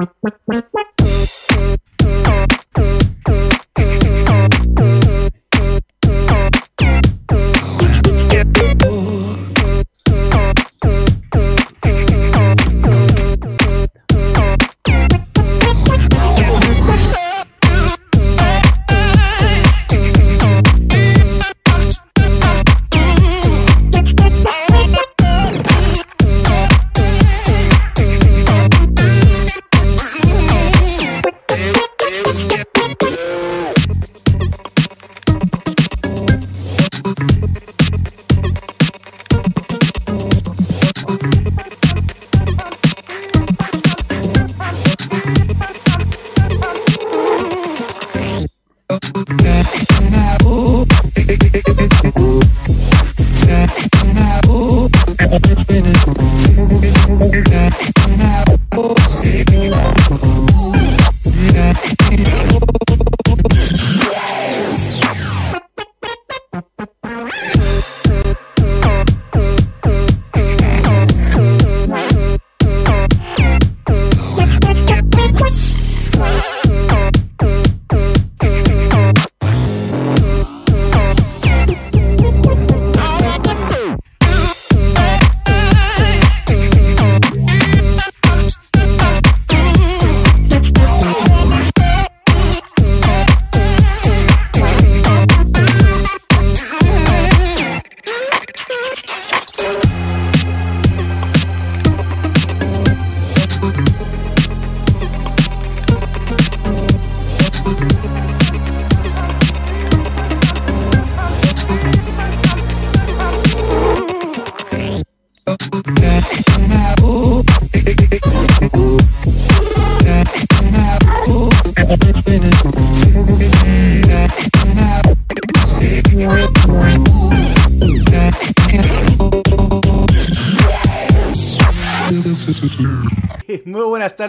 Muy 0.00 0.08
buenas 0.46 0.64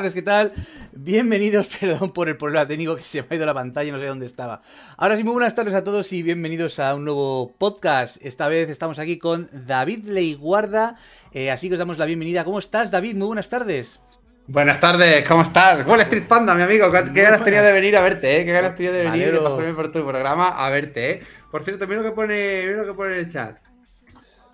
tardes, 0.01 0.15
¿qué 0.15 0.23
tal? 0.23 0.51
Bienvenidos, 0.93 1.77
perdón 1.79 2.11
por 2.11 2.27
el 2.27 2.35
problema 2.35 2.67
técnico 2.67 2.95
que 2.95 3.03
se 3.03 3.21
me 3.21 3.27
ha 3.29 3.35
ido 3.35 3.45
la 3.45 3.53
pantalla, 3.53 3.91
no 3.91 3.99
sé 3.99 4.07
dónde 4.07 4.25
estaba. 4.25 4.59
Ahora 4.97 5.15
sí, 5.15 5.23
muy 5.23 5.33
buenas 5.33 5.53
tardes 5.53 5.75
a 5.75 5.83
todos 5.83 6.11
y 6.11 6.23
bienvenidos 6.23 6.79
a 6.79 6.95
un 6.95 7.05
nuevo 7.05 7.53
podcast. 7.59 8.17
Esta 8.25 8.47
vez 8.47 8.67
estamos 8.71 8.97
aquí 8.97 9.19
con 9.19 9.47
David 9.53 10.05
Leiguarda, 10.05 10.95
eh, 11.33 11.51
así 11.51 11.67
que 11.67 11.75
os 11.75 11.79
damos 11.79 11.99
la 11.99 12.05
bienvenida. 12.07 12.43
¿Cómo 12.43 12.57
estás, 12.57 12.89
David? 12.89 13.15
Muy 13.15 13.27
buenas 13.27 13.47
tardes. 13.47 13.99
Buenas 14.47 14.79
tardes, 14.79 15.23
¿cómo 15.27 15.43
estás? 15.43 15.85
Wall 15.85 16.01
Street 16.01 16.25
Panda, 16.27 16.55
mi 16.55 16.63
amigo. 16.63 16.91
Qué, 16.91 17.21
ganas 17.21 17.43
tenía 17.43 17.61
de 17.61 17.71
venir 17.71 17.95
a 17.95 18.01
verte, 18.01 18.41
¿eh? 18.41 18.43
Qué 18.45 18.53
ganas 18.53 18.75
tenía 18.75 18.91
de 18.93 19.03
venir 19.03 19.33
de 19.33 19.39
pasarme 19.39 19.75
por 19.75 19.91
tu 19.91 20.03
programa 20.03 20.47
a 20.47 20.67
verte, 20.71 21.11
¿eh? 21.11 21.23
Por 21.51 21.63
cierto, 21.63 21.85
mira 21.85 22.01
lo 22.01 22.09
que 22.09 22.15
pone, 22.15 22.63
mira 22.65 22.77
lo 22.81 22.87
que 22.87 22.93
pone 22.95 23.13
en 23.13 23.19
el 23.19 23.31
chat. 23.31 23.55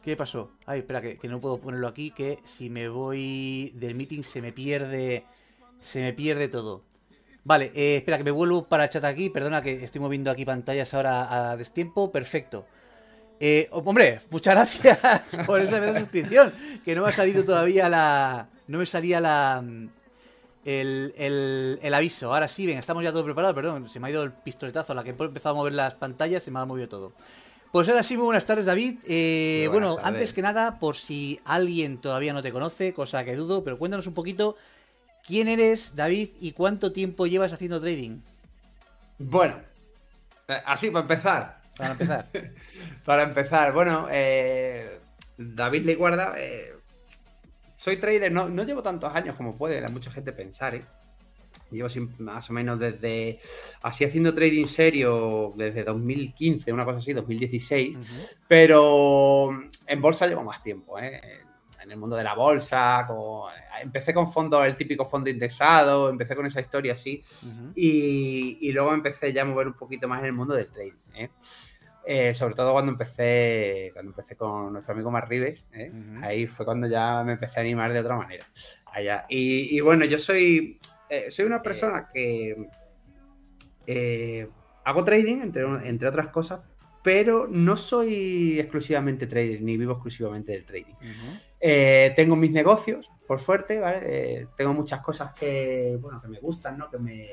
¿Qué 0.04 0.18
pasó? 0.18 0.52
Ay, 0.66 0.80
espera, 0.80 1.02
que, 1.02 1.18
no 1.30 1.40
puedo 1.40 1.58
ponerlo 1.58 1.88
aquí, 1.88 2.12
que 2.12 2.38
si 2.44 2.70
me 2.70 2.90
voy 2.90 3.72
del 3.76 3.96
meeting 3.96 4.24
se 4.24 4.42
me 4.42 4.52
pierde. 4.52 5.24
Se 5.80 6.02
me 6.02 6.14
pierde 6.14 6.48
todo. 6.48 6.84
Vale, 7.44 7.72
eh, 7.76 7.96
espera, 7.98 8.18
que 8.18 8.26
me 8.26 8.32
vuelvo 8.32 8.68
para 8.68 8.84
el 8.84 8.90
chat 8.90 9.06
aquí. 9.06 9.30
Perdona 9.30 9.62
que 9.62 9.84
estoy 9.84 10.02
moviendo 10.02 10.30
aquí 10.30 10.44
pantallas 10.44 10.94
ahora 10.94 11.52
a 11.52 11.56
destiempo. 11.56 12.12
Perfecto. 12.12 12.66
Eh, 13.40 13.70
hombre, 13.72 14.20
muchas 14.32 14.56
gracias 14.56 15.00
por 15.46 15.62
esa 15.62 15.98
suscripción. 15.98 16.54
Que 16.84 16.94
no 16.94 17.04
me 17.04 17.10
ha 17.10 17.12
salido 17.14 17.46
todavía 17.46 17.88
la. 17.88 18.50
No 18.68 18.80
me 18.80 18.86
salía 18.86 19.22
la. 19.22 19.64
El, 20.66 21.14
el, 21.16 21.80
el, 21.82 21.94
aviso. 21.94 22.34
Ahora 22.34 22.50
sí, 22.50 22.66
ven, 22.66 22.80
estamos 22.80 23.02
ya 23.02 23.14
todo 23.14 23.24
preparado. 23.24 23.56
Perdón, 23.56 23.88
se 23.88 24.02
me 24.02 24.08
ha 24.08 24.12
ido 24.12 24.24
el 24.24 24.34
pistoletazo. 24.34 24.92
A 24.92 24.96
la 24.96 25.04
que 25.06 25.12
he 25.12 25.14
empezado 25.14 25.56
a 25.56 25.58
mover 25.58 25.72
las 25.72 25.96
pantallas, 25.96 26.44
se 26.44 26.52
me 26.52 26.60
ha 26.60 26.66
movido 26.66 26.90
todo. 26.90 27.14
Pues 27.72 27.88
ahora 27.88 28.04
sí, 28.04 28.18
muy 28.18 28.26
buenas 28.26 28.46
tardes, 28.46 28.66
David. 28.66 28.98
Eh, 29.08 29.70
bueno, 29.72 29.98
antes 30.04 30.34
que 30.34 30.42
nada, 30.42 30.80
por 30.80 30.98
si 30.98 31.40
alguien 31.46 32.00
todavía 32.00 32.34
no 32.34 32.42
te 32.42 32.52
conoce, 32.52 32.94
cosa 32.94 33.24
que 33.24 33.36
dudo, 33.36 33.64
pero 33.64 33.78
cuéntanos 33.78 34.08
un 34.08 34.14
poquito 34.14 34.58
quién 35.28 35.50
eres, 35.50 35.96
David, 35.96 36.30
y 36.40 36.54
cuánto 36.54 36.92
tiempo 36.94 37.28
llevas 37.28 37.54
haciendo 37.54 37.82
trading. 37.82 38.22
Bueno, 39.20 39.56
eh, 40.48 40.62
así 40.66 40.90
para 40.90 41.02
empezar. 41.02 41.62
Para 41.78 41.92
empezar. 41.92 42.30
para 43.06 43.24
empezar, 43.24 43.74
bueno, 43.74 44.08
eh, 44.10 45.00
David 45.38 45.86
Leguarda, 45.86 46.34
eh, 46.38 46.74
soy 47.76 47.98
trader, 47.98 48.32
no, 48.32 48.50
no 48.50 48.64
llevo 48.64 48.82
tantos 48.82 49.14
años 49.14 49.36
como 49.36 49.56
puede 49.56 49.82
la 49.82 49.90
mucha 49.90 50.10
gente 50.10 50.32
pensar, 50.32 50.76
¿eh? 50.76 50.84
Llevo 51.70 51.90
más 52.20 52.50
o 52.50 52.54
menos 52.54 52.80
desde, 52.80 53.40
así 53.82 54.06
haciendo 54.06 54.34
trading 54.34 54.68
serio, 54.68 55.54
desde 55.58 55.84
2015, 55.84 56.72
una 56.72 56.86
cosa 56.86 57.00
así, 57.00 57.12
2016, 57.12 57.98
pero 58.48 59.50
en 59.86 60.02
bolsa 60.02 60.28
llevo 60.28 60.46
más 60.46 60.64
tiempo, 60.64 60.98
¿eh? 60.98 61.42
En 61.88 61.92
el 61.92 61.98
mundo 61.98 62.18
de 62.18 62.24
la 62.24 62.36
bolsa, 62.36 63.08
empecé 63.82 64.14
con 64.14 64.28
fondos, 64.28 64.66
el 64.66 64.76
típico 64.76 65.06
fondo 65.06 65.30
indexado, 65.30 66.10
empecé 66.10 66.36
con 66.36 66.46
esa 66.46 66.60
historia 66.60 66.94
así, 66.94 67.24
y, 67.76 68.72
luego 68.72 68.94
empecé 68.94 69.32
ya 69.32 69.44
a 69.44 69.46
mover 69.46 69.68
un 69.68 69.74
poquito 69.74 70.08
más 70.08 70.20
en 70.20 70.26
el 70.28 70.34
mundo 70.34 70.54
del 70.54 70.68
trading. 70.68 70.94
¿eh? 71.16 71.30
Eh, 72.06 72.34
sobre 72.34 72.56
todo 72.56 72.74
cuando 72.74 72.92
empecé, 72.92 73.92
cuando 73.94 74.12
empecé 74.12 74.36
con 74.36 74.74
nuestro 74.74 74.94
amigo 74.94 75.12
Marribes, 75.12 75.66
¿eh? 75.74 75.92
ahí 76.22 76.46
fue 76.46 76.66
cuando 76.66 76.88
ya 76.88 77.24
me 77.24 77.34
empecé 77.34 77.60
a 77.60 77.64
animar 77.64 77.92
de 77.94 78.00
otra 78.00 78.18
manera. 78.18 78.46
Allá. 78.94 79.26
y 79.30 79.80
bueno, 79.80 80.06
yo 80.06 80.20
soy, 80.20 80.80
eh, 81.10 81.32
soy 81.32 81.46
una 81.46 81.62
persona 81.62 82.10
que 82.14 82.68
hago 84.84 85.04
trading, 85.06 85.42
entre, 85.42 85.64
entre 85.88 86.10
otras 86.10 86.28
cosas, 86.28 86.62
pero 87.02 87.48
no 87.50 87.78
soy 87.78 88.60
exclusivamente 88.60 89.28
trader, 89.28 89.62
ni 89.62 89.78
vivo 89.78 89.94
exclusivamente 89.94 90.52
del 90.52 90.66
trading. 90.66 90.96
Eh, 91.60 92.14
tengo 92.16 92.36
mis 92.36 92.52
negocios, 92.52 93.12
por 93.28 93.40
suerte, 93.40 93.80
¿vale? 93.80 94.48
tengo 94.56 94.74
muchas 94.74 95.02
cosas 95.02 95.34
que, 95.34 95.98
bueno, 96.00 96.22
que 96.22 96.28
me 96.28 96.40
gustan, 96.40 96.78
¿no? 96.78 96.90
Que 96.90 97.00
me, 97.00 97.28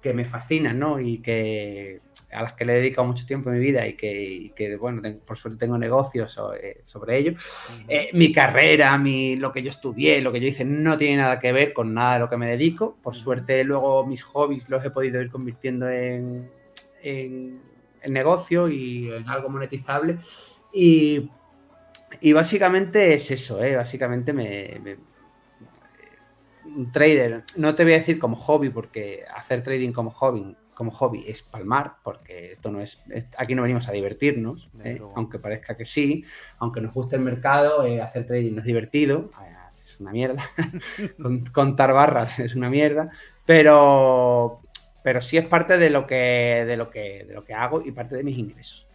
que 0.00 0.12
me 0.12 0.24
fascinan, 0.24 0.78
¿no? 0.78 1.00
Y 1.00 1.18
que 1.18 2.00
a 2.30 2.42
las 2.42 2.52
que 2.52 2.64
le 2.64 2.74
he 2.74 2.76
dedicado 2.76 3.06
mucho 3.06 3.26
tiempo 3.26 3.48
en 3.48 3.58
mi 3.58 3.64
vida 3.64 3.86
y 3.86 3.94
que, 3.94 4.76
bueno, 4.78 5.02
por 5.26 5.36
suerte 5.36 5.60
tengo 5.60 5.78
negocios 5.78 6.38
eh, 6.60 6.80
sobre, 6.82 7.16
ello. 7.16 7.32
Eh, 7.88 8.10
mi 8.12 8.32
carrera, 8.32 8.96
mi, 8.98 9.36
lo 9.36 9.50
que 9.50 9.62
yo 9.62 9.70
estudié, 9.70 10.20
lo 10.20 10.30
que 10.30 10.40
yo 10.40 10.48
hice, 10.48 10.64
no 10.64 10.98
tiene 10.98 11.16
nada 11.16 11.40
que 11.40 11.52
ver 11.52 11.72
con 11.72 11.94
nada 11.94 12.14
de 12.14 12.18
lo 12.20 12.30
que 12.30 12.36
me 12.36 12.50
dedico. 12.50 12.96
Por 13.02 13.14
suerte, 13.14 13.64
luego 13.64 14.06
mis 14.06 14.22
hobbies 14.22 14.68
los 14.68 14.84
he 14.84 14.90
podido 14.90 15.20
ir 15.22 15.30
convirtiendo 15.30 15.88
en, 15.88 16.50
en, 17.02 17.60
negocio 18.06 18.68
y 18.68 19.10
en 19.10 19.28
algo 19.28 19.48
monetizable. 19.48 20.18
Y, 20.72 21.30
básicamente 22.32 23.14
es 23.14 23.30
eso, 23.30 23.62
¿eh? 23.62 23.76
Básicamente 23.76 24.32
me, 24.32 24.98
un 26.64 26.92
trader, 26.92 27.44
no 27.56 27.74
te 27.74 27.84
voy 27.84 27.94
a 27.94 27.98
decir 27.98 28.18
como 28.18 28.36
hobby, 28.36 28.70
porque 28.70 29.24
hacer 29.34 29.62
trading 29.62 29.92
como 29.92 30.10
hobby 30.10 30.56
como 30.78 30.92
hobby 30.92 31.24
es 31.26 31.42
palmar, 31.42 31.96
porque 32.04 32.52
esto 32.52 32.70
no 32.70 32.80
es, 32.80 33.02
aquí 33.36 33.56
no 33.56 33.62
venimos 33.62 33.88
a 33.88 33.92
divertirnos, 33.92 34.70
¿eh? 34.84 35.00
aunque 35.16 35.40
parezca 35.40 35.76
que 35.76 35.84
sí, 35.84 36.24
aunque 36.58 36.80
nos 36.80 36.94
guste 36.94 37.16
el 37.16 37.22
mercado, 37.22 37.84
eh, 37.84 38.00
hacer 38.00 38.28
trading 38.28 38.52
no 38.52 38.60
es 38.60 38.64
divertido, 38.64 39.28
es 39.82 39.98
una 39.98 40.12
mierda. 40.12 40.42
Contar 41.52 41.92
barras 41.92 42.38
es 42.38 42.54
una 42.54 42.70
mierda. 42.70 43.10
Pero, 43.44 44.60
pero 45.02 45.20
sí 45.20 45.36
es 45.36 45.48
parte 45.48 45.78
de 45.78 45.90
lo 45.90 46.06
que, 46.06 46.64
de 46.64 46.76
lo 46.76 46.90
que, 46.90 47.24
de 47.26 47.34
lo 47.34 47.42
que 47.42 47.54
hago 47.54 47.82
y 47.84 47.90
parte 47.90 48.16
de 48.16 48.22
mis 48.22 48.38
ingresos. 48.38 48.87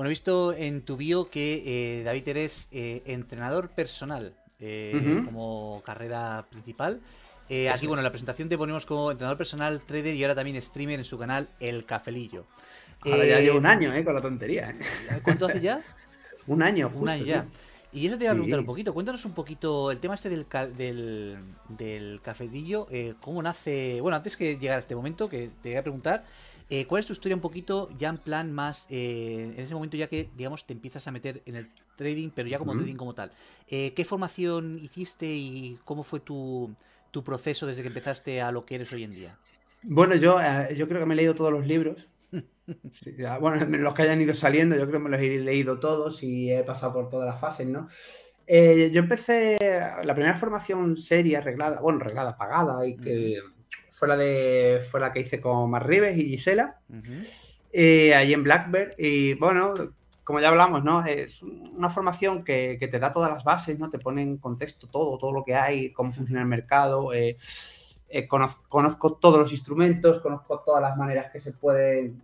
Bueno, 0.00 0.08
he 0.08 0.12
visto 0.16 0.54
en 0.54 0.80
tu 0.80 0.96
bio 0.96 1.28
que 1.28 1.62
eh, 1.66 2.02
David 2.04 2.28
eres 2.28 2.70
eh, 2.72 3.02
entrenador 3.04 3.68
personal 3.68 4.32
eh, 4.58 5.20
como 5.26 5.82
carrera 5.84 6.46
principal. 6.48 7.02
aquí, 7.70 7.86
bueno, 7.86 8.00
en 8.00 8.04
la 8.04 8.10
presentación 8.10 8.48
te 8.48 8.56
ponemos 8.56 8.86
como 8.86 9.10
entrenador 9.10 9.36
personal, 9.36 9.82
trader 9.82 10.14
y 10.14 10.24
ahora 10.24 10.34
también 10.34 10.58
streamer 10.62 11.00
en 11.00 11.04
su 11.04 11.18
canal 11.18 11.50
El 11.60 11.84
Cafelillo. 11.84 12.46
Ahora 13.02 13.26
ya 13.26 13.40
llevo 13.40 13.58
un 13.58 13.66
año, 13.66 13.92
¿eh? 13.92 14.02
Con 14.02 14.14
la 14.14 14.22
tontería. 14.22 14.74
¿Cuánto 15.22 15.44
hace 15.44 15.60
ya? 15.60 15.82
un 16.46 16.62
año. 16.62 16.90
un 16.94 17.06
año 17.06 17.26
ya. 17.26 17.46
Y 17.92 18.06
eso 18.06 18.16
te 18.16 18.24
iba 18.24 18.30
a 18.30 18.34
preguntar 18.34 18.60
un 18.60 18.64
poquito. 18.64 18.94
Cuéntanos 18.94 19.22
un 19.26 19.32
poquito 19.32 19.90
el 19.90 20.00
tema 20.00 20.14
este 20.14 20.30
del, 20.30 20.46
del, 20.78 21.36
del 21.68 22.22
cafetillo. 22.22 22.86
¿Cómo 23.20 23.42
nace? 23.42 24.00
Bueno, 24.00 24.16
antes 24.16 24.38
que 24.38 24.56
llegar 24.56 24.76
a 24.76 24.80
este 24.80 24.96
momento, 24.96 25.28
que 25.28 25.50
te 25.60 25.68
voy 25.68 25.76
a 25.76 25.82
preguntar. 25.82 26.24
Eh, 26.72 26.86
¿Cuál 26.86 27.00
es 27.00 27.06
tu 27.06 27.12
historia 27.12 27.34
un 27.34 27.40
poquito 27.40 27.90
ya 27.98 28.10
en 28.10 28.18
plan 28.18 28.52
más, 28.52 28.86
eh, 28.90 29.52
en 29.52 29.60
ese 29.60 29.74
momento 29.74 29.96
ya 29.96 30.06
que, 30.06 30.30
digamos, 30.36 30.64
te 30.64 30.72
empiezas 30.72 31.08
a 31.08 31.10
meter 31.10 31.42
en 31.44 31.56
el 31.56 31.68
trading, 31.96 32.28
pero 32.32 32.48
ya 32.48 32.58
como 32.58 32.76
trading 32.76 32.94
como 32.94 33.12
tal? 33.12 33.32
Eh, 33.68 33.92
¿Qué 33.92 34.04
formación 34.04 34.78
hiciste 34.78 35.26
y 35.26 35.80
cómo 35.84 36.04
fue 36.04 36.20
tu, 36.20 36.72
proceso 37.24 37.66
desde 37.66 37.82
que 37.82 37.88
empezaste 37.88 38.40
a 38.40 38.52
lo 38.52 38.62
que 38.62 38.76
eres 38.76 38.92
hoy 38.92 39.02
en 39.02 39.10
día? 39.10 39.36
Bueno, 39.82 40.14
yo, 40.14 40.38
yo 40.76 40.86
creo 40.86 41.00
que 41.00 41.06
me 41.06 41.14
he 41.14 41.16
leído 41.16 41.34
todos 41.34 41.50
los 41.50 41.66
libros. 41.66 42.06
bueno, 43.40 43.64
los 43.78 43.94
que 43.94 44.02
hayan 44.02 44.20
ido 44.20 44.34
saliendo, 44.36 44.76
yo 44.76 44.82
creo 44.82 45.00
que 45.00 45.08
me 45.08 45.10
los 45.10 45.20
he 45.20 45.40
leído 45.40 45.80
todos 45.80 46.22
y 46.22 46.52
he 46.52 46.62
pasado 46.62 46.92
por 46.92 47.10
todas 47.10 47.26
las 47.26 47.40
fases, 47.40 47.66
¿no? 47.66 47.88
yo 48.48 48.98
empecé 48.98 49.58
la 50.02 50.12
primera 50.12 50.36
formación 50.36 50.96
seria, 50.96 51.38
arreglada, 51.38 51.80
bueno, 51.80 52.00
arreglada, 52.00 52.36
pagada 52.36 52.84
y 52.84 52.96
que 52.96 53.40
fue 54.00 54.08
la 54.08 54.16
de 54.16 54.82
fue 54.90 54.98
la 54.98 55.12
que 55.12 55.20
hice 55.20 55.42
con 55.42 55.70
Mar 55.70 55.86
Rives 55.86 56.16
y 56.16 56.30
Gisela, 56.30 56.80
eh, 57.70 58.14
allí 58.14 58.32
en 58.32 58.42
Blackbird. 58.42 58.94
Y 58.96 59.34
bueno, 59.34 59.74
como 60.24 60.40
ya 60.40 60.48
hablamos, 60.48 60.82
¿no? 60.82 61.04
Es 61.04 61.42
una 61.42 61.90
formación 61.90 62.42
que, 62.42 62.78
te 62.80 62.98
da 62.98 63.12
todas 63.12 63.30
las 63.30 63.44
bases, 63.44 63.78
¿no? 63.78 63.90
Te 63.90 63.98
pone 63.98 64.22
en 64.22 64.38
contexto 64.38 64.86
todo, 64.86 65.18
todo 65.18 65.32
lo 65.32 65.44
que 65.44 65.54
hay, 65.54 65.92
cómo 65.92 66.12
funciona 66.12 66.40
el 66.40 66.48
mercado. 66.48 67.12
Eh, 67.12 67.36
eh, 68.08 68.26
conozco, 68.26 68.62
conozco, 68.70 69.12
todos 69.16 69.38
los 69.38 69.52
instrumentos, 69.52 70.22
conozco 70.22 70.60
todas 70.60 70.80
las 70.80 70.96
maneras 70.96 71.30
que 71.30 71.38
se 71.38 71.52
pueden 71.52 72.22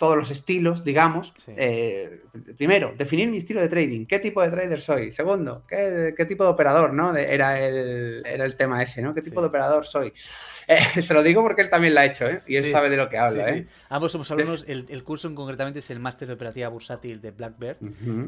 todos 0.00 0.16
los 0.16 0.30
estilos, 0.30 0.82
digamos. 0.82 1.30
Eh, 1.46 2.22
primero, 2.56 2.94
definir 2.96 3.28
mi 3.28 3.36
estilo 3.36 3.60
de 3.60 3.68
trading. 3.68 4.06
¿Qué 4.06 4.18
tipo 4.18 4.40
de 4.40 4.48
trader 4.48 4.80
soy? 4.80 5.12
Segundo, 5.12 5.62
¿qué, 5.68 6.24
tipo 6.26 6.42
de 6.42 6.48
operador? 6.48 6.94
¿no? 6.94 7.14
Era, 7.14 7.60
el, 7.60 8.22
era 8.24 8.46
el 8.46 8.56
tema 8.56 8.82
ese, 8.82 9.02
¿no? 9.02 9.12
¿Qué 9.12 9.20
tipo 9.20 9.42
de 9.42 9.48
operador 9.48 9.84
soy? 9.84 10.14
Eh, 10.70 11.02
se 11.02 11.14
lo 11.14 11.24
digo 11.24 11.42
porque 11.42 11.62
él 11.62 11.70
también 11.70 11.94
lo 11.94 12.00
ha 12.00 12.04
hecho, 12.04 12.28
¿eh? 12.28 12.42
Y 12.46 12.54
él 12.54 12.70
sabe 12.70 12.90
de 12.90 12.96
lo 12.96 13.08
que 13.08 13.18
habla, 13.18 13.48
¿eh? 13.50 13.66
Ambos 13.88 14.12
somos 14.12 14.30
alumnos, 14.30 14.64
el, 14.68 15.02
curso 15.02 15.26
en 15.26 15.34
concretamente 15.34 15.80
es 15.80 15.90
el 15.90 15.98
máster 15.98 16.28
de 16.28 16.34
operativa 16.34 16.68
bursátil 16.68 17.20
de 17.20 17.32
Blackbird, 17.32 17.78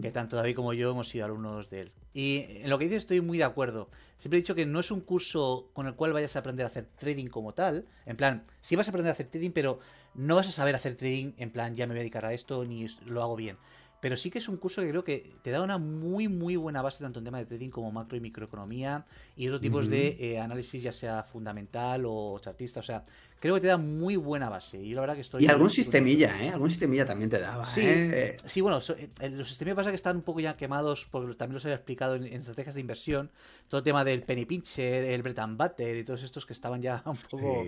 que 0.01 0.11
tanto 0.11 0.35
David 0.35 0.57
como 0.57 0.73
yo 0.73 0.91
hemos 0.91 1.09
sido 1.09 1.27
alumnos 1.27 1.71
de 1.71 1.83
él. 1.83 1.93
Y 2.15 2.47
en 2.63 2.71
lo 2.71 2.81
que 2.81 2.87
dices 2.87 3.05
estoy 3.05 3.21
muy 3.21 3.39
de 3.39 3.45
acuerdo. 3.45 3.91
Siempre 4.19 4.39
he 4.39 4.43
dicho 4.43 4.57
que 4.57 4.67
no 4.67 4.81
es 4.81 4.91
un 4.91 5.03
curso 5.03 5.71
con 5.73 5.87
el 5.87 5.95
cual 5.95 6.13
vayas 6.15 6.35
a 6.35 6.41
aprender 6.41 6.65
a 6.65 6.67
hacer 6.67 6.87
trading 6.99 7.27
como 7.27 7.55
tal. 7.55 7.85
En 8.07 8.17
plan, 8.17 8.43
sí 8.61 8.75
vas 8.75 8.89
a 8.89 8.91
aprender 8.91 9.11
a 9.11 9.13
hacer 9.13 9.27
trading, 9.27 9.53
pero 9.53 9.79
no 10.15 10.37
vas 10.37 10.49
a 10.49 10.53
saber 10.53 10.75
hacer 10.75 10.97
trading 10.97 11.33
en 11.39 11.51
plan, 11.51 11.75
ya 11.75 11.87
me 11.87 11.95
voy 11.95 12.01
a 12.01 12.03
dedicar 12.03 12.25
a 12.25 12.33
esto, 12.33 12.65
ni 12.65 12.87
lo 13.07 13.23
hago 13.23 13.37
bien. 13.37 13.57
Pero 14.03 14.17
sí 14.17 14.31
que 14.31 14.39
es 14.39 14.49
un 14.49 14.57
curso 14.57 14.83
que 14.83 14.89
creo 14.89 15.05
que 15.05 15.31
te 15.43 15.53
da 15.53 15.63
una 15.63 15.79
muy, 15.79 16.27
muy 16.27 16.57
buena 16.57 16.83
base 16.83 17.05
tanto 17.05 17.21
en 17.21 17.25
tema 17.25 17.39
de 17.39 17.47
trading 17.47 17.71
como 17.71 17.93
macro 17.93 18.17
y 18.17 18.21
microeconomía 18.21 19.07
y 19.37 19.47
otros 19.47 19.61
tipos 19.61 19.89
de 19.89 20.17
eh, 20.19 20.41
análisis, 20.41 20.83
ya 20.83 20.91
sea 20.91 21.23
fundamental 21.23 22.03
o 22.05 22.37
chartista. 22.41 22.81
O 22.81 22.83
sea, 22.83 23.05
creo 23.43 23.57
que 23.57 23.61
te 23.61 23.67
da 23.67 23.77
muy 23.77 24.15
buena 24.15 24.49
base. 24.49 24.79
Y 24.79 24.95
la 24.95 25.01
verdad 25.01 25.17
que 25.17 25.23
estoy. 25.23 25.43
Y 25.43 25.49
algún 25.49 25.69
sistemilla, 25.69 26.41
¿eh? 26.41 26.51
Algún 26.51 26.71
sistemilla 26.71 27.05
también 27.05 27.29
te 27.29 27.41
daba. 27.41 27.65
Sí, 27.65 27.81
¿eh? 27.85 28.37
sí 28.45 28.61
bueno, 28.61 28.79
eh, 28.79 29.31
los 29.31 29.49
sistemillas 29.49 29.75
pasa 29.75 29.91
que 29.91 29.97
están 29.97 30.15
un 30.15 30.23
poco 30.23 30.39
ya 30.39 30.57
quemados, 30.57 31.09
porque 31.11 31.35
también 31.35 31.55
los 31.55 31.65
había 31.65 31.75
explicado 31.75 32.15
en, 32.15 32.25
estrategias 32.25 32.77
de 32.77 32.81
inversión. 32.81 33.33
Todo 33.67 33.79
el 33.79 33.85
tema 33.85 34.05
del 34.05 34.23
penny 34.23 34.45
pincher, 34.45 35.03
el 35.03 35.23
Breton 35.23 35.59
Butter 35.59 35.97
y 35.97 36.05
todos 36.05 36.23
estos 36.23 36.47
que 36.47 36.53
estaban 36.53 36.81
ya 36.81 37.03
un 37.05 37.17
poco. 37.17 37.65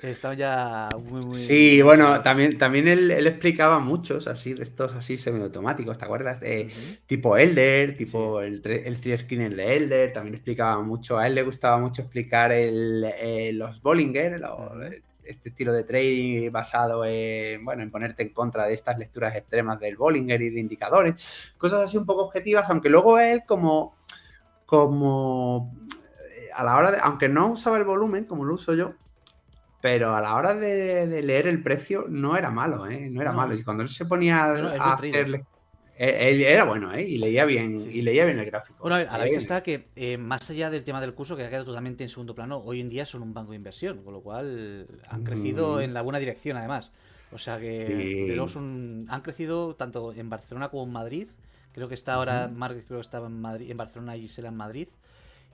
Estaban 0.00 0.36
ya 0.36 0.88
muy, 1.08 1.24
muy. 1.24 1.36
Sí, 1.36 1.80
bueno, 1.82 2.20
también, 2.22 2.58
también 2.58 2.88
él, 2.88 3.12
explicaba 3.24 3.78
muchos 3.78 4.26
así, 4.26 4.54
de 4.54 4.64
estos 4.64 4.92
así 4.94 5.18
semiautomáticos, 5.18 5.98
¿te 5.98 6.04
acuerdas? 6.04 6.40
De 6.40 6.68
tipo 7.06 7.36
Elder, 7.36 7.96
tipo 7.96 8.40
el, 8.40 8.60
el 8.66 9.00
three 9.00 9.16
screener 9.16 9.54
de 9.54 9.76
Elder, 9.76 10.12
también 10.12 10.34
explicaba 10.34 10.82
mucho. 10.82 11.16
A 11.16 11.28
él 11.28 11.36
le 11.36 11.44
gustaba 11.44 11.78
mucho 11.78 12.02
explicar 12.02 12.50
el, 12.50 13.04
eh, 13.20 13.52
los 13.52 13.80
Bollinger, 13.80 14.40
los 14.40 15.11
este 15.24 15.50
estilo 15.50 15.72
de 15.72 15.84
trading 15.84 16.50
basado 16.50 17.04
en, 17.04 17.64
bueno, 17.64 17.82
en 17.82 17.90
ponerte 17.90 18.22
en 18.22 18.30
contra 18.30 18.64
de 18.66 18.74
estas 18.74 18.98
lecturas 18.98 19.34
extremas 19.36 19.80
del 19.80 19.96
Bollinger 19.96 20.40
y 20.42 20.50
de 20.50 20.60
indicadores, 20.60 21.52
cosas 21.58 21.82
así 21.82 21.96
un 21.96 22.06
poco 22.06 22.24
objetivas, 22.24 22.68
aunque 22.68 22.90
luego 22.90 23.18
él 23.18 23.42
como, 23.46 23.96
como 24.66 25.74
eh, 26.30 26.48
a 26.54 26.64
la 26.64 26.76
hora 26.76 26.90
de, 26.90 26.98
aunque 27.02 27.28
no 27.28 27.48
usaba 27.48 27.76
el 27.76 27.84
volumen 27.84 28.24
como 28.24 28.44
lo 28.44 28.54
uso 28.54 28.74
yo, 28.74 28.94
pero 29.80 30.14
a 30.14 30.20
la 30.20 30.34
hora 30.34 30.54
de, 30.54 31.22
leer 31.22 31.48
el 31.48 31.62
precio 31.62 32.06
no 32.08 32.36
era 32.36 32.50
malo, 32.52 32.86
¿eh? 32.86 33.08
No 33.10 33.20
era 33.20 33.32
malo. 33.32 33.52
Y 33.52 33.64
cuando 33.64 33.82
él 33.82 33.88
se 33.88 34.06
ponía 34.06 34.44
a 34.44 34.92
hacerle 34.92 35.44
él 35.96 36.42
era 36.42 36.64
bueno, 36.64 36.92
¿eh? 36.94 37.02
Y 37.02 37.16
leía 37.18 37.44
bien, 37.44 37.76
y 37.76 38.02
leía 38.02 38.24
bien 38.24 38.38
el 38.38 38.46
gráfico. 38.46 38.78
Bueno, 38.80 38.96
a, 38.96 39.18
la 39.18 39.24
vista 39.24 39.38
está 39.38 39.62
que, 39.62 39.88
eh, 39.94 40.16
más 40.16 40.48
allá 40.50 40.70
del 40.70 40.84
tema 40.84 41.00
del 41.00 41.14
curso, 41.14 41.36
que 41.36 41.44
ha 41.44 41.48
quedado 41.48 41.66
totalmente 41.66 42.02
en 42.02 42.08
segundo 42.08 42.34
plano, 42.34 42.62
hoy 42.64 42.80
en 42.80 42.88
día 42.88 43.06
son 43.06 43.22
un 43.22 43.34
banco 43.34 43.50
de 43.50 43.56
inversión, 43.56 44.02
con 44.02 44.12
lo 44.14 44.20
cual 44.20 44.86
han 45.08 45.22
crecido 45.22 45.76
mm. 45.76 45.80
en 45.82 45.94
la 45.94 46.02
buena 46.02 46.18
dirección, 46.18 46.56
además. 46.56 46.90
O 47.32 47.38
sea 47.38 47.58
que 47.58 48.36
son, 48.48 49.06
han 49.08 49.20
crecido 49.22 49.74
tanto 49.74 50.12
en 50.12 50.28
Barcelona 50.28 50.68
como 50.68 50.84
en 50.84 50.92
Madrid. 50.92 51.28
Creo 51.72 51.88
que 51.88 51.94
está 51.94 52.14
ahora, 52.14 52.48
Mark 52.48 52.84
creo 52.86 52.98
que 52.98 53.02
estaba 53.02 53.26
en 53.26 53.40
Madrid, 53.40 53.70
en 53.70 53.76
Barcelona 53.76 54.16
y 54.16 54.22
Gisela 54.22 54.48
en 54.48 54.56
Madrid. 54.56 54.88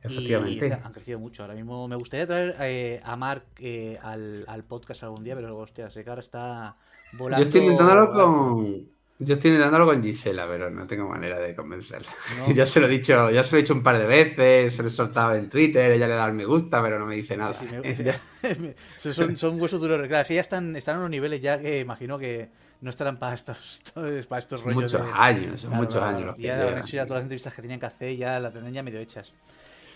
Efectivamente. 0.02 0.68
Y 0.68 0.72
han 0.72 0.92
crecido 0.92 1.18
mucho. 1.18 1.42
Ahora 1.42 1.54
mismo 1.54 1.86
me 1.88 1.96
gustaría 1.96 2.26
traer 2.26 2.56
eh, 2.60 3.00
a 3.04 3.16
Mark 3.16 3.44
eh, 3.58 3.96
al, 4.02 4.44
al, 4.46 4.64
podcast 4.64 5.02
algún 5.02 5.22
día, 5.24 5.34
pero 5.34 5.56
hostia, 5.56 5.88
ese 5.88 6.04
cara 6.04 6.20
está 6.20 6.76
volando. 7.12 7.44
Yo 7.44 7.48
estoy 7.48 7.60
intentándolo 7.62 8.12
con 8.12 8.88
yo 9.20 9.34
estoy 9.34 9.50
intentándolo 9.50 9.86
con 9.86 10.00
Gisela, 10.00 10.46
pero 10.46 10.70
no 10.70 10.86
tengo 10.86 11.08
manera 11.08 11.38
de 11.40 11.52
convencerla. 11.54 12.08
ya 12.54 12.64
se 12.66 12.78
lo 12.78 12.86
he 12.86 12.88
dicho, 12.88 13.30
ya 13.30 13.42
se 13.42 13.52
lo 13.52 13.58
he 13.58 13.62
dicho 13.62 13.74
un 13.74 13.82
par 13.82 13.98
de 13.98 14.06
veces, 14.06 14.74
se 14.74 14.82
lo 14.82 14.88
he 14.88 14.92
soltado 14.92 15.34
en 15.34 15.48
Twitter, 15.50 15.90
ella 15.90 16.06
le 16.06 16.14
da 16.14 16.26
el 16.26 16.34
me 16.34 16.44
gusta, 16.44 16.80
pero 16.80 17.00
no 17.00 17.06
me 17.06 17.16
dice 17.16 17.36
nada. 17.36 17.52
son, 18.96 19.36
son, 19.36 19.60
huesos 19.60 19.80
duros. 19.80 20.06
Claro, 20.06 20.26
que 20.28 20.34
ya 20.34 20.40
están, 20.40 20.76
están 20.76 20.96
a 20.96 20.98
unos 20.98 21.10
niveles 21.10 21.40
ya 21.40 21.58
que 21.58 21.80
imagino 21.80 22.16
que 22.16 22.50
no 22.80 22.90
estarán 22.90 23.18
para 23.18 23.34
estos, 23.34 23.82
para 24.28 24.38
estos 24.38 24.62
rollos. 24.62 24.92
Muchos 24.92 25.08
años, 25.12 25.64
muchos 25.64 26.02
años. 26.02 26.36
ya, 26.38 26.80
ya 26.84 27.04
todas 27.04 27.18
las 27.18 27.22
entrevistas 27.22 27.52
que 27.54 27.62
tenían 27.62 27.80
que 27.80 27.86
hacer, 27.86 28.16
ya 28.16 28.38
las 28.38 28.52
tenían 28.52 28.72
ya 28.72 28.82
medio 28.84 29.00
hechas. 29.00 29.34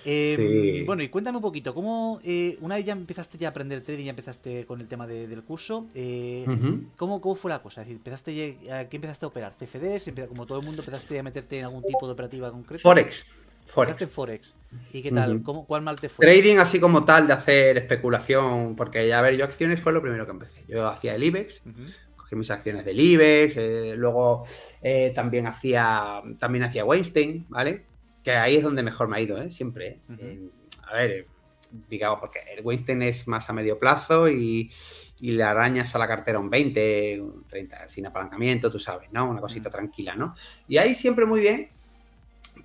Em, 0.05 0.85
bueno, 0.85 1.03
y 1.03 1.09
cuéntame 1.09 1.37
un 1.37 1.43
poquito, 1.43 1.75
¿cómo 1.75 2.21
eh, 2.25 2.57
una 2.61 2.77
vez 2.77 2.85
ya 2.85 2.93
empezaste 2.93 3.39
ya 3.39 3.49
a 3.49 3.51
aprender 3.51 3.83
trading, 3.83 4.05
ya 4.05 4.11
empezaste 4.11 4.67
con 4.67 4.81
el 4.81 4.89
tema 4.89 5.07
del 5.07 5.43
curso, 5.45 5.89
eh, 5.95 6.45
¿cómo, 6.97 7.21
fue 7.35 7.51
la 7.51 7.63
cosa? 7.63 7.83
Es 7.83 7.89
decir, 7.89 7.99
empezaste 7.99 8.59
¿qué 8.91 8.97
empezaste 8.97 9.25
a 9.25 9.29
operar? 9.29 9.55
¿CFDs? 9.55 10.13
Como 10.29 10.47
todo 10.47 10.59
el 10.61 10.67
mundo, 10.67 10.83
empezaste 10.83 11.19
a 11.19 11.23
meterte 11.23 11.59
en 11.59 11.67
algún 11.67 11.83
tipo 11.83 12.07
de 12.07 12.13
operativa 12.13 12.51
concreta. 12.51 12.83
Forex. 12.83 13.27
Forex. 13.67 14.07
Forex. 14.07 14.55
¿Y 14.93 15.03
qué 15.03 15.13
tal? 15.13 15.43
¿Cuál 15.43 15.83
mal 15.83 15.97
te 15.97 16.09
fue? 16.09 16.27
Trading 16.27 16.59
así 16.59 16.81
como 16.81 17.05
tal 17.05 17.27
de 17.27 17.33
hacer 17.33 17.79
especulación, 17.79 18.75
porque 18.77 19.13
a 19.13 19.21
ver, 19.21 19.37
yo 19.37 19.45
acciones 19.45 19.81
fue 19.81 19.93
lo 19.93 20.03
primero 20.03 20.27
que 20.27 20.33
empecé. 20.33 20.65
Yo 20.69 20.89
hacía 20.89 21.15
el 21.15 21.23
IBEX, 21.23 21.63
cogí 22.17 22.37
mis 22.37 22.51
acciones 22.51 22.85
del 22.85 22.99
IBEX, 22.99 23.57
eh, 23.57 23.95
luego 23.97 24.47
también 25.15 25.47
hacía 25.47 26.23
también 26.39 26.65
hacía 26.65 26.85
Weinstein, 26.85 27.47
¿vale? 27.49 27.92
Que 28.23 28.33
ahí 28.33 28.57
es 28.57 28.63
donde 28.63 28.83
mejor 28.83 29.09
me 29.09 29.17
ha 29.17 29.21
ido, 29.21 29.41
¿eh? 29.41 29.51
Siempre. 29.51 30.01
¿eh? 30.19 30.49
a 30.93 30.95
ver, 30.95 31.27
digamos, 31.89 32.21
porque 32.21 32.41
el 32.57 32.65
Weinstein 32.65 33.03
es 33.03 33.27
más 33.29 33.49
a 33.49 33.53
medio 33.53 33.79
plazo 33.79 34.29
y, 34.29 34.71
le 35.21 35.45
arañas 35.45 35.95
a 35.95 35.99
la 36.01 36.09
cartera 36.09 36.41
un 36.41 36.51
20, 36.51 37.21
un 37.21 37.45
30, 37.47 37.89
sin 37.89 38.07
apalancamiento, 38.07 38.73
tú 38.73 38.81
sabes, 38.81 39.09
¿no? 39.13 39.31
Una 39.31 39.41
cosita 39.41 39.71
tranquila, 39.71 40.17
¿no? 40.17 40.35
Y 40.67 40.79
ahí 40.79 40.97
siempre 40.97 41.27
muy 41.27 41.41
bien, 41.41 41.69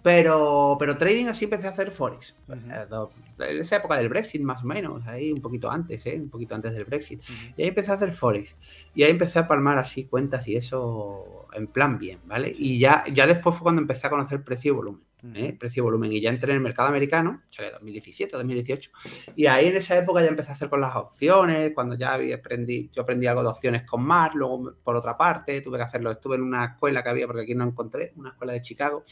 pero, 0.01 0.75
pero 0.79 0.97
trading 0.97 1.27
así 1.27 1.45
empecé 1.45 1.67
a 1.67 1.69
hacer 1.69 1.91
Forex. 1.91 2.35
En 2.49 3.59
esa 3.59 3.75
época 3.75 3.97
del 3.97 4.09
Brexit, 4.09 4.41
más 4.41 4.63
o 4.63 4.67
menos, 4.67 5.05
ahí 5.05 5.31
un 5.31 5.39
poquito 5.39 5.69
antes, 5.69 6.03
¿eh? 6.07 6.19
Un 6.19 6.29
poquito 6.29 6.55
antes 6.55 6.73
del 6.73 6.85
Brexit. 6.85 7.21
Y 7.55 7.61
ahí 7.61 7.67
empecé 7.67 7.91
a 7.91 7.93
hacer 7.93 8.11
Forex. 8.11 8.55
Y 8.95 9.03
ahí 9.03 9.11
empecé 9.11 9.37
a 9.37 9.47
palmar 9.47 9.77
así 9.77 10.05
cuentas 10.05 10.47
y 10.47 10.55
eso 10.55 11.45
en 11.53 11.67
plan 11.67 11.99
bien, 11.99 12.19
¿vale? 12.25 12.51
Y 12.57 12.79
ya, 12.79 13.03
ya 13.13 13.27
después 13.27 13.55
fue 13.55 13.65
cuando 13.65 13.81
empecé 13.81 14.07
a 14.07 14.09
conocer 14.09 14.43
precio 14.43 14.73
y 14.73 14.75
volumen. 14.75 15.06
¿Eh? 15.35 15.55
precio 15.57 15.83
volumen. 15.83 16.11
Y 16.11 16.21
ya 16.21 16.29
entré 16.29 16.51
en 16.51 16.57
el 16.57 16.61
mercado 16.61 16.89
americano, 16.89 17.41
2017, 17.73 18.35
2018. 18.35 18.91
Y 19.35 19.45
ahí 19.45 19.67
en 19.67 19.75
esa 19.75 19.97
época 19.97 20.21
ya 20.21 20.27
empecé 20.27 20.51
a 20.51 20.53
hacer 20.53 20.69
con 20.69 20.81
las 20.81 20.95
opciones, 20.95 21.71
cuando 21.73 21.95
ya 21.95 22.15
aprendí, 22.15 22.89
yo 22.93 23.03
aprendí 23.03 23.27
algo 23.27 23.43
de 23.43 23.49
opciones 23.49 23.83
con 23.83 24.03
Mar, 24.03 24.31
luego 24.35 24.73
por 24.83 24.95
otra 24.95 25.17
parte 25.17 25.61
tuve 25.61 25.77
que 25.77 25.83
hacerlo. 25.83 26.11
Estuve 26.11 26.35
en 26.35 26.43
una 26.43 26.65
escuela 26.65 27.03
que 27.03 27.09
había, 27.09 27.27
porque 27.27 27.43
aquí 27.43 27.55
no 27.55 27.63
encontré, 27.63 28.13
una 28.15 28.29
escuela 28.29 28.53
de 28.53 28.61
Chicago. 28.61 29.03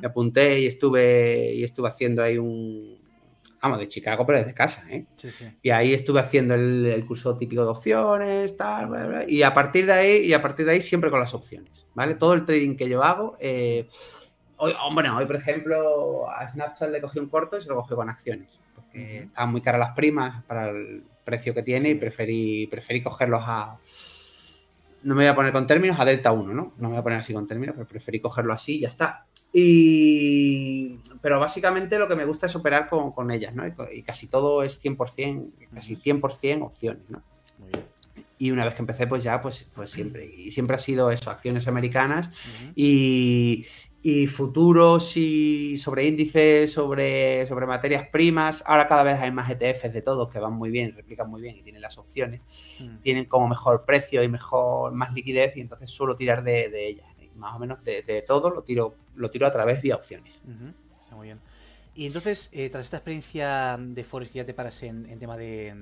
Me 0.00 0.08
apunté 0.08 0.60
y 0.60 0.66
estuve, 0.66 1.52
y 1.54 1.64
estuve 1.64 1.88
haciendo 1.88 2.22
ahí 2.22 2.38
un, 2.38 3.00
vamos, 3.62 3.78
de 3.78 3.88
Chicago, 3.88 4.24
pero 4.26 4.38
desde 4.38 4.54
casa, 4.54 4.84
¿eh? 4.90 5.06
Sí, 5.16 5.30
sí. 5.30 5.46
Y 5.62 5.70
ahí 5.70 5.92
estuve 5.92 6.20
haciendo 6.20 6.54
el, 6.54 7.04
curso 7.06 7.36
típico 7.36 7.62
de 7.62 7.70
opciones, 7.70 8.56
tal, 8.56 9.24
y 9.28 9.42
a 9.42 9.52
partir 9.52 9.86
de 9.86 9.92
ahí, 9.92 10.16
y 10.26 10.32
a 10.32 10.40
partir 10.40 10.66
de 10.66 10.72
ahí 10.72 10.82
siempre 10.82 11.10
con 11.10 11.20
las 11.20 11.34
opciones, 11.34 11.86
¿vale? 11.94 12.14
Todo 12.14 12.34
el 12.34 12.44
trading 12.44 12.76
que 12.76 12.88
yo 12.88 13.02
hago, 13.02 13.36
eh, 13.40 13.88
hoy, 14.60 14.74
hombre, 14.82 15.10
hoy 15.10 15.26
por 15.26 15.36
ejemplo 15.36 16.30
a 16.30 16.48
Snapchat 16.48 16.90
le 16.90 17.00
cogí 17.00 17.18
un 17.18 17.28
corto 17.28 17.58
y 17.58 17.62
se 17.62 17.68
lo 17.68 17.76
cogí 17.76 17.94
con 17.94 18.08
acciones, 18.08 18.58
porque 18.74 19.24
estaban 19.24 19.50
muy 19.50 19.60
caras 19.60 19.80
las 19.80 19.92
primas 19.92 20.42
para 20.44 20.70
el 20.70 21.02
precio 21.24 21.54
que 21.54 21.62
tiene 21.62 21.90
y 21.90 21.94
preferí, 21.94 22.66
preferí 22.66 23.02
cogerlos 23.02 23.42
a, 23.44 23.76
no 25.02 25.14
me 25.14 25.22
voy 25.22 25.30
a 25.30 25.34
poner 25.34 25.52
con 25.52 25.66
términos, 25.66 25.98
a 25.98 26.04
Delta 26.04 26.32
1, 26.32 26.52
¿no? 26.52 26.72
No 26.76 26.88
me 26.88 26.94
voy 26.94 26.98
a 26.98 27.02
poner 27.02 27.20
así 27.20 27.32
con 27.32 27.46
términos, 27.46 27.74
pero 27.76 27.88
preferí 27.88 28.20
cogerlo 28.20 28.52
así 28.52 28.76
y 28.76 28.80
ya 28.80 28.88
está. 28.88 29.26
Y, 29.52 30.98
pero 31.20 31.40
básicamente 31.40 31.98
lo 31.98 32.06
que 32.06 32.14
me 32.14 32.24
gusta 32.24 32.46
es 32.46 32.54
operar 32.54 32.88
con, 32.88 33.30
ellas, 33.30 33.54
¿no? 33.54 33.64
Y, 33.66 34.02
casi 34.02 34.28
todo 34.28 34.62
es 34.62 34.82
100%, 34.82 35.50
casi 35.74 35.96
100% 35.96 36.62
opciones, 36.62 37.08
¿no? 37.08 37.22
Y 38.38 38.52
una 38.52 38.64
vez 38.64 38.74
que 38.74 38.80
empecé, 38.80 39.06
pues 39.06 39.22
ya, 39.22 39.40
pues, 39.42 39.66
pues 39.74 39.90
siempre. 39.90 40.24
Y 40.24 40.50
siempre 40.50 40.76
ha 40.76 40.78
sido 40.78 41.10
eso, 41.10 41.30
acciones 41.30 41.68
americanas 41.68 42.30
y, 42.74 43.66
futuros 44.28 45.16
y 45.16 45.76
sobre 45.76 46.06
índices, 46.06 46.72
sobre, 46.72 47.46
sobre 47.46 47.66
materias 47.66 48.08
primas. 48.08 48.62
Ahora 48.66 48.88
cada 48.88 49.02
vez 49.02 49.20
hay 49.20 49.30
más 49.30 49.50
ETFs 49.50 49.92
de 49.92 50.02
todos 50.02 50.30
que 50.30 50.38
van 50.38 50.54
muy 50.54 50.70
bien, 50.70 50.94
replican 50.94 51.28
muy 51.28 51.42
bien 51.42 51.56
y 51.56 51.62
tienen 51.62 51.82
las 51.82 51.98
opciones. 51.98 52.40
Tienen 53.02 53.26
como 53.26 53.48
mejor 53.48 53.84
precio 53.84 54.22
y 54.22 54.28
mejor, 54.28 54.92
más 54.92 55.12
liquidez 55.12 55.56
y 55.56 55.60
entonces 55.60 55.90
suelo 55.90 56.16
tirar 56.16 56.42
de, 56.42 56.70
de 56.70 56.88
ellas 56.88 57.06
más 57.40 57.56
o 57.56 57.58
menos 57.58 57.82
de, 57.82 58.22
todo 58.26 58.50
lo 58.50 58.62
tiro, 58.62 58.94
lo 59.16 59.30
tiro 59.30 59.46
a 59.46 59.50
través 59.50 59.82
de 59.82 59.92
opciones. 59.92 60.40
muy 61.10 61.26
bien. 61.26 61.40
Y 61.94 62.06
entonces, 62.06 62.50
eh, 62.52 62.70
tras 62.70 62.84
esta 62.84 62.98
experiencia 62.98 63.76
de 63.78 64.04
Forex 64.04 64.30
que 64.30 64.38
ya 64.38 64.46
te 64.46 64.54
paras 64.54 64.80
en, 64.84 65.18
tema 65.18 65.36
de, 65.36 65.74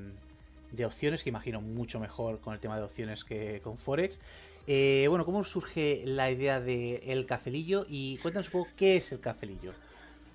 opciones, 0.84 1.22
que 1.22 1.30
imagino 1.30 1.60
mucho 1.60 2.00
mejor 2.00 2.40
con 2.40 2.54
el 2.54 2.60
tema 2.60 2.76
de 2.76 2.82
opciones 2.82 3.24
que 3.24 3.60
con 3.62 3.76
Forex, 3.76 4.20
eh, 4.66 5.06
bueno, 5.08 5.24
¿cómo 5.24 5.44
surge 5.44 6.02
la 6.04 6.30
idea 6.30 6.60
de 6.60 6.96
el 7.06 7.24
cafelillo? 7.26 7.86
Y 7.88 8.18
cuéntanos 8.18 8.48
un 8.48 8.52
poco 8.52 8.70
qué 8.76 8.96
es 8.96 9.12
el 9.12 9.20
cafelillo. 9.20 9.72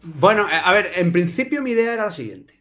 Bueno, 0.01 0.45
a 0.49 0.71
ver, 0.73 0.91
en 0.95 1.11
principio 1.11 1.61
mi 1.61 1.71
idea 1.71 1.93
era 1.93 2.05
la 2.05 2.11
siguiente. 2.11 2.59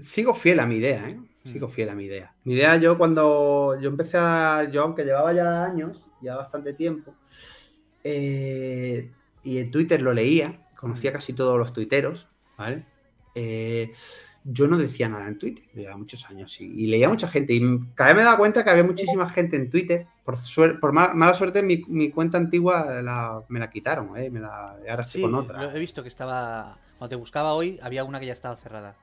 sigo 0.00 0.34
fiel 0.34 0.60
a 0.60 0.66
mi 0.66 0.76
idea, 0.76 1.08
¿eh? 1.08 1.20
Sigo 1.44 1.68
fiel 1.68 1.88
a 1.88 1.94
mi 1.94 2.04
idea. 2.04 2.34
Mi 2.44 2.54
idea, 2.54 2.76
yo 2.76 2.96
cuando 2.98 3.78
yo 3.80 3.88
empecé 3.88 4.18
a. 4.18 4.68
Yo, 4.70 4.82
aunque 4.82 5.04
llevaba 5.04 5.32
ya 5.32 5.64
años, 5.64 6.02
ya 6.20 6.36
bastante 6.36 6.72
tiempo. 6.72 7.14
Eh, 8.04 9.10
y 9.42 9.58
en 9.58 9.70
Twitter 9.70 10.00
lo 10.02 10.12
leía, 10.12 10.66
conocía 10.76 11.12
casi 11.12 11.32
todos 11.32 11.58
los 11.58 11.72
tuiteros, 11.72 12.28
¿vale? 12.56 12.84
Eh, 13.34 13.92
yo 14.50 14.66
no 14.68 14.76
decía 14.76 15.08
nada 15.08 15.28
en 15.28 15.38
Twitter, 15.38 15.64
llevaba 15.74 15.98
muchos 15.98 16.28
años 16.30 16.60
y, 16.60 16.86
leía 16.86 17.08
mucha 17.08 17.28
gente. 17.28 17.52
Y 17.54 17.60
cada 17.94 18.10
vez 18.10 18.16
me 18.16 18.24
daba 18.24 18.38
cuenta 18.38 18.64
que 18.64 18.70
había 18.70 18.84
muchísima 18.84 19.28
gente 19.28 19.56
en 19.56 19.70
Twitter. 19.70 20.06
Por, 20.24 20.36
por 20.80 20.92
mala, 20.92 21.34
suerte, 21.34 21.62
mi, 21.62 22.10
cuenta 22.10 22.38
antigua 22.38 22.86
me 23.48 23.60
la 23.60 23.70
quitaron, 23.70 24.16
¿eh? 24.16 24.30
me 24.30 24.40
la, 24.40 24.76
ahora 24.88 25.02
estoy 25.02 25.22
con 25.22 25.34
otra. 25.34 25.74
he 25.74 25.78
visto 25.78 26.02
que 26.02 26.08
estaba. 26.08 26.78
Cuando 26.98 27.10
te 27.10 27.16
buscaba 27.16 27.52
hoy, 27.52 27.78
había 27.82 28.04
una 28.04 28.18
que 28.18 28.26
ya 28.26 28.32
estaba 28.32 28.56
cerrada. 28.56 28.96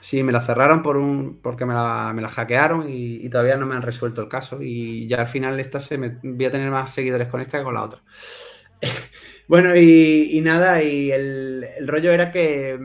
Sí, 0.00 0.22
me 0.22 0.32
la 0.32 0.40
cerraron 0.40 0.82
por 0.82 0.96
un, 0.96 1.38
porque 1.42 1.66
me 1.66 1.74
la, 1.74 2.12
me 2.14 2.22
la 2.22 2.28
hackearon 2.28 2.86
y, 2.88 3.28
todavía 3.28 3.56
no 3.56 3.66
me 3.66 3.74
han 3.74 3.82
resuelto 3.82 4.22
el 4.22 4.28
caso. 4.28 4.62
Y 4.62 5.06
ya 5.06 5.20
al 5.20 5.28
final 5.28 5.60
esta 5.60 5.78
se 5.78 5.98
me, 5.98 6.18
voy 6.22 6.46
a 6.46 6.50
tener 6.50 6.70
más 6.70 6.94
seguidores 6.94 7.28
con 7.28 7.40
esta 7.40 7.58
que 7.58 7.64
con 7.64 7.74
la 7.74 7.82
otra. 7.82 8.00
bueno, 9.48 9.76
y, 9.76 10.40
nada, 10.42 10.82
y 10.82 11.10
el, 11.10 11.66
rollo 11.86 12.12
era 12.12 12.32
que, 12.32 12.78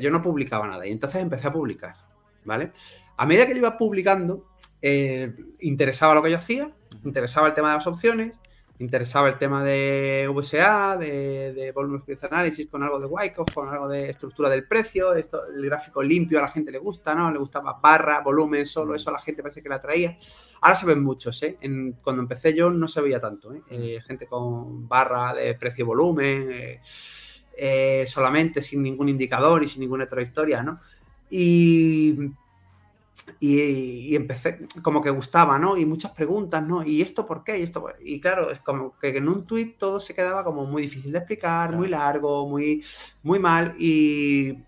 yo 0.00 0.10
no 0.10 0.22
publicaba 0.22 0.66
nada. 0.66 0.86
Y 0.86 0.92
entonces 0.92 1.22
empecé 1.22 1.48
a 1.48 1.52
publicar, 1.52 1.96
¿vale? 2.44 2.72
A 3.16 3.26
medida 3.26 3.46
que 3.46 3.52
yo 3.52 3.58
iba 3.58 3.78
publicando, 3.78 4.46
eh, 4.82 5.34
interesaba 5.60 6.14
lo 6.14 6.22
que 6.22 6.30
yo 6.30 6.36
hacía, 6.36 6.70
interesaba 7.04 7.48
el 7.48 7.54
tema 7.54 7.70
de 7.70 7.76
las 7.76 7.86
opciones, 7.86 8.38
interesaba 8.78 9.28
el 9.28 9.38
tema 9.38 9.62
de 9.62 10.28
VSA, 10.32 10.96
de, 10.98 11.52
de 11.52 11.72
Volume 11.72 12.02
Analysis 12.22 12.66
con 12.66 12.82
algo 12.82 12.98
de 12.98 13.06
Wyckoff, 13.06 13.52
con 13.54 13.68
algo 13.68 13.88
de 13.88 14.10
estructura 14.10 14.48
del 14.48 14.66
precio, 14.66 15.14
esto, 15.14 15.46
el 15.46 15.64
gráfico 15.64 16.02
limpio 16.02 16.38
a 16.38 16.42
la 16.42 16.48
gente 16.48 16.72
le 16.72 16.78
gusta, 16.78 17.14
¿no? 17.14 17.30
Le 17.30 17.38
gustaba 17.38 17.78
barra, 17.80 18.20
volumen, 18.20 18.66
solo 18.66 18.94
eso 18.94 19.10
a 19.10 19.14
la 19.14 19.20
gente 19.20 19.42
parece 19.42 19.62
que 19.62 19.68
la 19.68 19.80
traía. 19.80 20.18
Ahora 20.60 20.76
se 20.76 20.86
ven 20.86 21.02
muchos, 21.02 21.42
¿eh? 21.42 21.58
cuando 22.02 22.22
empecé 22.22 22.54
yo 22.54 22.70
no 22.70 22.88
se 22.88 23.00
veía 23.00 23.20
tanto, 23.20 23.54
¿eh? 23.54 23.62
eh 23.70 24.00
gente 24.04 24.26
con 24.26 24.88
barra 24.88 25.34
de 25.34 25.54
precio-volumen, 25.54 26.48
eh, 26.50 26.80
eh, 27.56 28.04
solamente 28.06 28.62
sin 28.62 28.82
ningún 28.82 29.08
indicador 29.08 29.62
y 29.62 29.68
sin 29.68 29.80
ninguna 29.80 30.04
otra 30.04 30.22
historia, 30.22 30.62
¿no? 30.62 30.80
Y 31.30 32.16
y, 33.40 34.14
empecé, 34.14 34.66
como 34.82 35.02
que 35.02 35.10
gustaba, 35.10 35.58
¿no? 35.58 35.76
Y 35.76 35.86
muchas 35.86 36.12
preguntas, 36.12 36.62
¿no? 36.62 36.84
¿Y 36.84 37.02
esto 37.02 37.26
por 37.26 37.42
qué? 37.42 37.58
Y, 37.58 37.62
esto, 37.62 37.86
y 38.02 38.20
claro, 38.20 38.50
es 38.50 38.60
como 38.60 38.98
que 38.98 39.16
en 39.16 39.28
un 39.28 39.46
tuit 39.46 39.78
todo 39.78 40.00
se 40.00 40.14
quedaba 40.14 40.44
como 40.44 40.66
muy 40.66 40.82
difícil 40.82 41.12
de 41.12 41.18
explicar, 41.18 41.74
muy 41.74 41.88
largo, 41.88 42.48
muy, 42.48 42.84
muy 43.22 43.38
mal. 43.38 43.74
Y, 43.78 44.58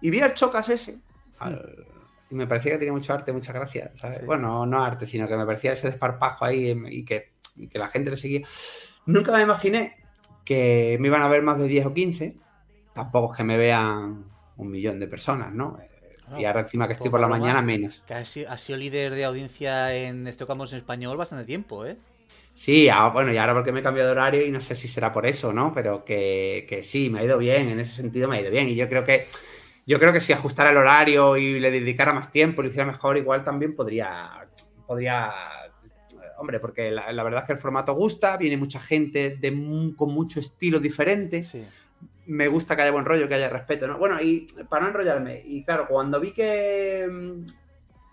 y 0.00 0.10
vi 0.10 0.20
al 0.20 0.34
Chocas 0.34 0.68
ese. 0.68 1.00
y 2.30 2.34
me 2.34 2.46
parecía 2.46 2.72
que 2.72 2.78
tenía 2.78 2.92
mucho 2.92 3.12
arte, 3.12 3.32
muchas 3.32 3.54
gracias. 3.54 3.98
¿sabes? 3.98 4.24
Bueno, 4.26 4.66
no 4.66 4.84
arte, 4.84 5.06
sino 5.06 5.26
que 5.26 5.36
me 5.36 5.46
parecía 5.46 5.72
ese 5.72 5.88
desparpajo 5.88 6.44
ahí 6.44 6.70
y 6.90 7.04
que, 7.04 7.32
y 7.56 7.68
que 7.68 7.78
la 7.78 7.88
gente 7.88 8.10
le 8.10 8.16
seguía. 8.16 8.46
Nunca 9.06 9.32
me 9.32 9.42
imaginé 9.42 10.05
que 10.46 10.96
me 11.00 11.08
iban 11.08 11.20
a 11.20 11.28
ver 11.28 11.42
más 11.42 11.58
de 11.58 11.68
10 11.68 11.86
o 11.86 11.92
15. 11.92 12.36
Tampoco 12.94 13.32
es 13.32 13.36
que 13.36 13.44
me 13.44 13.58
vean 13.58 14.24
un 14.56 14.70
millón 14.70 14.98
de 14.98 15.08
personas, 15.08 15.52
¿no? 15.52 15.78
y 16.36 16.44
ahora 16.44 16.60
encima 16.60 16.88
que 16.88 16.94
estoy 16.94 17.08
por 17.08 17.20
la 17.20 17.28
mañana, 17.28 17.62
menos. 17.62 18.02
Que 18.06 18.14
has 18.14 18.28
sido, 18.28 18.76
líder 18.78 19.14
de 19.14 19.24
audiencia 19.24 19.94
en 19.94 20.26
Estocamos 20.26 20.72
en 20.72 20.78
español 20.78 21.16
bastante 21.16 21.44
tiempo, 21.44 21.86
¿eh? 21.86 21.98
Sí, 22.52 22.88
bueno, 23.12 23.32
y 23.32 23.36
ahora 23.36 23.54
porque 23.54 23.70
me 23.70 23.80
he 23.80 23.82
cambiado 23.82 24.08
de 24.08 24.12
horario 24.12 24.44
y 24.44 24.50
no 24.50 24.60
sé 24.60 24.74
si 24.74 24.88
será 24.88 25.12
por 25.12 25.26
eso, 25.26 25.52
¿no? 25.52 25.72
Pero 25.72 26.04
que, 26.04 26.66
que, 26.68 26.82
sí, 26.82 27.10
me 27.10 27.20
ha 27.20 27.24
ido 27.24 27.38
bien, 27.38 27.68
en 27.68 27.78
ese 27.78 27.94
sentido 27.94 28.28
me 28.28 28.38
ha 28.38 28.40
ido 28.40 28.50
bien. 28.50 28.68
Y 28.68 28.74
yo 28.74 28.88
creo 28.88 29.04
que 29.04 29.28
yo 29.86 30.00
creo 30.00 30.12
que 30.12 30.20
si 30.20 30.32
ajustara 30.32 30.70
el 30.70 30.76
horario 30.76 31.36
y 31.36 31.60
le 31.60 31.70
dedicara 31.70 32.12
más 32.12 32.32
tiempo, 32.32 32.60
lo 32.60 32.68
hiciera 32.68 32.86
mejor, 32.86 33.16
igual 33.16 33.44
también 33.44 33.76
podría. 33.76 34.48
podría 34.86 35.30
hombre, 36.38 36.60
porque 36.60 36.90
la, 36.90 37.22
verdad 37.22 37.42
es 37.42 37.46
que 37.46 37.52
el 37.52 37.58
formato 37.58 37.94
gusta, 37.94 38.36
viene 38.36 38.56
mucha 38.56 38.80
gente 38.80 39.36
de, 39.36 39.94
con 39.96 40.12
mucho 40.12 40.40
estilo 40.40 40.78
diferente. 40.78 41.42
Sí 41.42 41.64
me 42.26 42.48
gusta 42.48 42.74
que 42.74 42.82
haya 42.82 42.90
buen 42.90 43.04
rollo, 43.04 43.28
que 43.28 43.34
haya 43.34 43.48
respeto, 43.48 43.86
¿no? 43.86 43.98
Bueno, 43.98 44.20
y 44.20 44.46
para 44.68 44.82
no 44.82 44.88
enrollarme, 44.88 45.42
y 45.44 45.64
claro, 45.64 45.86
cuando 45.88 46.20
vi 46.20 46.32
que, 46.32 47.08
mm, 47.10 47.46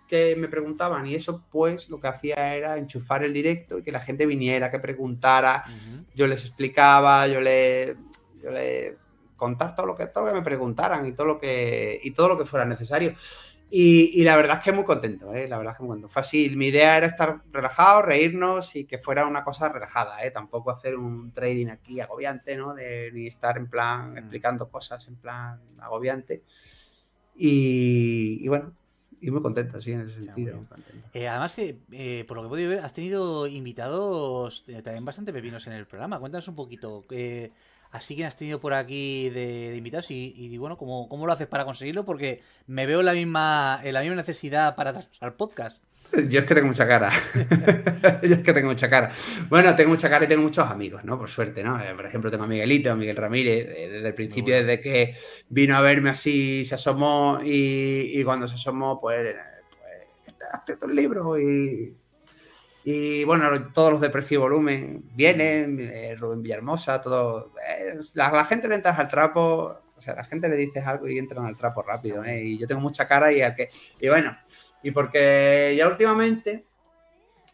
que 0.07 0.35
me 0.35 0.47
preguntaban 0.47 1.07
y 1.07 1.15
eso, 1.15 1.43
pues 1.51 1.89
lo 1.89 1.99
que 1.99 2.07
hacía 2.07 2.55
era 2.55 2.77
enchufar 2.77 3.23
el 3.23 3.33
directo 3.33 3.79
y 3.79 3.83
que 3.83 3.91
la 3.91 3.99
gente 3.99 4.25
viniera, 4.25 4.69
que 4.69 4.79
preguntara, 4.79 5.65
yo 6.13 6.27
les 6.27 6.41
explicaba, 6.45 7.27
yo 7.27 7.41
le, 7.41 7.95
yo 8.41 8.51
le 8.51 8.97
contar 9.35 9.75
todo 9.75 9.87
lo 9.87 9.95
que 9.95 10.07
todo 10.07 10.25
lo 10.25 10.31
que 10.31 10.37
me 10.37 10.45
preguntaran 10.45 11.05
y 11.05 11.13
todo 11.13 11.25
lo 11.25 11.39
que 11.39 11.99
y 12.03 12.11
todo 12.11 12.29
lo 12.29 12.37
que 12.37 12.45
fuera 12.45 12.65
necesario. 12.65 13.15
Y, 13.75 14.21
la 14.21 14.35
verdad 14.35 14.59
es 14.59 14.63
que 14.63 14.71
muy 14.71 14.83
contento, 14.83 15.33
¿eh? 15.33 15.47
La 15.47 15.57
verdad 15.57 15.73
es 15.73 15.77
que 15.77 15.83
muy 15.83 15.93
contento. 15.93 16.13
Fácil. 16.13 16.55
Mi 16.57 16.67
idea 16.67 16.95
era 16.95 17.07
estar 17.07 17.41
relajado, 17.51 18.03
reírnos 18.03 18.75
y 18.75 18.85
que 18.85 18.99
fuera 18.99 19.25
una 19.25 19.43
cosa 19.43 19.67
relajada, 19.67 20.23
¿eh? 20.23 20.29
Tampoco 20.29 20.69
hacer 20.69 20.95
un 20.95 21.31
trading 21.31 21.69
aquí 21.69 21.99
agobiante, 21.99 22.55
¿no? 22.55 22.75
De, 22.75 23.11
ni 23.13 23.25
estar 23.25 23.57
en 23.57 23.67
plan 23.67 24.13
mm. 24.13 24.17
explicando 24.19 24.69
cosas 24.69 25.07
en 25.07 25.15
plan 25.15 25.59
agobiante. 25.79 26.43
Y, 27.35 28.47
bueno, 28.47 28.73
y 29.19 29.31
muy 29.31 29.41
contento, 29.41 29.81
sí, 29.81 29.93
en 29.93 30.01
ese 30.01 30.21
sentido. 30.21 30.59
Eh, 31.11 31.27
además, 31.27 31.57
eh, 31.57 32.25
por 32.27 32.37
lo 32.37 32.43
que 32.43 32.47
he 32.47 32.49
podido 32.51 32.69
ver, 32.69 32.79
has 32.81 32.93
tenido 32.93 33.47
invitados 33.47 34.65
eh, 34.67 34.83
también 34.83 35.03
bastante 35.03 35.33
pepinos 35.33 35.65
en 35.65 35.73
el 35.73 35.87
programa. 35.87 36.19
Cuéntanos 36.19 36.47
un 36.47 36.55
poquito. 36.55 37.03
Así 37.93 38.15
que 38.15 38.25
has 38.25 38.35
tenido 38.35 38.59
por 38.59 38.73
aquí 38.73 39.29
de, 39.29 39.75
invitados 39.77 40.09
y, 40.09 40.57
bueno, 40.57 40.77
¿cómo, 40.79 41.07
¿cómo, 41.07 41.27
lo 41.27 41.31
haces 41.31 41.45
para 41.45 41.63
conseguirlo? 41.63 42.03
Porque 42.03 42.41
me 42.65 42.87
veo 42.87 43.03
la 43.03 43.13
misma, 43.13 43.79
en 43.83 43.93
la 43.93 44.01
misma 44.01 44.15
necesidad 44.15 44.75
para 44.75 44.95
al 45.19 45.33
podcast. 45.35 45.83
Yo 46.27 46.39
es 46.39 46.45
que 46.47 46.55
tengo 46.55 46.69
mucha 46.69 46.87
cara. 46.87 47.11
Yo 48.23 48.33
es 48.33 48.39
que 48.39 48.51
tengo 48.51 48.69
mucha 48.69 48.89
cara. 48.89 49.11
Bueno, 49.47 49.75
tengo 49.75 49.91
mucha 49.91 50.09
cara 50.09 50.25
y 50.25 50.27
tengo 50.27 50.41
muchos 50.41 50.67
amigos, 50.67 51.05
¿no? 51.05 51.19
Por 51.19 51.29
suerte, 51.29 51.63
¿no? 51.63 51.79
Eh, 51.79 51.93
por 51.95 52.07
ejemplo, 52.07 52.31
tengo 52.31 52.45
a 52.45 52.47
Miguelito, 52.47 52.91
a 52.91 52.95
Miguel 52.95 53.15
Ramírez, 53.15 53.67
eh, 53.69 53.89
desde 53.91 54.07
el 54.07 54.15
principio, 54.15 54.55
desde 54.55 54.81
que 54.81 55.15
vino 55.49 55.77
a 55.77 55.81
verme 55.81 56.09
así, 56.09 56.65
se 56.65 56.73
asomó 56.73 57.37
y, 57.43 58.23
cuando 58.23 58.47
se 58.47 58.55
asomó, 58.55 58.99
pues, 58.99 59.35
pues 60.25 60.35
has 60.51 60.59
escrito 60.61 60.87
un 60.87 60.95
libro 60.95 61.39
y 61.39 61.95
Y 62.85 63.23
bueno, 63.23 63.49
todos 63.73 63.91
los 63.91 64.01
de 64.01 64.09
precio 64.09 64.35
y 64.35 64.41
volumen 64.41 65.03
vienen, 65.13 65.79
eh, 65.81 66.15
Rubén 66.19 66.41
Villahermosa, 66.41 67.01
todo. 67.01 67.53
eh, 67.69 67.95
la, 68.15 68.43
gente 68.45 68.67
le 68.67 68.75
entras 68.75 68.99
al 68.99 69.07
trapo, 69.07 69.77
o 69.95 70.01
sea, 70.01 70.15
la 70.15 70.25
gente 70.25 70.49
le 70.49 70.57
dices 70.57 70.85
algo 70.85 71.07
y 71.07 71.17
entran 71.17 71.45
al 71.45 71.57
trapo 71.57 71.81
rápido, 71.81 72.23
¿eh? 72.25 72.41
Y 72.43 72.57
yo 72.59 72.67
tengo 72.67 72.81
mucha 72.81 73.07
cara 73.07 73.31
y 73.31 73.41
al 73.41 73.55
que. 73.55 73.69
Y 74.01 74.09
bueno, 74.09 74.37
y 74.81 74.91
porque 74.91 75.73
ya 75.77 75.87
últimamente 75.87 76.65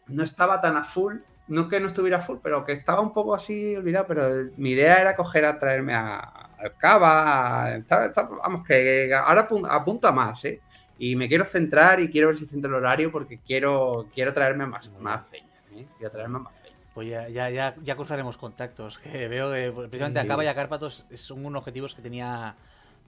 no 0.08 0.22
estaba 0.24 0.60
tan 0.60 0.76
a 0.76 0.84
full, 0.84 1.16
no 1.48 1.68
que 1.68 1.80
no 1.80 1.86
estuviera 1.86 2.18
a 2.18 2.22
full, 2.22 2.38
pero 2.42 2.64
que 2.64 2.72
estaba 2.72 3.00
un 3.00 3.12
poco 3.12 3.34
así 3.34 3.76
olvidado, 3.76 4.06
pero 4.08 4.28
mi 4.56 4.70
idea 4.72 5.00
era 5.00 5.16
coger 5.16 5.44
a 5.44 5.58
traerme 5.58 5.94
a, 5.94 6.18
al 6.18 6.76
Cava, 6.76 7.64
a- 7.66 7.76
estaba- 7.76 8.12
vamos, 8.42 8.66
que 8.66 9.12
ahora 9.14 9.48
apun- 9.48 9.66
apunto 9.70 10.08
a 10.08 10.12
más, 10.12 10.44
¿eh? 10.44 10.60
Y 11.02 11.16
me 11.16 11.28
quiero 11.28 11.46
centrar 11.46 11.98
y 11.98 12.10
quiero 12.10 12.26
ver 12.26 12.36
si 12.36 12.44
centro 12.44 12.68
el 12.68 12.74
horario 12.74 13.10
porque 13.10 13.38
quiero, 13.38 14.06
quiero 14.14 14.34
traerme 14.34 14.66
más, 14.66 14.90
más 15.00 15.22
peña, 15.30 15.48
¿eh? 15.74 15.86
Quiero 15.96 16.10
traerme 16.10 16.40
más 16.40 16.52
peña. 16.60 16.76
Pues 16.92 17.08
ya, 17.08 17.26
ya, 17.30 17.48
ya, 17.48 17.74
ya 17.82 17.96
cruzaremos 17.96 18.36
contactos. 18.36 18.98
Que 18.98 19.26
veo 19.26 19.50
que 19.50 19.72
precisamente 19.88 20.20
Sí. 20.20 20.26
Acaba 20.26 20.44
y 20.44 20.48
Acárpatos 20.48 21.06
son 21.14 21.46
unos 21.46 21.60
objetivos 21.60 21.94
que 21.94 22.02
tenía 22.02 22.54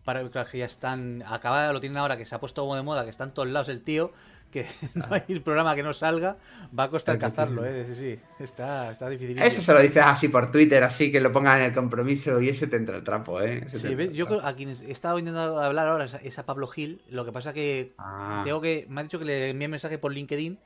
para 0.05 0.27
que 0.51 0.59
ya 0.59 0.65
están. 0.65 1.23
Acaba 1.27 1.71
lo 1.71 1.81
tienen 1.81 1.99
ahora, 1.99 2.17
que 2.17 2.25
se 2.25 2.35
ha 2.35 2.41
puesto 2.41 2.63
como 2.63 2.77
de 2.77 2.83
moda, 2.83 3.05
que 3.05 3.11
está 3.11 3.25
en 3.25 3.33
todos 3.33 3.49
lados 3.49 3.69
el 3.69 3.83
tío, 3.83 4.11
que 4.53 4.65
no 4.95 5.07
hay 5.11 5.41
programa 5.41 5.75
que 5.75 5.83
no 5.83 5.93
salga, 5.93 6.37
va 6.79 6.85
a 6.85 6.91
costar 6.91 7.19
cazarlo, 7.19 7.65
eh. 7.65 7.85
Sí, 7.89 7.95
sí, 7.97 8.21
está, 8.45 8.93
está 8.93 9.09
difícil. 9.09 9.41
Eso 9.43 9.61
se 9.63 9.73
lo 9.73 9.81
dices 9.81 10.03
así 10.07 10.29
por 10.29 10.53
Twitter, 10.53 10.85
así 10.85 11.11
que 11.11 11.21
lo 11.21 11.33
pongan 11.33 11.59
en 11.61 11.67
el 11.67 11.75
compromiso 11.75 12.41
y 12.41 12.51
ese 12.51 12.69
te 12.69 12.77
entra 12.77 12.97
el 12.97 13.03
trapo, 13.03 13.41
¿eh? 13.41 13.65
Ese 13.67 13.81
Sí, 13.81 13.95
¿ves? 13.97 14.11
el 14.11 14.15
yo 14.15 14.27
creo 14.29 14.47
a 14.47 14.55
quien 14.55 14.69
he 14.69 14.93
estado 14.93 15.19
intentando 15.19 15.59
hablar 15.61 15.89
ahora 15.89 16.05
es 16.23 16.39
a- 16.39 16.47
Pablo 16.47 16.67
Gil. 16.69 17.03
Lo 17.09 17.25
que 17.25 17.33
pasa 17.33 17.53
que 17.53 17.95
Ah. 17.99 18.43
tengo 18.45 18.61
que. 18.61 18.87
Me 18.89 19.01
ha 19.01 19.05
dicho 19.05 19.19
que 19.19 19.25
le 19.25 19.51
envíe 19.51 19.67
mensaje 19.69 19.97
por 19.99 20.13
LinkedIn, 20.13 20.59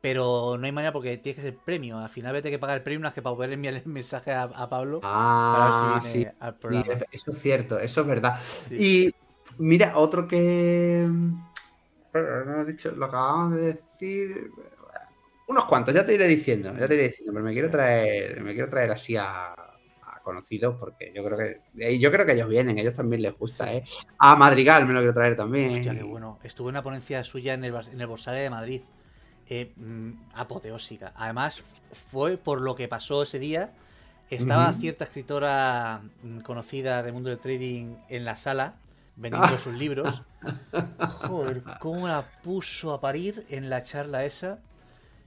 pero 0.00 0.56
no 0.58 0.64
hay 0.66 0.72
manera 0.72 0.92
porque 0.92 1.16
tiene 1.18 1.36
que 1.36 1.42
ser 1.42 1.56
premio. 1.56 1.98
Al 1.98 2.08
final 2.08 2.32
vete 2.32 2.50
que 2.50 2.58
pagar 2.58 2.76
el 2.78 2.82
premio 2.82 3.00
más 3.00 3.12
que 3.12 3.20
para 3.22 3.34
poder 3.36 3.52
enviarle 3.52 3.80
el 3.84 3.86
mensaje 3.92 4.30
a, 4.32 4.42
a 4.44 4.68
Pablo 4.68 5.00
Ah, 5.02 5.80
para 5.80 5.92
ver 5.94 6.02
si 6.02 6.08
sí. 6.08 6.18
viene 6.18 6.34
al 6.40 6.52
Sí, 6.52 6.58
programa. 6.60 7.04
eso 7.10 7.30
es 7.32 7.38
cierto, 7.42 7.78
eso 7.78 8.00
es 8.00 8.06
verdad. 8.06 8.40
Sí. 8.68 8.74
Y 8.76 9.14
mira, 9.58 9.96
otro 9.98 10.26
que. 10.28 11.08
Pero 12.24 12.44
no 12.44 12.62
he 12.62 12.64
dicho, 12.64 12.90
lo 12.92 13.06
acabamos 13.06 13.54
de 13.56 13.74
decir. 13.74 14.50
Unos 15.46 15.64
cuantos, 15.64 15.94
ya 15.94 16.04
te 16.04 16.14
iré 16.14 16.26
diciendo, 16.28 16.74
ya 16.78 16.86
te 16.86 16.94
iré 16.94 17.04
diciendo, 17.04 17.32
pero 17.32 17.44
me 17.44 17.52
quiero 17.52 17.70
traer, 17.70 18.40
me 18.42 18.52
quiero 18.52 18.68
traer 18.68 18.90
así 18.90 19.16
a, 19.16 19.52
a 19.52 20.20
conocidos 20.22 20.76
porque 20.78 21.10
yo 21.14 21.24
creo 21.24 21.38
que 21.38 21.56
eh, 21.78 21.98
yo 21.98 22.10
creo 22.12 22.26
que 22.26 22.32
ellos 22.32 22.48
vienen, 22.48 22.76
a 22.76 22.80
ellos 22.82 22.94
también 22.94 23.22
les 23.22 23.32
gusta, 23.38 23.72
¿eh? 23.72 23.82
A 24.18 24.36
Madrigal 24.36 24.86
me 24.86 24.92
lo 24.92 25.00
quiero 25.00 25.14
traer 25.14 25.36
también. 25.36 25.70
Hostia, 25.72 25.94
qué 25.94 26.02
bueno. 26.02 26.38
Estuve 26.42 26.68
en 26.68 26.74
una 26.74 26.82
ponencia 26.82 27.24
suya 27.24 27.54
en 27.54 27.64
el, 27.64 27.74
en 27.74 28.00
el 28.00 28.06
Borsaria 28.06 28.42
de 28.42 28.50
Madrid. 28.50 28.82
eh, 29.48 29.72
mm, 29.76 30.10
apoteósica. 30.34 31.12
Además, 31.16 31.62
fue 31.92 32.36
por 32.36 32.60
lo 32.60 32.74
que 32.74 32.86
pasó 32.88 33.22
ese 33.22 33.38
día. 33.38 33.72
Estaba 34.28 34.70
cierta 34.74 35.04
escritora 35.04 36.02
mm, 36.22 36.40
conocida 36.40 37.02
del 37.02 37.14
mundo 37.14 37.30
del 37.30 37.38
trading 37.38 37.96
en 38.10 38.26
la 38.26 38.36
sala, 38.36 38.74
vendiendo 39.18 39.58
sus 39.58 39.74
libros. 39.74 40.22
Joder, 41.08 41.62
cómo 41.80 42.08
la 42.08 42.26
puso 42.42 42.92
a 42.94 43.00
parir 43.00 43.44
en 43.50 43.68
la 43.70 43.82
charla 43.82 44.24
esa. 44.24 44.58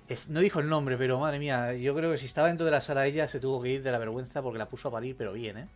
Es- 0.08 0.30
no 0.30 0.40
dijo 0.40 0.60
el 0.60 0.68
nombre, 0.70 0.98
pero 0.98 1.20
madre 1.20 1.40
mía, 1.40 1.74
yo 1.74 1.96
creo 1.96 2.12
que 2.12 2.18
si 2.18 2.26
estaba 2.26 2.48
dentro 2.48 2.66
de 2.66 2.72
la 2.72 2.82
sala 2.82 3.06
ella 3.06 3.28
se 3.28 3.40
tuvo 3.40 3.62
que 3.62 3.70
ir 3.70 3.84
de 3.84 3.92
la 3.92 4.00
vergüenza 4.00 4.42
porque 4.42 4.58
la 4.60 4.68
puso 4.68 4.88
a 4.88 4.92
parir, 4.92 5.16
pero 5.18 5.34
bien, 5.34 5.58
¿eh? 5.58 5.68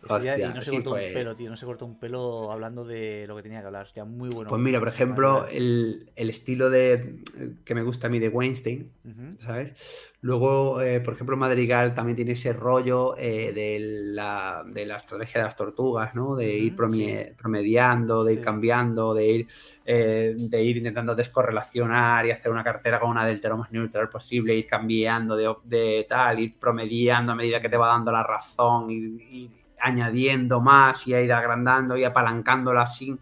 Día- 0.00 0.38
y 0.38 0.40
Hostia, 0.42 0.48
no 0.54 0.62
se 0.62 0.70
sí, 0.70 0.76
cortó 0.76 0.90
pues. 0.90 1.08
un 1.08 1.12
pelo, 1.14 1.36
tío, 1.36 1.50
no 1.50 1.56
se 1.56 1.66
cortó 1.66 1.84
un 1.86 1.98
pelo 1.98 2.52
hablando 2.52 2.84
de 2.84 3.24
lo 3.26 3.36
que 3.36 3.42
tenía 3.42 3.60
que 3.60 3.66
hablar. 3.66 3.82
Hostia, 3.84 4.04
muy 4.04 4.28
bueno. 4.30 4.48
Pues 4.50 4.60
mira, 4.62 4.78
por 4.78 4.88
ejemplo, 4.88 5.46
el, 5.48 6.10
el 6.14 6.30
estilo 6.30 6.70
de 6.70 7.20
que 7.64 7.74
me 7.74 7.82
gusta 7.82 8.06
a 8.06 8.10
mí 8.10 8.18
de 8.18 8.28
Weinstein, 8.28 8.90
Ujú. 9.04 9.36
¿sabes? 9.40 9.74
Luego, 10.20 10.80
eh, 10.80 11.00
por 11.00 11.14
ejemplo, 11.14 11.36
Madrigal 11.36 11.94
también 11.94 12.16
tiene 12.16 12.32
ese 12.32 12.52
rollo 12.52 13.16
eh, 13.18 13.52
de, 13.52 13.78
la, 13.80 14.64
de 14.66 14.84
la 14.86 14.96
estrategia 14.96 15.40
de 15.40 15.46
las 15.46 15.56
tortugas, 15.56 16.14
¿no? 16.14 16.34
De 16.36 16.56
ir 16.58 16.72
Ujú, 16.74 16.82
promie- 16.82 17.36
promediando, 17.36 18.24
de 18.24 18.32
ir 18.32 18.38
Sí. 18.38 18.44
cambiando, 18.44 19.14
de 19.14 19.26
ir, 19.26 19.48
eh, 19.84 20.34
de 20.36 20.62
ir 20.62 20.76
intentando 20.78 21.14
descorrelacionar 21.14 22.26
y 22.26 22.30
hacer 22.32 22.50
una 22.50 22.64
cartera 22.64 22.98
con 23.00 23.10
una 23.10 23.24
delta 23.24 23.48
lo 23.48 23.58
más 23.58 23.70
neutral 23.70 24.08
posible, 24.08 24.54
ir 24.56 24.66
cambiando 24.66 25.36
de, 25.36 25.54
de 25.64 26.06
tal, 26.08 26.40
ir 26.40 26.58
promediando 26.58 27.32
a 27.32 27.34
medida 27.36 27.60
que 27.60 27.68
te 27.68 27.76
va 27.76 27.88
dando 27.88 28.10
la 28.12 28.22
razón, 28.22 28.90
ir, 28.90 29.20
ir 29.20 29.50
añadiendo 29.80 30.60
más 30.60 31.06
y 31.06 31.14
a 31.14 31.20
ir 31.20 31.32
agrandando 31.32 31.96
y 31.96 32.04
apalancándola 32.04 32.86
sin, 32.86 33.18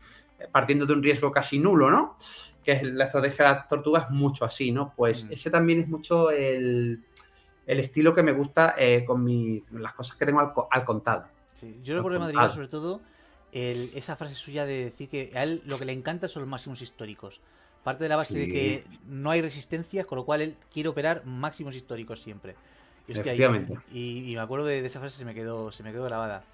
partiendo 0.53 0.87
de 0.87 0.93
un 0.95 1.03
riesgo 1.03 1.31
casi 1.33 1.59
nulo, 1.59 1.91
¿no? 1.91 2.17
que 2.65 2.73
es 2.73 2.83
la 2.83 3.05
estrategia 3.05 3.45
de 3.49 3.55
las 3.55 3.69
tortugas, 3.69 4.11
mucho 4.11 4.45
así, 4.45 4.73
¿no? 4.73 4.93
Pues 4.97 5.25
Mm. 5.27 5.33
ese 5.33 5.51
también 5.53 5.81
es 5.83 5.89
mucho 5.89 6.31
el, 6.33 7.01
el 7.65 7.79
estilo 7.79 8.13
que 8.13 8.25
me 8.25 8.33
gusta 8.33 8.75
eh, 8.77 9.05
con 9.07 9.23
mi, 9.23 9.63
las 9.71 9.93
cosas 9.95 10.17
que 10.17 10.27
tengo 10.27 10.41
al, 10.41 10.53
al 10.73 10.85
contado. 10.85 11.27
Sí, 11.55 11.79
Yo 11.85 11.95
recuerdo 11.97 12.27
de 12.27 12.33
Madrid 12.35 12.53
sobre 12.53 12.67
todo 12.67 13.01
el- 13.53 13.91
esa 13.95 14.17
frase 14.17 14.35
suya 14.35 14.67
de 14.67 14.85
decir 14.85 15.09
que 15.09 15.31
a 15.37 15.45
él 15.45 15.63
lo 15.67 15.79
que 15.79 15.85
le 15.85 15.93
encanta 15.93 16.27
son 16.27 16.43
los 16.43 16.49
máximos 16.49 16.83
históricos. 16.83 17.41
Parte 17.85 18.03
de 18.03 18.09
la 18.09 18.17
base 18.17 18.37
de 18.37 18.49
que 18.49 18.85
no 19.07 19.31
hay 19.31 19.43
resistencias, 19.43 20.05
con 20.05 20.17
lo 20.17 20.25
cual 20.25 20.41
él 20.41 20.57
quiere 20.73 20.89
operar 20.89 21.25
máximos 21.25 21.77
históricos 21.77 22.21
siempre. 22.21 22.57
Y, 23.09 23.13
hostia, 23.13 23.33
y- 23.33 23.37
Efectivamente. 23.37 23.79
y, 23.93 24.33
y 24.33 24.35
me 24.35 24.41
acuerdo 24.41 24.67
de, 24.67 24.81
de 24.81 24.87
esa 24.87 25.01
frase, 25.01 25.17
se 25.19 25.25
me 25.25 25.35
quedó, 25.35 25.71
se 25.73 25.83
me 25.83 25.93
quedó 25.93 26.05
grabada. 26.05 26.45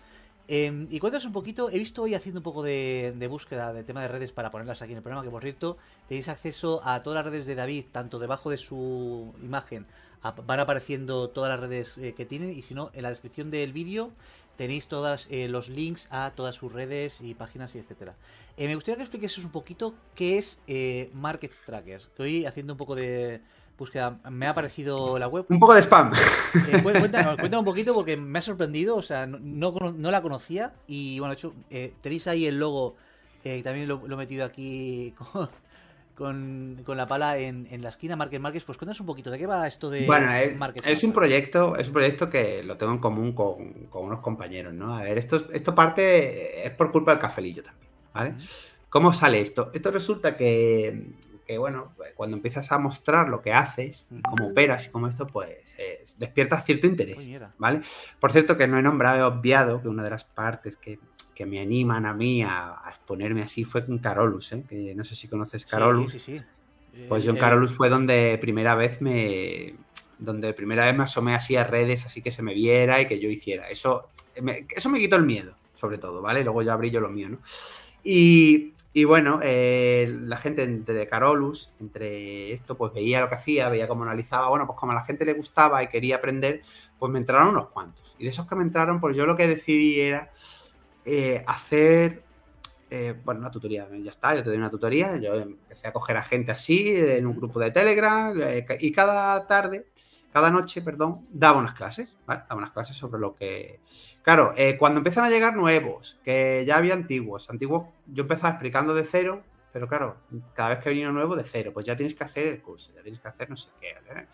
Eh, 0.48 0.86
y 0.90 0.98
cuéntanos 0.98 1.24
un 1.24 1.32
poquito, 1.32 1.70
he 1.70 1.78
visto 1.78 2.02
hoy 2.02 2.14
haciendo 2.14 2.40
un 2.40 2.44
poco 2.44 2.62
de, 2.64 3.14
de 3.16 3.28
búsqueda 3.28 3.72
del 3.72 3.84
tema 3.84 4.02
de 4.02 4.08
redes 4.08 4.32
para 4.32 4.50
ponerlas 4.50 4.82
aquí 4.82 4.90
en 4.92 4.98
el 4.98 5.02
programa, 5.02 5.22
que 5.24 5.30
por 5.30 5.42
cierto, 5.42 5.78
tenéis 6.08 6.28
acceso 6.28 6.82
a 6.84 7.02
todas 7.02 7.24
las 7.24 7.32
redes 7.32 7.46
de 7.46 7.54
David, 7.54 7.84
tanto 7.92 8.18
debajo 8.18 8.50
de 8.50 8.58
su 8.58 9.32
imagen, 9.42 9.86
van 10.46 10.60
apareciendo 10.60 11.30
todas 11.30 11.48
las 11.48 11.60
redes 11.60 11.96
eh, 11.98 12.12
que 12.14 12.26
tiene, 12.26 12.52
y 12.52 12.62
si 12.62 12.74
no, 12.74 12.90
en 12.92 13.02
la 13.02 13.08
descripción 13.10 13.50
del 13.50 13.72
vídeo 13.72 14.10
tenéis 14.56 14.86
todos 14.86 15.28
los 15.48 15.68
links 15.70 16.08
a 16.10 16.32
todas 16.36 16.54
sus 16.56 16.70
redes 16.72 17.22
y 17.22 17.34
páginas 17.34 17.74
y 17.74 17.78
etcétera. 17.78 18.14
Eh, 18.58 18.66
me 18.66 18.74
gustaría 18.74 18.96
que 18.96 19.02
expliqueses 19.04 19.44
un 19.44 19.50
poquito 19.50 19.94
qué 20.14 20.36
es 20.38 20.60
eh, 20.66 21.10
Market 21.14 21.52
Tracker. 21.64 22.00
Estoy 22.00 22.44
haciendo 22.44 22.74
un 22.74 22.76
poco 22.76 22.94
de 22.94 23.40
búsqueda, 23.78 24.16
me 24.30 24.46
ha 24.46 24.50
aparecido 24.50 25.18
la 25.18 25.28
web. 25.28 25.44
Un 25.48 25.58
poco 25.58 25.74
de 25.74 25.82
spam. 25.82 26.12
Eh, 26.12 26.82
cu- 26.82 26.90
cuéntame, 26.90 27.36
cuéntame 27.36 27.58
un 27.58 27.64
poquito 27.64 27.94
porque 27.94 28.16
me 28.16 28.38
ha 28.38 28.42
sorprendido, 28.42 28.96
o 28.96 29.02
sea, 29.02 29.26
no, 29.26 29.74
la 30.10 30.22
conocía 30.22 30.72
y 30.86 31.18
bueno, 31.18 31.34
de 31.34 31.38
hecho, 31.38 31.52
eh, 31.70 31.92
tenéis 32.00 32.26
ahí 32.28 32.46
el 32.46 32.58
logo, 32.58 32.94
eh, 33.44 33.62
también 33.62 33.88
lo, 33.88 34.06
lo 34.06 34.14
he 34.14 34.18
metido 34.18 34.44
aquí 34.44 35.12
con, 35.32 35.48
con, 36.14 36.82
con 36.84 36.96
la 36.96 37.08
pala 37.08 37.38
en, 37.38 37.66
en 37.70 37.82
la 37.82 37.88
esquina, 37.88 38.14
Market 38.14 38.40
Markets, 38.40 38.64
pues 38.64 38.78
cuéntanos 38.78 39.00
un 39.00 39.06
poquito, 39.06 39.30
¿de 39.30 39.38
qué 39.38 39.46
va 39.46 39.66
esto 39.66 39.90
de 39.90 40.06
Bueno, 40.06 40.30
es, 40.32 40.56
Market 40.56 40.86
es 40.86 41.02
un 41.02 41.12
proyecto, 41.12 41.74
es 41.76 41.88
un 41.88 41.94
proyecto 41.94 42.30
que 42.30 42.62
lo 42.62 42.76
tengo 42.76 42.92
en 42.92 42.98
común 42.98 43.32
con, 43.32 43.72
con 43.90 44.04
unos 44.04 44.20
compañeros, 44.20 44.74
¿no? 44.74 44.94
A 44.96 45.02
ver, 45.02 45.18
esto, 45.18 45.48
esto 45.52 45.74
parte, 45.74 46.66
es 46.66 46.70
por 46.72 46.92
culpa 46.92 47.10
del 47.12 47.20
cafelillo 47.20 47.62
también. 47.62 48.38
¿Cómo 48.90 49.14
sale 49.14 49.40
esto? 49.40 49.70
Esto 49.72 49.90
resulta 49.90 50.36
que, 50.36 51.06
que, 51.52 51.58
bueno, 51.58 51.92
cuando 52.14 52.36
empiezas 52.36 52.72
a 52.72 52.78
mostrar 52.78 53.28
lo 53.28 53.42
que 53.42 53.52
haces, 53.52 54.08
cómo 54.28 54.48
operas 54.48 54.86
y 54.86 54.90
cómo 54.90 55.06
esto, 55.06 55.26
pues 55.26 55.50
eh, 55.78 56.02
despiertas 56.18 56.64
cierto 56.64 56.86
interés, 56.86 57.18
Uy. 57.18 57.38
¿vale? 57.58 57.82
Por 58.18 58.32
cierto, 58.32 58.56
que 58.56 58.66
no 58.66 58.78
he 58.78 58.82
nombrado, 58.82 59.18
he 59.18 59.22
obviado 59.22 59.82
que 59.82 59.88
una 59.88 60.02
de 60.02 60.10
las 60.10 60.24
partes 60.24 60.76
que, 60.76 60.98
que 61.34 61.44
me 61.44 61.60
animan 61.60 62.06
a 62.06 62.14
mí 62.14 62.42
a, 62.42 62.80
a 62.82 62.90
exponerme 62.90 63.42
así 63.42 63.64
fue 63.64 63.84
con 63.84 63.98
Carolus, 63.98 64.52
¿eh? 64.52 64.64
Que 64.68 64.94
no 64.94 65.04
sé 65.04 65.14
si 65.14 65.28
conoces 65.28 65.66
Carolus. 65.66 66.12
Sí, 66.12 66.18
sí, 66.18 66.38
sí. 66.38 66.44
Pues 67.08 67.22
Eh, 67.22 67.26
yo 67.26 67.30
en 67.32 67.36
eh, 67.36 67.40
Carolus 67.40 67.72
fue 67.72 67.88
donde 67.88 68.38
primera 68.40 68.74
vez 68.74 69.00
me. 69.00 69.74
Donde 70.18 70.52
primera 70.54 70.86
vez 70.86 70.96
me 70.96 71.04
asomé 71.04 71.34
así 71.34 71.56
a 71.56 71.64
redes, 71.64 72.06
así 72.06 72.22
que 72.22 72.32
se 72.32 72.42
me 72.42 72.54
viera 72.54 73.00
y 73.00 73.06
que 73.06 73.18
yo 73.18 73.28
hiciera. 73.28 73.68
Eso 73.68 74.10
me, 74.40 74.66
eso 74.74 74.88
me 74.88 75.00
quitó 75.00 75.16
el 75.16 75.24
miedo, 75.24 75.54
sobre 75.74 75.98
todo, 75.98 76.22
¿vale? 76.22 76.44
Luego 76.44 76.62
ya 76.62 76.72
abrí 76.74 76.90
yo 76.90 77.00
lo 77.00 77.10
mío, 77.10 77.28
¿no? 77.28 77.38
Y, 78.04 78.72
y 78.94 79.04
bueno, 79.04 79.40
eh, 79.42 80.14
la 80.22 80.36
gente 80.36 80.62
entre 80.64 81.06
Carolus, 81.06 81.72
entre 81.80 82.52
esto, 82.52 82.76
pues 82.76 82.92
veía 82.92 83.20
lo 83.20 83.28
que 83.28 83.36
hacía, 83.36 83.70
veía 83.70 83.88
cómo 83.88 84.02
analizaba. 84.02 84.48
Bueno, 84.48 84.66
pues 84.66 84.78
como 84.78 84.92
a 84.92 84.94
la 84.94 85.04
gente 85.04 85.24
le 85.24 85.32
gustaba 85.32 85.82
y 85.82 85.88
quería 85.88 86.16
aprender, 86.16 86.62
pues 86.98 87.10
me 87.10 87.18
entraron 87.18 87.48
unos 87.48 87.68
cuantos. 87.68 88.14
Y 88.18 88.24
de 88.24 88.30
esos 88.30 88.46
que 88.46 88.54
me 88.54 88.62
entraron, 88.62 89.00
pues 89.00 89.16
yo 89.16 89.24
lo 89.24 89.34
que 89.34 89.48
decidí 89.48 90.00
era 90.00 90.30
eh, 91.06 91.42
hacer 91.46 92.22
eh, 92.90 93.14
bueno, 93.24 93.40
una 93.40 93.50
tutoría, 93.50 93.88
ya 93.90 94.10
está, 94.10 94.36
yo 94.36 94.42
te 94.42 94.50
doy 94.50 94.58
una 94.58 94.68
tutoría, 94.68 95.16
yo 95.16 95.36
empecé 95.36 95.88
a 95.88 95.92
coger 95.94 96.18
a 96.18 96.22
gente 96.22 96.52
así 96.52 96.94
en 96.94 97.26
un 97.26 97.34
grupo 97.34 97.58
de 97.58 97.70
Telegram 97.70 98.38
y 98.78 98.92
cada 98.92 99.46
tarde, 99.46 99.86
cada 100.32 100.50
noche, 100.50 100.80
perdón, 100.82 101.26
daba 101.30 101.58
unas 101.58 101.74
clases, 101.74 102.16
¿vale? 102.26 102.42
Daba 102.48 102.56
unas 102.56 102.70
clases 102.70 102.96
sobre 102.96 103.20
lo 103.20 103.34
que... 103.36 103.80
Claro, 104.22 104.54
eh, 104.56 104.76
cuando 104.78 104.98
empiezan 104.98 105.24
a 105.24 105.30
llegar 105.30 105.54
nuevos, 105.56 106.18
que 106.24 106.64
ya 106.66 106.76
había 106.76 106.94
antiguos, 106.94 107.50
antiguos, 107.50 107.86
yo 108.06 108.22
empezaba 108.22 108.50
explicando 108.50 108.94
de 108.94 109.04
cero, 109.04 109.42
pero 109.72 109.88
claro, 109.88 110.16
cada 110.54 110.70
vez 110.70 110.78
que 110.78 110.88
venía 110.90 111.06
uno 111.08 111.14
nuevo 111.18 111.36
de 111.36 111.44
cero, 111.44 111.70
pues 111.74 111.84
ya 111.86 111.96
tienes 111.96 112.14
que 112.14 112.24
hacer 112.24 112.46
el 112.46 112.62
curso, 112.62 112.92
ya 112.94 113.02
tienes 113.02 113.20
que 113.20 113.28
hacer 113.28 113.50
no 113.50 113.56
sé 113.56 113.68
qué. 113.80 113.94
¿vale? 114.08 114.26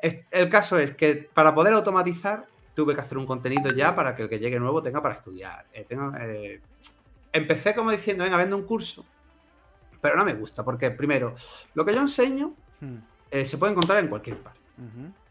Es- 0.00 0.18
El 0.30 0.48
caso 0.48 0.78
es 0.78 0.94
que 0.94 1.28
para 1.34 1.54
poder 1.54 1.74
automatizar 1.74 2.46
tuve 2.74 2.94
que 2.94 3.00
hacer 3.00 3.18
un 3.18 3.26
contenido 3.26 3.70
ya 3.72 3.94
para 3.96 4.14
que 4.14 4.22
el 4.22 4.28
que 4.28 4.38
llegue 4.38 4.60
nuevo 4.60 4.80
tenga 4.82 5.02
para 5.02 5.14
estudiar. 5.14 5.66
eh, 5.72 5.86
eh, 5.90 6.60
empecé 7.32 7.74
como 7.74 7.90
diciendo, 7.90 8.24
venga, 8.24 8.36
vendo 8.36 8.56
un 8.56 8.64
curso, 8.64 9.04
pero 10.00 10.16
no 10.16 10.24
me 10.24 10.34
gusta, 10.34 10.64
porque 10.64 10.90
primero, 10.92 11.34
lo 11.74 11.84
que 11.84 11.92
yo 11.94 12.00
enseño 12.00 12.54
hmm, 12.80 12.96
se 13.44 13.58
puede 13.58 13.72
encontrar 13.72 13.98
en 13.98 14.08
cualquier 14.08 14.38
parte. 14.42 14.60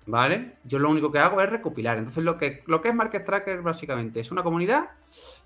¿Vale? 0.05 0.57
Yo 0.63 0.79
lo 0.79 0.89
único 0.89 1.11
que 1.11 1.19
hago 1.19 1.41
es 1.41 1.49
recopilar. 1.49 1.97
Entonces, 1.97 2.23
lo 2.23 2.37
que, 2.37 2.63
lo 2.65 2.81
que 2.81 2.89
es 2.89 2.95
Market 2.95 3.25
Tracker 3.25 3.61
básicamente 3.61 4.19
es 4.19 4.31
una 4.31 4.43
comunidad. 4.43 4.89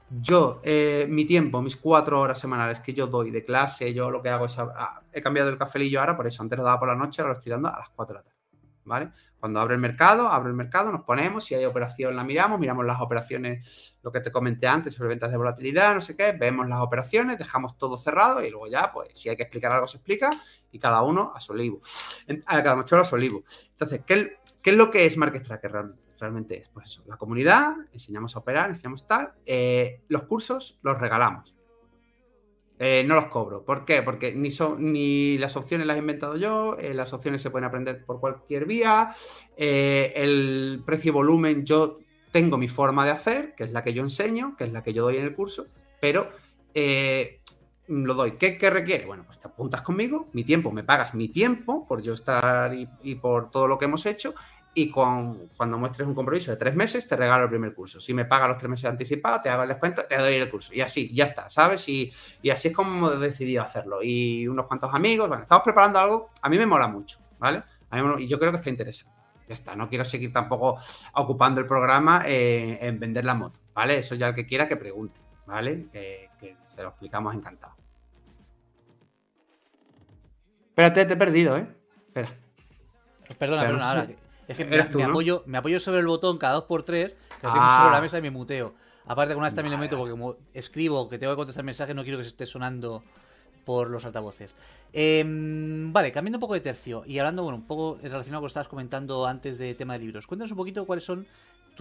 Yo, 0.10 0.60
eh, 0.64 1.08
mi 1.10 1.26
tiempo, 1.26 1.62
mis 1.62 1.78
cuatro 1.78 2.20
horas 2.20 2.38
semanales 2.38 2.80
que 2.80 2.94
yo 2.94 3.08
doy 3.08 3.32
de 3.32 3.46
clase, 3.46 3.94
yo 3.94 4.12
lo 4.12 4.22
que 4.22 4.30
hago 4.30 4.46
es. 4.46 4.58
Ah, 4.60 5.02
he 5.12 5.22
cambiado 5.22 5.50
el 5.50 5.58
cafelillo 5.58 6.00
ahora, 6.00 6.18
por 6.18 6.28
eso 6.28 6.44
antes 6.44 6.58
lo 6.58 6.66
daba 6.66 6.80
por 6.80 6.90
la 6.90 6.96
noche, 6.96 7.22
ahora 7.22 7.34
lo 7.34 7.40
estoy 7.40 7.52
dando 7.52 7.70
a 7.70 7.80
las 7.80 7.90
4 7.90 8.14
de 8.14 8.20
la 8.20 8.24
tarde. 8.24 8.38
¿Vale? 8.84 9.12
Cuando 9.40 9.60
abre 9.60 9.76
el 9.76 9.82
mercado, 9.82 10.28
abre 10.28 10.50
el 10.50 10.56
mercado, 10.56 10.92
nos 10.92 11.02
ponemos, 11.02 11.46
si 11.46 11.56
hay 11.56 11.66
operación 11.66 12.16
la 12.16 12.24
miramos, 12.24 12.60
miramos 12.60 12.86
las 12.86 13.00
operaciones, 13.00 13.96
lo 14.04 14.12
que 14.12 14.20
te 14.20 14.32
comenté 14.32 14.68
antes 14.68 14.94
sobre 14.94 15.10
ventas 15.10 15.32
de 15.32 15.38
volatilidad, 15.38 15.94
no 15.94 16.02
sé 16.02 16.16
qué, 16.16 16.32
vemos 16.34 16.68
las 16.68 16.80
operaciones, 16.80 17.38
dejamos 17.38 17.78
todo 17.78 17.98
cerrado 17.98 18.44
y 18.44 18.50
luego 18.50 18.68
ya, 18.68 18.92
pues 18.92 19.10
si 19.14 19.30
hay 19.30 19.38
que 19.38 19.44
explicar 19.44 19.72
algo 19.72 19.88
se 19.88 19.98
explica 19.98 20.32
y 20.72 20.80
cada 20.80 21.02
uno 21.04 21.32
a 21.36 21.40
su 21.40 21.54
olivo, 21.54 21.82
a 22.46 22.64
cada 22.64 22.76
mochuelo 22.76 23.04
a 23.04 23.06
su 23.06 23.16
olivo. 23.16 23.44
Entonces, 23.72 24.02
¿qué, 24.06 24.38
es 24.64 24.76
lo 24.76 24.90
que 24.90 25.06
es 25.06 25.18
Market 25.18 25.44
Tracker 25.44 25.72
realmente? 26.20 26.58
Es, 26.58 26.70
pues 26.70 26.90
eso, 26.90 27.04
la 27.08 27.18
comunidad, 27.18 27.76
enseñamos 27.92 28.36
a 28.36 28.40
operar, 28.40 28.70
enseñamos 28.70 29.08
tal, 29.08 29.34
eh, 29.46 30.02
los 30.08 30.24
cursos 30.24 30.80
los 30.82 31.00
regalamos. 31.00 31.56
Eh, 32.84 33.04
no 33.06 33.14
los 33.14 33.28
cobro. 33.28 33.64
¿Por 33.64 33.86
qué? 33.86 34.02
Porque 34.02 34.34
ni, 34.34 34.50
son, 34.50 34.92
ni 34.92 35.38
las 35.38 35.56
opciones 35.56 35.86
las 35.86 35.98
he 35.98 36.00
inventado 36.00 36.36
yo, 36.36 36.78
eh, 36.80 36.96
las 36.96 37.14
opciones 37.14 37.44
se 37.44 37.52
pueden 37.52 37.66
aprender 37.66 38.04
por 38.04 38.20
cualquier 38.20 38.66
vía, 38.66 39.14
el 39.56 40.82
precio 40.84 41.10
y 41.10 41.14
volumen 41.14 41.64
yo 41.64 42.00
tengo 42.32 42.58
mi 42.58 42.68
forma 42.68 43.06
de 43.06 43.12
hacer, 43.12 43.54
que 43.54 43.66
es 43.66 43.72
la 43.72 43.84
que 43.84 43.94
yo 43.94 44.02
enseño, 44.02 44.56
que 44.58 44.64
es 44.64 44.72
la 44.72 44.82
que 44.82 44.94
yo 44.94 45.04
doy 45.04 45.18
en 45.18 45.26
el 45.26 45.36
curso, 45.36 45.68
pero 46.00 46.32
lo 47.92 48.14
doy. 48.14 48.34
¿Qué, 48.34 48.70
requiere? 48.70 49.06
Bueno, 49.06 49.24
pues 49.26 49.40
te 49.40 49.48
apuntas 49.48 49.82
conmigo, 49.82 50.30
mi 50.34 50.44
tiempo, 50.44 50.72
me 50.72 50.84
pagas 50.84 51.14
mi 51.14 51.30
tiempo 51.30 51.86
por 51.88 52.02
yo 52.02 52.14
estar 52.14 52.74
y 52.74 53.16
por 53.16 53.52
todo 53.52 53.68
lo 53.68 53.78
que 53.78 53.86
hemos 53.86 54.06
hecho, 54.06 54.34
y 54.74 54.90
con, 54.90 55.50
cuando 55.58 55.78
muestres 55.78 56.08
un 56.08 56.16
compromiso 56.16 56.52
de 56.52 56.58
tres 56.58 56.76
meses, 56.76 57.08
te 57.08 57.16
regalo 57.18 57.44
el 57.44 57.50
primer 57.50 57.74
curso. 57.74 58.00
Si 58.00 58.14
me 58.14 58.26
pagas 58.26 58.50
los 58.50 58.58
tres 58.58 58.70
meses 58.70 58.86
anticipados, 58.86 59.42
te 59.42 59.50
hago 59.50 59.64
el 59.64 59.70
descuento, 59.70 60.04
te 60.08 60.18
doy 60.18 60.36
el 60.36 60.50
curso. 60.50 60.74
Y 60.74 60.82
así, 60.82 61.14
ya 61.14 61.26
está, 61.26 61.50
¿sabes? 61.50 61.88
Y, 61.90 62.12
así 62.50 62.70
es 62.70 62.74
como 62.74 63.12
he 63.12 63.18
decidido 63.18 63.64
hacerlo. 63.64 64.02
Y 64.02 64.48
unos 64.48 64.68
cuantos 64.68 64.94
amigos, 64.94 65.28
bueno, 65.28 65.44
estamos 65.44 65.64
preparando 65.64 66.00
algo, 66.00 66.30
a 66.42 66.50
mí 66.50 66.58
me 66.58 66.66
mola 66.66 66.88
mucho, 66.88 67.20
¿vale? 67.40 67.64
y 68.20 68.28
yo 68.28 68.40
creo 68.40 68.52
que 68.52 68.58
está 68.58 68.70
interesante. 68.70 69.14
Ya 69.50 69.56
está, 69.56 69.76
no 69.76 69.90
quiero 69.90 70.06
seguir 70.06 70.32
tampoco 70.32 70.78
ocupando 71.16 71.60
el 71.60 71.68
programa 71.68 72.24
en 72.26 72.98
vender 72.98 73.26
la 73.26 73.34
moto, 73.34 73.60
¿vale? 73.74 73.98
Eso 73.98 74.16
ya 74.16 74.30
el 74.30 74.36
que 74.36 74.46
quiera 74.46 74.70
que 74.70 74.78
pregunte, 74.78 75.20
¿vale? 75.52 75.88
Que, 75.92 76.30
se 76.64 76.82
lo 76.82 76.90
explicamos 76.90 77.36
encantado. 77.36 77.74
Espérate, 80.70 81.06
te 81.06 81.14
he 81.14 81.18
perdido, 81.18 81.58
¿eh? 81.58 81.68
Espera. 82.08 82.30
Perdona, 83.38 83.62
perdona, 83.64 83.90
ahora. 83.90 84.08
Es 84.48 84.58
que 84.58 84.66
me, 84.66 84.80
apoyo, 84.80 85.44
me 85.46 85.58
apoyo 85.58 85.80
sobre 85.80 86.00
el 86.00 86.08
botón 86.08 86.38
cada 86.38 86.56
dos 86.56 86.64
por 86.64 86.84
tres, 86.84 87.12
que 87.12 87.48
ah. 87.48 87.80
sobre 87.82 87.96
la 87.96 88.02
mesa 88.02 88.18
y 88.18 88.22
me 88.22 88.32
muteo. 88.32 88.74
Aparte, 89.06 89.34
con 89.34 89.40
una 89.40 89.48
vez 89.48 89.56
también 89.56 89.72
le 89.72 89.78
meto 89.78 89.98
porque 89.98 90.12
como 90.12 90.38
escribo 90.54 91.10
que 91.10 91.18
tengo 91.18 91.34
que 91.34 91.38
contestar 91.38 91.64
mensajes, 91.64 91.96
no 91.96 92.04
quiero 92.04 92.18
que 92.18 92.24
se 92.24 92.30
esté 92.30 92.46
sonando 92.46 93.04
por 93.66 93.90
los 93.90 94.06
altavoces. 94.06 94.56
Em, 94.94 95.92
vale, 95.94 96.12
cambiando 96.12 96.38
un 96.38 96.42
poco 96.42 96.54
de 96.54 96.62
tercio 96.62 97.04
y 97.06 97.20
hablando, 97.20 97.44
bueno, 97.44 97.58
un 97.58 97.68
poco 97.68 97.98
relacionado 98.02 98.40
con 98.40 98.44
lo 98.44 98.48
que 98.48 98.48
estabas 98.48 98.68
comentando 98.68 99.28
antes 99.28 99.58
de 99.58 99.76
tema 99.76 99.94
de 99.94 100.00
libros. 100.00 100.28
Cuéntanos 100.28 100.52
un 100.52 100.58
poquito 100.58 100.86
cuáles 100.86 101.04
son 101.04 101.28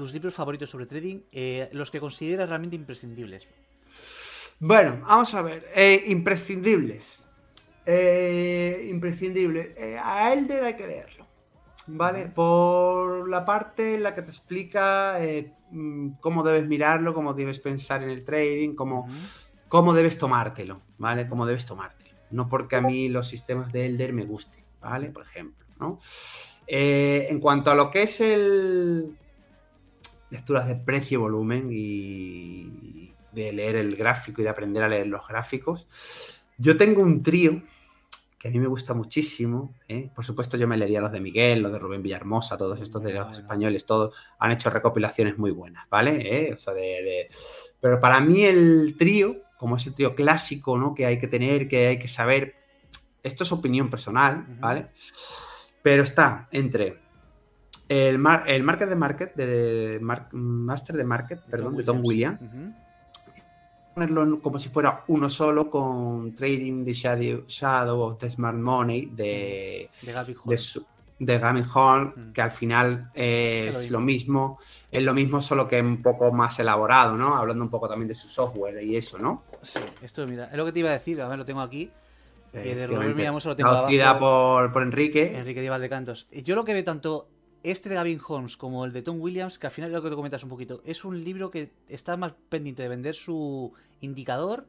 tus 0.01 0.13
libros 0.13 0.35
favoritos 0.35 0.71
sobre 0.71 0.87
trading, 0.87 1.21
eh, 1.31 1.69
los 1.73 1.91
que 1.91 2.01
consideras 2.01 2.49
realmente 2.49 2.77
imprescindibles. 2.77 3.47
Bueno, 4.59 5.01
vamos 5.07 5.35
a 5.35 5.43
ver, 5.43 5.67
eh, 5.75 6.05
imprescindibles. 6.07 7.19
Eh, 7.85 8.89
imprescindible. 8.91 9.75
a 10.03 10.33
Elder 10.33 10.65
hay 10.65 10.75
que 10.75 10.87
leerlo. 10.87 11.27
¿vale? 11.87 12.27
Por 12.27 13.29
la 13.29 13.45
parte 13.45 13.95
en 13.95 14.03
la 14.03 14.15
que 14.15 14.23
te 14.23 14.31
explica 14.31 15.23
eh, 15.23 15.53
mm, 15.71 16.13
cómo 16.21 16.43
debes 16.43 16.67
mirarlo, 16.67 17.15
cómo 17.15 17.35
debes 17.35 17.59
pensar 17.59 18.03
en 18.03 18.11
el 18.11 18.25
trading, 18.25 18.75
cómo, 18.75 19.07
cómo 19.69 19.93
debes 19.93 20.19
tomártelo, 20.19 20.81
¿vale? 20.99 21.29
Cómo 21.29 21.47
debes 21.47 21.67
tomártelo. 21.67 22.17
No 22.31 22.49
porque 22.49 22.77
a 22.77 22.81
mí 22.81 23.09
los 23.09 23.29
sistemas 23.29 23.73
de 23.73 23.87
Elder 23.87 24.13
me 24.13 24.25
gusten, 24.25 24.63
¿vale? 24.81 25.11
Por 25.11 25.25
ejemplo, 25.25 25.67
¿no? 25.79 25.99
Eh, 26.67 27.27
en 27.29 27.41
cuanto 27.41 27.71
a 27.71 27.75
lo 27.75 27.91
que 27.91 28.03
es 28.03 28.21
el 28.21 29.17
lecturas 30.31 30.67
de 30.67 30.77
precio 30.77 31.19
y 31.19 31.23
volumen 31.23 31.69
y 31.73 33.13
de 33.33 33.53
leer 33.53 33.77
el 33.77 33.97
gráfico 33.97 34.41
y 34.41 34.45
de 34.45 34.51
aprender 34.51 34.83
a 34.83 34.89
leer 34.89 35.07
los 35.07 35.27
gráficos, 35.27 35.87
yo 36.59 36.77
tengo 36.77 37.03
un 37.03 37.23
trío 37.23 37.63
que 38.41 38.49
a 38.49 38.51
mí 38.51 38.59
me 38.59 38.69
gusta 38.69 38.95
muchísimo. 38.95 39.75
¿eh? 39.87 40.11
Por 40.15 40.25
supuesto, 40.25 40.57
yo 40.57 40.67
me 40.67 40.79
leería 40.79 41.03
los 41.03 41.13
de 41.13 41.21
Miguel, 41.21 41.61
los 41.61 41.71
de 41.71 41.79
Rubén 41.79 42.03
Villarmosa, 42.03 42.57
todos 42.57 42.81
estos 42.81 43.03
de 43.03 43.13
los 43.13 43.37
españoles, 43.37 43.85
todos 43.85 44.15
han 44.39 44.51
hecho 44.51 44.71
recopilaciones 44.71 45.37
muy 45.37 45.51
buenas, 45.51 45.87
¿vale? 45.91 46.49
¿Eh? 46.49 47.29
Pero 47.81 48.01
para 48.01 48.19
mí 48.21 48.43
el 48.45 48.97
trío, 48.99 49.37
como 49.59 49.77
es 49.77 49.87
el 49.87 49.95
trío 49.95 50.15
clásico, 50.15 50.79
¿no? 50.79 50.95
Que 50.95 51.05
hay 51.05 51.19
que 51.19 51.29
tener, 51.29 51.69
que 51.69 51.89
hay 51.89 51.99
que 51.99 52.09
saber, 52.09 52.55
esto 53.23 53.45
es 53.45 53.53
opinión 53.53 53.91
personal, 53.91 54.47
¿vale? 54.59 54.89
Pero 55.83 56.03
está 56.03 56.49
entre 56.51 56.99
el, 57.91 58.15
el 58.47 58.63
Market 58.63 58.89
de 58.89 58.97
Market, 58.97 59.35
de, 59.35 59.99
Master 60.01 60.97
de 60.97 61.05
Market, 61.05 61.41
perdón, 61.41 61.77
de 61.77 61.83
Tom 61.83 62.01
Williams 62.03 62.41
ponerlo 63.95 64.41
como 64.41 64.59
si 64.59 64.69
fuera 64.69 65.05
uno 65.09 65.29
solo 65.29 65.69
con 65.71 66.33
Trading 66.33 66.85
the 66.85 66.93
Shadow, 66.93 68.01
of 68.01 68.19
the 68.19 68.31
Smart 68.31 68.57
Money 68.57 69.07
de, 69.07 69.91
de 71.19 71.39
Gavin 71.39 71.65
Hall, 71.75 72.15
mm. 72.17 72.33
que 72.33 72.41
al 72.41 72.51
final 72.51 73.11
es 73.13 73.91
lo 73.91 74.01
mismo, 74.01 74.59
es 74.91 75.03
lo 75.03 75.13
mismo, 75.13 75.43
solo 75.43 75.69
que 75.69 75.81
un 75.81 76.03
poco 76.03 76.33
más 76.33 76.59
elaborado, 76.59 77.17
¿no? 77.17 77.37
Hablando 77.37 77.65
un 77.65 77.71
poco 77.71 77.89
también 77.89 78.09
de 78.09 78.15
su 78.15 78.29
software 78.29 78.83
y 78.83 78.97
eso, 78.97 79.19
¿no? 79.19 79.43
Sí, 79.61 79.81
esto, 80.03 80.25
mira, 80.27 80.47
es 80.47 80.57
lo 80.57 80.65
que 80.65 80.73
te 80.73 80.79
iba 80.79 80.89
a 80.89 80.95
decir, 80.95 81.21
a 81.21 81.29
ver, 81.29 81.39
lo 81.39 81.45
tengo 81.45 81.61
aquí. 81.61 81.91
Eh, 82.53 82.75
de 82.75 82.87
Robert 82.89 83.17
lo 83.45 83.55
tengo 83.55 83.71
abajo, 83.71 84.19
por, 84.19 84.73
por 84.73 84.83
Enrique. 84.83 85.37
Enrique 85.37 85.61
Díaz 85.61 85.81
de 85.81 85.89
Cantos. 85.89 86.27
Yo 86.33 86.57
lo 86.57 86.65
que 86.65 86.73
veo 86.73 86.83
tanto 86.83 87.29
este 87.63 87.89
de 87.89 87.95
Gavin 87.97 88.21
Holmes 88.27 88.57
como 88.57 88.85
el 88.85 88.93
de 88.93 89.03
Tom 89.03 89.21
Williams, 89.21 89.59
que 89.59 89.67
al 89.67 89.73
final 89.73 89.91
es 89.91 89.95
lo 89.95 90.03
que 90.03 90.11
te 90.11 90.17
comentas 90.17 90.43
un 90.43 90.49
poquito, 90.49 90.81
es 90.85 91.05
un 91.05 91.23
libro 91.23 91.51
que 91.51 91.71
está 91.89 92.17
más 92.17 92.33
pendiente 92.49 92.83
de 92.83 92.89
vender 92.89 93.15
su 93.15 93.73
indicador 94.01 94.67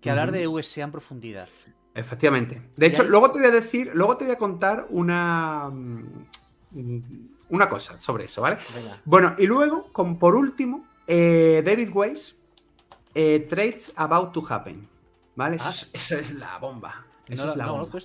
que 0.00 0.10
hablar 0.10 0.32
de 0.32 0.48
USA 0.48 0.82
en 0.82 0.90
profundidad. 0.90 1.48
Efectivamente. 1.94 2.62
De 2.76 2.86
hecho, 2.86 3.04
luego 3.04 3.30
te 3.30 3.38
voy 3.38 3.48
a 3.48 3.52
decir, 3.52 3.90
luego 3.94 4.16
te 4.16 4.24
voy 4.24 4.34
a 4.34 4.38
contar 4.38 4.86
una 4.90 5.68
mm, 5.70 6.24
una 7.52 7.68
cosa 7.68 8.00
sobre 8.00 8.24
eso, 8.24 8.42
¿vale? 8.42 8.58
Bueno, 9.04 9.36
y 9.38 9.46
luego, 9.46 9.84
con, 9.92 10.18
por 10.18 10.34
último, 10.34 10.86
eh, 11.06 11.62
David 11.64 11.90
Weiss, 11.92 12.34
eh, 13.14 13.46
Trades 13.48 13.92
About 13.96 14.32
to 14.32 14.42
Happen. 14.48 14.88
¿Vale? 15.34 15.56
Eso, 15.56 15.68
ah. 15.68 15.98
es, 16.18 16.32
la 16.34 16.58
bomba. 16.58 17.06
Eso 17.26 17.50
es 17.50 17.56
la 17.56 17.66
bomba. 17.68 17.98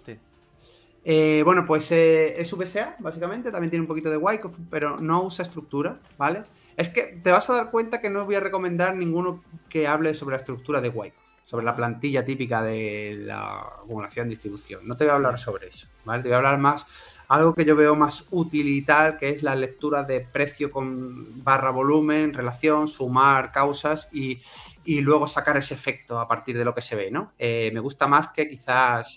Eh, 1.09 1.41
bueno, 1.45 1.63
pues 1.63 1.89
eh, 1.93 2.35
es 2.37 2.51
VSA, 2.51 2.97
básicamente, 2.99 3.49
también 3.49 3.69
tiene 3.69 3.83
un 3.83 3.87
poquito 3.87 4.09
de 4.09 4.17
Wyckoff, 4.17 4.57
pero 4.69 4.99
no 4.99 5.23
usa 5.23 5.43
estructura, 5.43 5.99
¿vale? 6.17 6.43
Es 6.75 6.89
que 6.89 7.21
te 7.23 7.31
vas 7.31 7.49
a 7.49 7.53
dar 7.53 7.71
cuenta 7.71 8.01
que 8.01 8.09
no 8.09 8.25
voy 8.25 8.35
a 8.35 8.41
recomendar 8.41 8.93
ninguno 8.93 9.41
que 9.69 9.87
hable 9.87 10.13
sobre 10.13 10.33
la 10.33 10.39
estructura 10.39 10.81
de 10.81 10.89
Wyckoff, 10.89 11.23
sobre 11.45 11.63
la 11.63 11.77
plantilla 11.77 12.25
típica 12.25 12.61
de 12.61 13.21
la 13.21 13.57
acumulación 13.83 14.27
distribución. 14.27 14.85
No 14.85 14.97
te 14.97 15.05
voy 15.05 15.11
a 15.11 15.15
hablar 15.15 15.39
sobre 15.39 15.69
eso, 15.69 15.87
¿vale? 16.03 16.23
Te 16.23 16.27
voy 16.27 16.33
a 16.33 16.37
hablar 16.39 16.59
más, 16.59 16.85
algo 17.29 17.53
que 17.53 17.63
yo 17.63 17.77
veo 17.77 17.95
más 17.95 18.25
útil 18.31 18.67
y 18.67 18.81
tal, 18.81 19.17
que 19.17 19.29
es 19.29 19.43
la 19.43 19.55
lectura 19.55 20.03
de 20.03 20.19
precio 20.19 20.69
con 20.69 21.41
barra 21.41 21.71
volumen, 21.71 22.33
relación, 22.33 22.89
sumar 22.89 23.53
causas 23.53 24.09
y, 24.11 24.41
luego 24.85 25.25
sacar 25.25 25.55
ese 25.55 25.73
efecto 25.73 26.19
a 26.19 26.27
partir 26.27 26.57
de 26.57 26.65
lo 26.65 26.75
que 26.75 26.81
se 26.81 26.97
ve, 26.97 27.11
¿no? 27.11 27.31
Eh, 27.39 27.71
me 27.73 27.79
gusta 27.79 28.07
más 28.07 28.27
que 28.29 28.49
quizás 28.49 29.15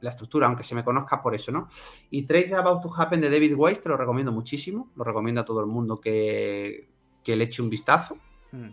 la 0.00 0.10
estructura, 0.10 0.46
aunque 0.46 0.62
se 0.62 0.74
me 0.74 0.84
conozca 0.84 1.22
por 1.22 1.34
eso, 1.34 1.52
¿no? 1.52 1.68
Y 2.10 2.22
Trade 2.22 2.54
About 2.54 2.82
to 2.82 2.94
Happen 2.94 3.20
de 3.20 3.30
David 3.30 3.54
Weiss 3.54 3.80
te 3.80 3.88
lo 3.88 3.96
recomiendo 3.96 4.32
muchísimo, 4.32 4.90
lo 4.96 5.04
recomiendo 5.04 5.40
a 5.40 5.44
todo 5.44 5.60
el 5.60 5.66
mundo 5.66 6.00
que, 6.00 6.88
le 7.24 7.44
eche 7.44 7.62
un 7.62 7.70
vistazo, 7.70 8.18
hmm. 8.52 8.68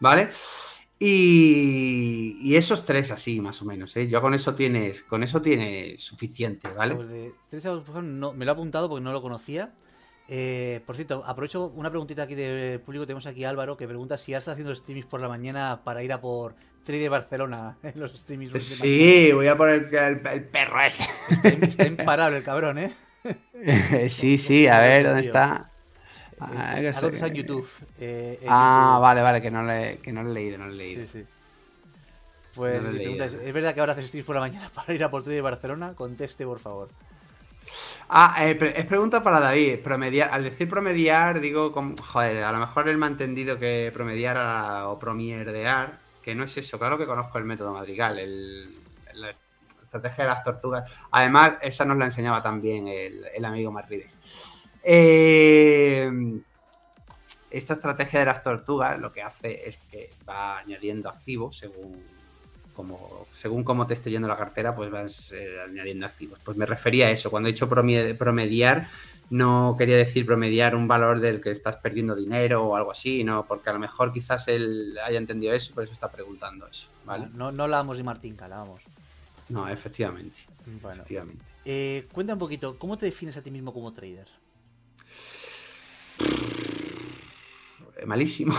¿vale? 0.00 0.28
Y, 1.04 2.54
esos 2.54 2.84
tres 2.84 3.10
así, 3.10 3.40
más 3.40 3.60
o 3.60 3.64
menos, 3.64 3.96
¿eh? 3.96 4.06
Yo 4.06 4.20
con 4.22 4.34
eso 4.34 4.54
tienes, 4.54 5.02
con 5.02 5.24
eso 5.24 5.42
tienes 5.42 6.00
suficiente, 6.00 6.70
¿vale? 6.76 6.94
Pues 6.94 7.64
no, 8.04 8.32
me 8.32 8.44
lo 8.44 8.52
he 8.52 8.54
apuntado 8.54 8.88
porque 8.88 9.02
no 9.02 9.12
lo 9.12 9.20
conocía. 9.20 9.74
Eh, 10.28 10.80
por 10.86 10.96
cierto, 10.96 11.22
aprovecho 11.26 11.72
una 11.74 11.90
preguntita 11.90 12.22
aquí 12.22 12.34
del 12.34 12.80
público. 12.80 13.06
Tenemos 13.06 13.26
aquí 13.26 13.44
a 13.44 13.50
Álvaro 13.50 13.76
que 13.76 13.86
pregunta 13.86 14.16
si 14.16 14.32
estás 14.32 14.52
haciendo 14.52 14.74
streamings 14.74 15.06
por 15.06 15.20
la 15.20 15.28
mañana 15.28 15.80
para 15.84 16.02
ir 16.02 16.12
a 16.12 16.20
por 16.20 16.54
Trade 16.84 17.08
Barcelona 17.08 17.76
en 17.82 18.00
los 18.00 18.12
streamings. 18.12 18.62
Sí, 18.62 19.30
voy 19.32 19.48
a 19.48 19.56
poner 19.56 19.88
el, 19.92 20.44
perro 20.44 20.80
ese. 20.80 21.04
Está, 21.62 21.86
imparable 21.86 22.36
el 22.38 22.44
cabrón, 22.44 22.78
¿eh? 22.78 22.92
sí, 24.10 24.38
sí, 24.38 24.66
a 24.66 24.80
ver, 24.80 25.06
¿dónde 25.06 25.22
está? 25.22 25.70
Ah, 26.40 26.80
está 26.80 27.26
en 27.28 27.34
YouTube. 27.34 27.68
Eh, 28.00 28.40
ah, 28.48 28.98
vale, 29.00 29.22
vale, 29.22 29.40
que 29.40 29.50
no, 29.50 29.62
le, 29.64 29.98
que 29.98 30.12
no 30.12 30.24
le 30.24 30.30
he 30.30 30.34
leído, 30.34 30.58
no 30.58 30.66
le 30.66 30.72
he 30.72 30.76
leído. 30.76 31.06
Sí, 31.06 31.20
sí. 31.20 31.26
Pues 32.54 32.82
si 32.84 32.98
preguntas, 32.98 33.34
¿es 33.34 33.52
verdad 33.52 33.74
que 33.74 33.80
ahora 33.80 33.92
haces 33.92 34.06
streams 34.06 34.26
por 34.26 34.34
la 34.34 34.40
mañana 34.40 34.68
para 34.74 34.92
ir 34.92 35.02
a 35.04 35.10
por 35.10 35.22
Trade 35.22 35.40
Barcelona? 35.40 35.94
Conteste, 35.94 36.44
por 36.44 36.58
favor. 36.58 36.88
Ah, 38.08 38.36
eh, 38.40 38.74
es 38.76 38.84
pregunta 38.84 39.22
para 39.22 39.40
David. 39.40 39.78
Al 40.30 40.44
decir 40.44 40.68
promediar, 40.68 41.40
digo, 41.40 41.72
joder, 42.02 42.44
a 42.44 42.52
lo 42.52 42.58
mejor 42.58 42.88
él 42.88 42.98
me 42.98 43.06
ha 43.06 43.08
entendido 43.08 43.58
que 43.58 43.90
promediar 43.94 44.84
o 44.86 44.98
promierdear, 44.98 45.98
que 46.22 46.34
no 46.34 46.44
es 46.44 46.56
eso. 46.58 46.78
Claro 46.78 46.98
que 46.98 47.06
conozco 47.06 47.38
el 47.38 47.44
método 47.44 47.72
madrigal, 47.72 48.16
la 49.14 49.30
estrategia 49.30 50.24
de 50.24 50.30
las 50.30 50.44
tortugas. 50.44 50.90
Además, 51.10 51.54
esa 51.62 51.84
nos 51.84 51.96
la 51.96 52.04
enseñaba 52.04 52.42
también 52.42 52.86
el, 52.86 53.44
amigo 53.44 53.72
Marrides. 53.72 54.18
Eh, 54.82 56.10
esta 57.50 57.74
estrategia 57.74 58.20
de 58.20 58.26
las 58.26 58.42
tortugas 58.42 58.98
lo 58.98 59.12
que 59.12 59.22
hace 59.22 59.68
es 59.68 59.78
que 59.90 60.10
va 60.28 60.58
añadiendo 60.58 61.08
activos 61.08 61.56
según 61.56 62.02
como 62.74 63.26
según 63.34 63.64
cómo 63.64 63.86
te 63.86 63.94
esté 63.94 64.10
yendo 64.10 64.28
la 64.28 64.36
cartera, 64.36 64.74
pues 64.74 64.90
vas 64.90 65.32
eh, 65.32 65.56
añadiendo 65.64 66.06
activos. 66.06 66.38
Pues 66.44 66.56
me 66.56 66.66
refería 66.66 67.08
a 67.08 67.10
eso. 67.10 67.30
Cuando 67.30 67.48
he 67.48 67.52
dicho 67.52 67.68
promediar, 67.68 68.88
no 69.30 69.76
quería 69.78 69.96
decir 69.96 70.26
promediar 70.26 70.74
un 70.74 70.86
valor 70.86 71.20
del 71.20 71.40
que 71.40 71.50
estás 71.50 71.76
perdiendo 71.76 72.14
dinero 72.14 72.64
o 72.64 72.76
algo 72.76 72.92
así, 72.92 73.24
no, 73.24 73.44
porque 73.46 73.70
a 73.70 73.72
lo 73.72 73.78
mejor 73.78 74.12
quizás 74.12 74.46
él 74.48 74.98
haya 75.04 75.18
entendido 75.18 75.54
eso, 75.54 75.74
por 75.74 75.84
eso 75.84 75.92
está 75.92 76.10
preguntando 76.10 76.66
eso. 76.66 76.88
¿vale? 77.04 77.28
No, 77.32 77.50
no 77.50 77.64
hablábamos 77.64 77.96
de 77.96 78.02
Martín 78.02 78.36
vamos. 78.38 78.82
No, 79.48 79.68
efectivamente. 79.68 80.40
Bueno, 80.82 81.02
efectivamente. 81.02 81.44
Eh, 81.64 82.06
cuenta 82.12 82.34
un 82.34 82.38
poquito, 82.38 82.78
¿cómo 82.78 82.98
te 82.98 83.06
defines 83.06 83.36
a 83.36 83.42
ti 83.42 83.50
mismo 83.50 83.72
como 83.72 83.92
trader? 83.92 84.28
Malísimo. 88.06 88.54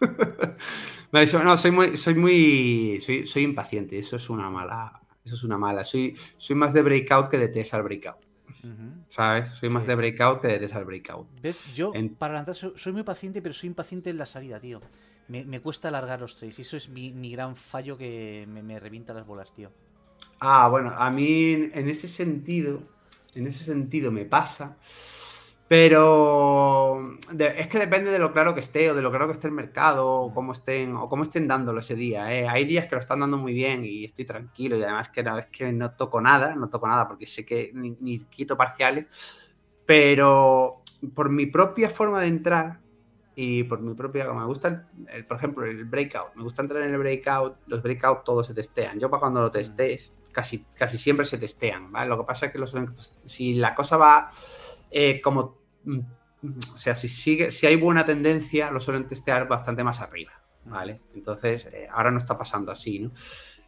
no, 1.12 1.56
soy 1.56 1.70
muy, 1.70 1.96
soy 1.96 2.14
muy, 2.14 3.00
soy, 3.00 3.42
impaciente. 3.42 3.98
Eso 3.98 4.16
es 4.16 4.30
una 4.30 4.50
mala, 4.50 5.00
eso 5.24 5.34
es 5.34 5.44
una 5.44 5.58
mala. 5.58 5.84
Soy, 5.84 6.16
soy 6.36 6.56
más 6.56 6.72
de 6.72 6.82
breakout 6.82 7.30
que 7.30 7.38
de 7.38 7.48
test 7.48 7.74
al 7.74 7.82
breakout. 7.82 8.18
¿Sabes? 9.08 9.50
Soy 9.60 9.68
más 9.68 9.86
de 9.86 9.94
breakout 9.94 10.40
que 10.40 10.48
de 10.48 10.58
test 10.58 10.74
al 10.74 10.84
breakout. 10.84 11.28
¿Ves? 11.40 11.74
Yo, 11.74 11.92
para 12.18 12.34
lanzar, 12.34 12.56
soy, 12.56 12.92
muy 12.92 13.04
paciente, 13.04 13.40
pero 13.40 13.54
soy 13.54 13.68
impaciente 13.68 14.10
en 14.10 14.18
la 14.18 14.26
salida, 14.26 14.58
tío. 14.60 14.80
Me, 15.28 15.60
cuesta 15.60 15.88
alargar 15.88 16.20
los 16.20 16.36
trades. 16.36 16.58
Y 16.58 16.62
eso 16.62 16.76
es 16.76 16.88
mi, 16.88 17.30
gran 17.30 17.56
fallo 17.56 17.96
que 17.96 18.46
me, 18.48 18.62
me 18.62 18.80
revienta 18.80 19.14
las 19.14 19.26
bolas, 19.26 19.52
tío. 19.54 19.70
Ah, 20.40 20.68
bueno, 20.68 20.92
a 20.96 21.10
mí 21.10 21.52
en 21.72 21.88
ese 21.88 22.08
sentido, 22.08 22.82
en 23.34 23.46
ese 23.46 23.64
sentido 23.64 24.10
me 24.10 24.24
pasa 24.24 24.76
pero 25.68 27.16
es 27.38 27.66
que 27.66 27.78
depende 27.78 28.10
de 28.12 28.20
lo 28.20 28.32
claro 28.32 28.54
que 28.54 28.60
esté, 28.60 28.88
o 28.90 28.94
de 28.94 29.02
lo 29.02 29.10
claro 29.10 29.26
que 29.26 29.32
esté 29.32 29.48
el 29.48 29.52
mercado, 29.52 30.12
o 30.12 30.32
cómo 30.32 30.52
estén, 30.52 30.94
o 30.94 31.08
cómo 31.08 31.24
estén 31.24 31.48
dándolo 31.48 31.80
ese 31.80 31.96
día. 31.96 32.32
¿eh? 32.32 32.46
Hay 32.46 32.64
días 32.64 32.86
que 32.86 32.94
lo 32.94 33.00
están 33.00 33.20
dando 33.20 33.36
muy 33.36 33.52
bien 33.52 33.84
y 33.84 34.04
estoy 34.04 34.24
tranquilo, 34.24 34.76
y 34.76 34.82
además 34.84 35.08
que 35.08 35.24
no, 35.24 35.38
es 35.38 35.46
que 35.46 35.72
no 35.72 35.90
toco 35.92 36.20
nada, 36.20 36.54
no 36.54 36.68
toco 36.68 36.86
nada 36.86 37.08
porque 37.08 37.26
sé 37.26 37.44
que 37.44 37.72
ni, 37.74 38.20
quito 38.26 38.56
parciales, 38.56 39.06
pero 39.84 40.82
por 41.14 41.30
mi 41.30 41.46
propia 41.46 41.90
forma 41.90 42.20
de 42.20 42.28
entrar 42.28 42.80
y 43.34 43.64
por 43.64 43.80
mi 43.80 43.94
propia, 43.94 44.26
como 44.26 44.40
me 44.40 44.46
gusta, 44.46 44.88
el, 45.08 45.26
por 45.26 45.36
ejemplo, 45.36 45.66
el 45.66 45.84
breakout, 45.84 46.34
me 46.36 46.44
gusta 46.44 46.62
entrar 46.62 46.82
en 46.82 46.92
el 46.92 46.98
breakout, 46.98 47.56
los 47.66 47.82
breakout 47.82 48.24
todos 48.24 48.46
se 48.46 48.54
testean. 48.54 48.98
Yo 49.00 49.10
para 49.10 49.20
cuando 49.20 49.42
lo 49.42 49.50
testes, 49.50 50.12
casi, 50.32 50.64
casi 50.76 50.96
siempre 50.96 51.26
se 51.26 51.38
testean. 51.38 51.90
Lo 52.08 52.18
que 52.18 52.24
pasa 52.24 52.46
es 52.46 52.52
que 52.52 52.58
los, 52.58 52.74
si 53.24 53.54
la 53.54 53.74
cosa 53.74 53.96
va 53.96 54.30
eh, 54.90 55.20
como, 55.20 55.58
mm, 55.84 56.00
o 56.74 56.78
sea, 56.78 56.94
si 56.94 57.08
sigue, 57.08 57.50
si 57.50 57.66
hay 57.66 57.76
buena 57.76 58.04
tendencia, 58.04 58.70
lo 58.70 58.80
suelen 58.80 59.06
testear 59.06 59.48
bastante 59.48 59.84
más 59.84 60.00
arriba, 60.00 60.32
¿vale? 60.64 61.00
Entonces, 61.14 61.66
eh, 61.66 61.88
ahora 61.90 62.10
no 62.10 62.18
está 62.18 62.36
pasando 62.36 62.72
así, 62.72 62.98
¿no? 62.98 63.12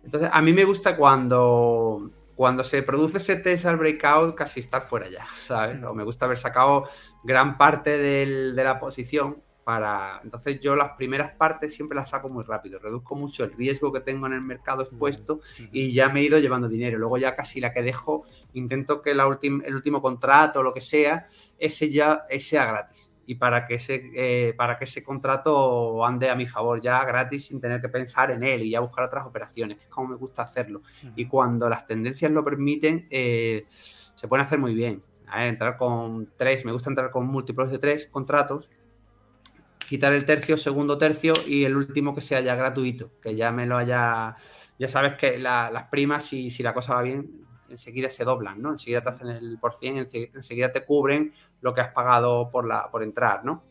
Entonces, 0.04 0.31
a 0.33 0.40
mí 0.42 0.52
me 0.52 0.64
gusta 0.64 0.96
cuando, 0.96 2.11
cuando 2.37 2.62
se 2.62 2.83
produce 2.83 3.18
ese 3.18 3.37
test 3.37 3.66
al 3.66 3.76
breakout, 3.76 4.35
casi 4.35 4.61
estar 4.61 4.83
fuera 4.83 5.09
ya, 5.09 5.26
¿sabes? 5.35 5.83
O 5.83 5.94
me 5.94 6.04
gusta 6.04 6.26
haber 6.26 6.38
sacado 6.38 6.85
gran 7.24 7.59
parte 7.59 7.98
de 7.98 8.52
la 8.54 8.78
posición 8.78 9.42
entonces 10.22 10.61
yo 10.61 10.74
las 10.74 10.90
primeras 10.92 11.33
partes 11.33 11.74
siempre 11.74 11.96
las 11.96 12.11
saco 12.11 12.28
muy 12.28 12.44
rápido, 12.44 12.78
reduzco 12.78 13.14
mucho 13.14 13.44
el 13.44 13.52
riesgo 13.52 13.92
que 13.92 14.00
tengo 14.00 14.26
en 14.26 14.33
el 14.33 14.40
mercado 14.40 14.83
expuesto 14.83 15.40
y 15.72 15.92
ya 15.92 16.09
me 16.09 16.20
he 16.20 16.24
ido 16.24 16.38
llevando 16.38 16.68
dinero. 16.68 16.98
Luego 16.98 17.18
ya 17.18 17.35
casi 17.35 17.61
la 17.61 17.72
que 17.72 17.83
dejo, 17.83 18.24
intento 18.54 19.02
que 19.02 19.14
la 19.14 19.24
el 19.24 19.74
último 19.74 20.00
contrato 20.00 20.61
o 20.61 20.62
lo 20.62 20.72
que 20.72 20.81
sea, 20.81 21.26
ese 21.59 21.90
ya 21.90 22.24
sea 22.38 22.64
gratis. 22.64 23.12
Y 23.26 23.35
para 23.35 23.66
que, 23.66 23.74
ese, 23.74 24.11
eh, 24.14 24.54
para 24.57 24.78
que 24.78 24.85
ese 24.85 25.02
contrato 25.02 26.02
ande 26.02 26.31
a 26.31 26.35
mi 26.35 26.46
favor 26.46 26.81
ya 26.81 27.04
gratis 27.04 27.48
sin 27.48 27.61
tener 27.61 27.83
que 27.83 27.90
pensar 27.90 28.31
en 28.31 28.42
él 28.42 28.62
y 28.62 28.70
ya 28.70 28.81
buscar 28.81 29.04
otras 29.04 29.26
operaciones, 29.26 29.76
que 29.76 29.85
es 29.85 29.90
como 29.90 30.09
me 30.09 30.16
gusta 30.16 30.42
hacerlo. 30.42 30.81
Y 31.14 31.26
cuando 31.26 31.68
las 31.68 31.87
tendencias 31.87 32.33
lo 32.33 32.42
permiten, 32.42 33.07
eh, 33.11 33.66
se 33.68 34.28
pueden 34.28 34.46
hacer 34.46 34.59
muy 34.59 34.74
bien. 34.74 35.02
entrar 35.31 35.76
con 35.76 36.33
tres, 36.38 36.64
me 36.64 36.72
gusta 36.72 36.88
entrar 36.88 37.11
con 37.11 37.26
múltiplos 37.26 37.70
de 37.70 37.78
tres 37.78 38.07
contratos 38.07 38.70
quitar 39.88 40.12
el 40.12 40.27
tercio, 40.27 40.57
segundo 40.59 40.98
tercio 40.98 41.33
y 41.46 41.64
el 41.64 41.77
último 41.77 42.14
que 42.14 42.20
sea 42.20 42.40
ya 42.40 42.55
gratuito, 42.55 43.11
que 43.22 43.35
ya 43.35 43.51
me 43.51 43.66
lo 43.66 43.77
haya... 43.77 44.37
Ya 44.79 44.87
sabes 44.87 45.14
que 45.14 45.38
las 45.38 45.85
primas, 45.85 46.24
si, 46.24 46.51
si 46.51 46.62
la 46.62 46.72
cosa 46.72 46.94
va 46.94 47.03
bien, 47.03 47.46
enseguida 47.68 48.09
se 48.09 48.24
doblan, 48.24 48.62
¿no? 48.62 48.70
Enseguida 48.70 49.03
te 49.03 49.09
hacen 49.09 49.29
el 49.29 49.59
por 49.59 49.74
cien, 49.74 50.07
enseguida 50.12 50.70
te 50.70 50.85
cubren 50.85 51.33
lo 51.62 51.74
que 51.74 51.81
has 51.81 51.88
pagado 51.88 52.51
por, 52.51 52.68
la, 52.68 52.88
por 52.90 53.03
entrar, 53.03 53.44
¿no? 53.44 53.64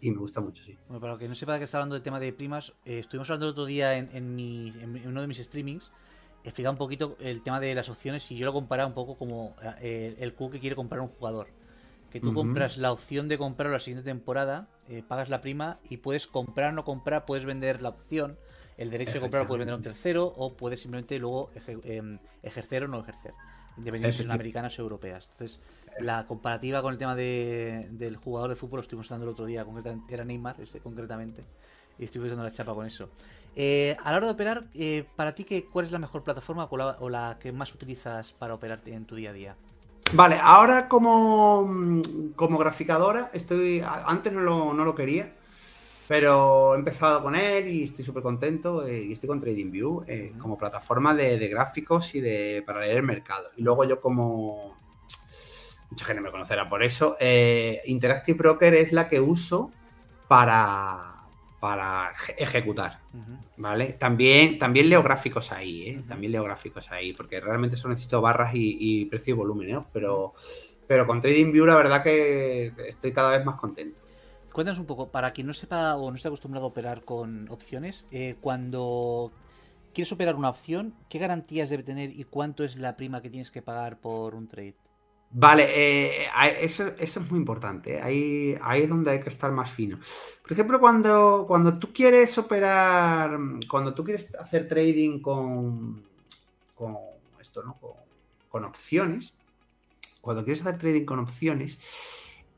Y 0.00 0.10
me 0.10 0.18
gusta 0.18 0.40
mucho, 0.40 0.64
sí. 0.64 0.76
Bueno, 0.88 1.00
para 1.00 1.18
que 1.18 1.28
no 1.28 1.36
sepa 1.36 1.52
de 1.52 1.58
qué 1.58 1.66
está 1.66 1.76
hablando 1.76 1.94
del 1.94 2.02
tema 2.02 2.18
de 2.18 2.32
primas, 2.32 2.72
eh, 2.84 2.98
estuvimos 2.98 3.30
hablando 3.30 3.46
el 3.46 3.52
otro 3.52 3.66
día 3.66 3.96
en, 3.96 4.08
en, 4.12 5.06
uno 5.06 5.20
de 5.20 5.28
mis 5.28 5.38
streamings, 5.38 5.92
explicaba 6.42 6.72
un 6.72 6.78
poquito 6.78 7.16
el 7.20 7.42
tema 7.42 7.60
de 7.60 7.74
las 7.76 7.88
opciones 7.88 8.28
y 8.32 8.36
yo 8.36 8.46
lo 8.46 8.52
comparaba 8.52 8.88
un 8.88 8.94
poco 8.94 9.16
como 9.16 9.54
eh, 9.80 10.16
el 10.18 10.34
Q 10.34 10.50
que 10.50 10.58
quiere 10.58 10.74
comprar 10.74 11.00
un 11.00 11.08
jugador 11.08 11.57
que 12.10 12.20
tú 12.20 12.32
compras 12.32 12.78
la 12.78 12.92
opción 12.92 13.28
de 13.28 13.36
comprar 13.36 13.70
la 13.70 13.80
siguiente 13.80 14.08
temporada, 14.08 14.68
eh, 14.88 15.02
pagas 15.06 15.28
la 15.28 15.40
prima 15.40 15.78
y 15.88 15.98
puedes 15.98 16.26
comprar 16.26 16.70
o 16.70 16.72
no 16.72 16.84
comprar, 16.84 17.26
puedes 17.26 17.44
vender 17.44 17.82
la 17.82 17.90
opción, 17.90 18.38
el 18.78 18.90
derecho 18.90 19.14
de 19.14 19.20
comprar 19.20 19.42
lo 19.42 19.48
puedes 19.48 19.60
vender 19.60 19.74
a 19.74 19.76
un 19.76 19.82
tercero 19.82 20.26
o 20.26 20.54
puedes 20.56 20.80
simplemente 20.80 21.18
luego 21.18 21.50
em, 21.84 22.18
ejercer 22.42 22.84
o 22.84 22.88
no 22.88 23.00
ejercer, 23.00 23.34
independientemente 23.76 24.22
si 24.22 24.22
son 24.22 24.32
americanas 24.32 24.78
o 24.78 24.82
europeas. 24.82 25.28
Entonces, 25.30 25.60
la 26.00 26.26
comparativa 26.26 26.80
con 26.80 26.92
el 26.92 26.98
tema 26.98 27.14
de, 27.14 27.88
del 27.90 28.16
jugador 28.16 28.50
de 28.50 28.56
fútbol 28.56 28.78
lo 28.78 28.82
estuvimos 28.82 29.10
hablando 29.10 29.26
el 29.26 29.32
otro 29.32 29.46
día, 29.46 29.66
era 30.08 30.24
Neymar 30.24 30.60
este, 30.60 30.80
concretamente, 30.80 31.44
y 31.98 32.04
estuvimos 32.04 32.30
dando 32.30 32.44
la 32.44 32.52
chapa 32.52 32.74
con 32.74 32.86
eso. 32.86 33.10
Eh, 33.54 33.96
a 34.02 34.12
la 34.12 34.16
hora 34.16 34.26
de 34.26 34.32
operar, 34.32 34.64
eh, 34.74 35.04
para 35.16 35.34
ti, 35.34 35.44
¿qué, 35.44 35.66
¿cuál 35.66 35.84
es 35.84 35.92
la 35.92 35.98
mejor 35.98 36.22
plataforma 36.22 36.68
o 36.70 37.10
la 37.10 37.36
que 37.38 37.52
más 37.52 37.74
utilizas 37.74 38.32
para 38.32 38.54
operar 38.54 38.80
en 38.86 39.04
tu 39.04 39.14
día 39.16 39.30
a 39.30 39.32
día? 39.34 39.56
Vale, 40.12 40.38
ahora 40.40 40.88
como, 40.88 42.00
como 42.34 42.58
graficadora, 42.58 43.30
estoy. 43.34 43.82
Antes 43.84 44.32
no 44.32 44.40
lo, 44.40 44.94
quería, 44.94 45.34
pero 46.06 46.74
he 46.74 46.78
empezado 46.78 47.22
con 47.22 47.36
él 47.36 47.68
y 47.68 47.84
estoy 47.84 48.04
súper 48.04 48.22
contento. 48.22 48.86
Eh, 48.86 49.02
y 49.02 49.12
estoy 49.12 49.28
con 49.28 49.38
TradingView 49.38 50.04
eh, 50.08 50.32
como 50.38 50.56
plataforma 50.56 51.14
de, 51.14 51.36
gráficos 51.48 52.14
y 52.14 52.20
de 52.20 52.62
para 52.66 52.80
leer 52.80 52.98
el 52.98 53.02
mercado. 53.02 53.50
Y 53.56 53.62
luego 53.62 53.84
yo 53.84 54.00
como. 54.00 54.78
Mucha 55.90 56.04
gente 56.04 56.22
me 56.22 56.30
conocerá 56.30 56.68
por 56.68 56.82
eso. 56.82 57.16
Eh, 57.20 57.82
Interactive 57.86 58.38
Broker 58.38 58.74
es 58.74 58.92
la 58.92 59.08
que 59.08 59.20
uso 59.20 59.70
para, 60.26 61.07
para 61.60 62.12
ejecutar. 62.36 63.00
¿Vale? 63.56 63.94
También, 63.94 64.58
también 64.58 64.88
leo 64.88 65.02
gráficos 65.02 65.50
ahí, 65.52 65.88
¿eh? 65.88 66.04
También 66.06 66.32
leo 66.32 66.44
gráficos 66.44 66.90
ahí, 66.92 67.12
porque 67.12 67.40
realmente 67.40 67.76
solo 67.76 67.94
necesito 67.94 68.20
barras 68.20 68.52
y, 68.54 69.04
precio 69.06 69.34
y 69.34 69.36
volumen, 69.36 69.70
¿eh? 69.70 69.84
Pero, 69.92 70.34
pero 70.86 71.06
con 71.06 71.20
TradingView 71.20 71.66
la 71.66 71.74
verdad 71.74 72.02
que 72.02 72.72
estoy 72.86 73.12
cada 73.12 73.36
vez 73.36 73.44
más 73.44 73.56
contento. 73.56 74.00
Cuéntanos 74.52 74.78
un 74.78 74.86
poco, 74.86 75.10
para 75.10 75.30
quien 75.30 75.46
no 75.46 75.54
sepa 75.54 75.96
o 75.96 76.10
no 76.10 76.16
esté 76.16 76.28
acostumbrado 76.28 76.66
a 76.66 76.70
operar 76.70 77.04
con 77.04 77.48
opciones, 77.50 78.06
eh, 78.10 78.36
cuando 78.40 79.32
quieres 79.92 80.12
operar 80.12 80.36
una 80.36 80.50
opción, 80.50 80.94
¿qué 81.08 81.18
garantías 81.18 81.70
debe 81.70 81.82
tener 81.82 82.10
y 82.10 82.24
cuánto 82.24 82.64
es 82.64 82.76
la 82.76 82.96
prima 82.96 83.20
que 83.20 83.30
tienes 83.30 83.50
que 83.50 83.62
pagar 83.62 84.00
por 84.00 84.34
un 84.34 84.48
trade? 84.48 84.74
Vale, 85.30 85.66
eh, 85.68 86.28
eso, 86.60 86.86
es 86.98 87.20
muy 87.30 87.38
importante. 87.38 87.96
¿eh? 87.96 88.00
Ahí, 88.02 88.58
ahí 88.62 88.82
es 88.82 88.88
donde 88.88 89.10
hay 89.10 89.20
que 89.20 89.28
estar 89.28 89.52
más 89.52 89.70
fino. 89.70 89.98
Por 90.42 90.52
ejemplo, 90.52 90.80
cuando, 90.80 91.44
cuando 91.46 91.78
tú 91.78 91.92
quieres 91.92 92.38
operar, 92.38 93.38
cuando 93.68 93.94
tú 93.94 94.04
quieres 94.04 94.34
hacer 94.36 94.68
trading 94.68 95.20
con, 95.20 96.02
con 96.74 96.96
esto, 97.40 97.62
¿no? 97.62 97.78
Con, 98.48 98.64
opciones, 98.64 99.34
cuando 100.20 100.42
quieres 100.44 100.62
hacer 100.62 100.78
trading 100.78 101.04
con 101.04 101.20
opciones, 101.20 101.78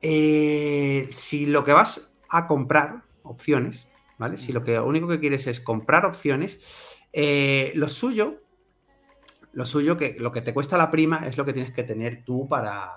eh, 0.00 1.06
si 1.10 1.44
lo 1.44 1.62
que 1.62 1.72
vas 1.72 2.14
a 2.30 2.46
comprar 2.46 3.02
opciones, 3.22 3.88
¿vale? 4.16 4.38
Si 4.38 4.52
lo 4.52 4.64
que 4.64 4.76
lo 4.76 4.86
único 4.86 5.08
que 5.08 5.20
quieres 5.20 5.46
es 5.46 5.60
comprar 5.60 6.06
opciones, 6.06 6.58
lo 7.74 7.88
suyo 7.88 8.40
lo 9.52 9.66
suyo 9.66 9.96
que 9.96 10.16
lo 10.18 10.32
que 10.32 10.42
te 10.42 10.54
cuesta 10.54 10.76
la 10.76 10.90
prima 10.90 11.26
es 11.26 11.36
lo 11.36 11.44
que 11.44 11.52
tienes 11.52 11.72
que 11.72 11.82
tener 11.82 12.24
tú 12.24 12.48
para 12.48 12.92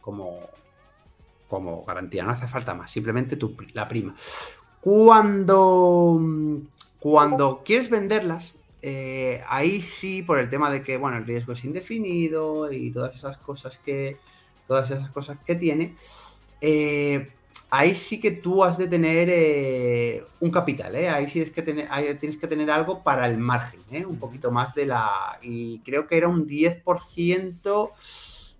como, 0.00 0.40
como 1.48 1.84
garantía. 1.84 2.24
No 2.24 2.30
hace 2.30 2.48
falta 2.48 2.74
más, 2.74 2.90
simplemente 2.90 3.36
tu, 3.36 3.56
la 3.74 3.86
prima. 3.86 4.14
Cuando, 4.80 6.20
cuando 6.98 7.62
quieres 7.64 7.90
venderlas, 7.90 8.54
eh, 8.80 9.42
ahí 9.48 9.80
sí, 9.80 10.22
por 10.22 10.38
el 10.38 10.48
tema 10.48 10.70
de 10.70 10.82
que, 10.82 10.96
bueno, 10.96 11.16
el 11.16 11.26
riesgo 11.26 11.52
es 11.52 11.64
indefinido 11.64 12.72
y 12.72 12.90
todas 12.90 13.14
esas 13.14 13.36
cosas 13.38 13.78
que, 13.78 14.16
todas 14.66 14.90
esas 14.90 15.10
cosas 15.10 15.38
que 15.44 15.56
tiene, 15.56 15.94
eh, 16.60 17.32
ahí 17.70 17.94
sí 17.94 18.20
que 18.20 18.30
tú 18.30 18.64
has 18.64 18.78
de 18.78 18.88
tener 18.88 19.28
eh, 19.30 20.24
un 20.40 20.50
capital, 20.50 20.96
¿eh? 20.96 21.08
ahí 21.08 21.28
sí 21.28 21.40
es 21.40 21.50
que 21.50 21.62
tener, 21.62 21.88
tienes 22.18 22.38
que 22.38 22.46
tener 22.46 22.70
algo 22.70 23.02
para 23.02 23.26
el 23.26 23.38
margen, 23.38 23.80
¿eh? 23.90 24.04
un 24.04 24.18
poquito 24.18 24.50
más 24.50 24.74
de 24.74 24.86
la... 24.86 25.38
Y 25.42 25.80
creo 25.80 26.06
que 26.06 26.16
era 26.16 26.28
un 26.28 26.46
10% 26.46 27.90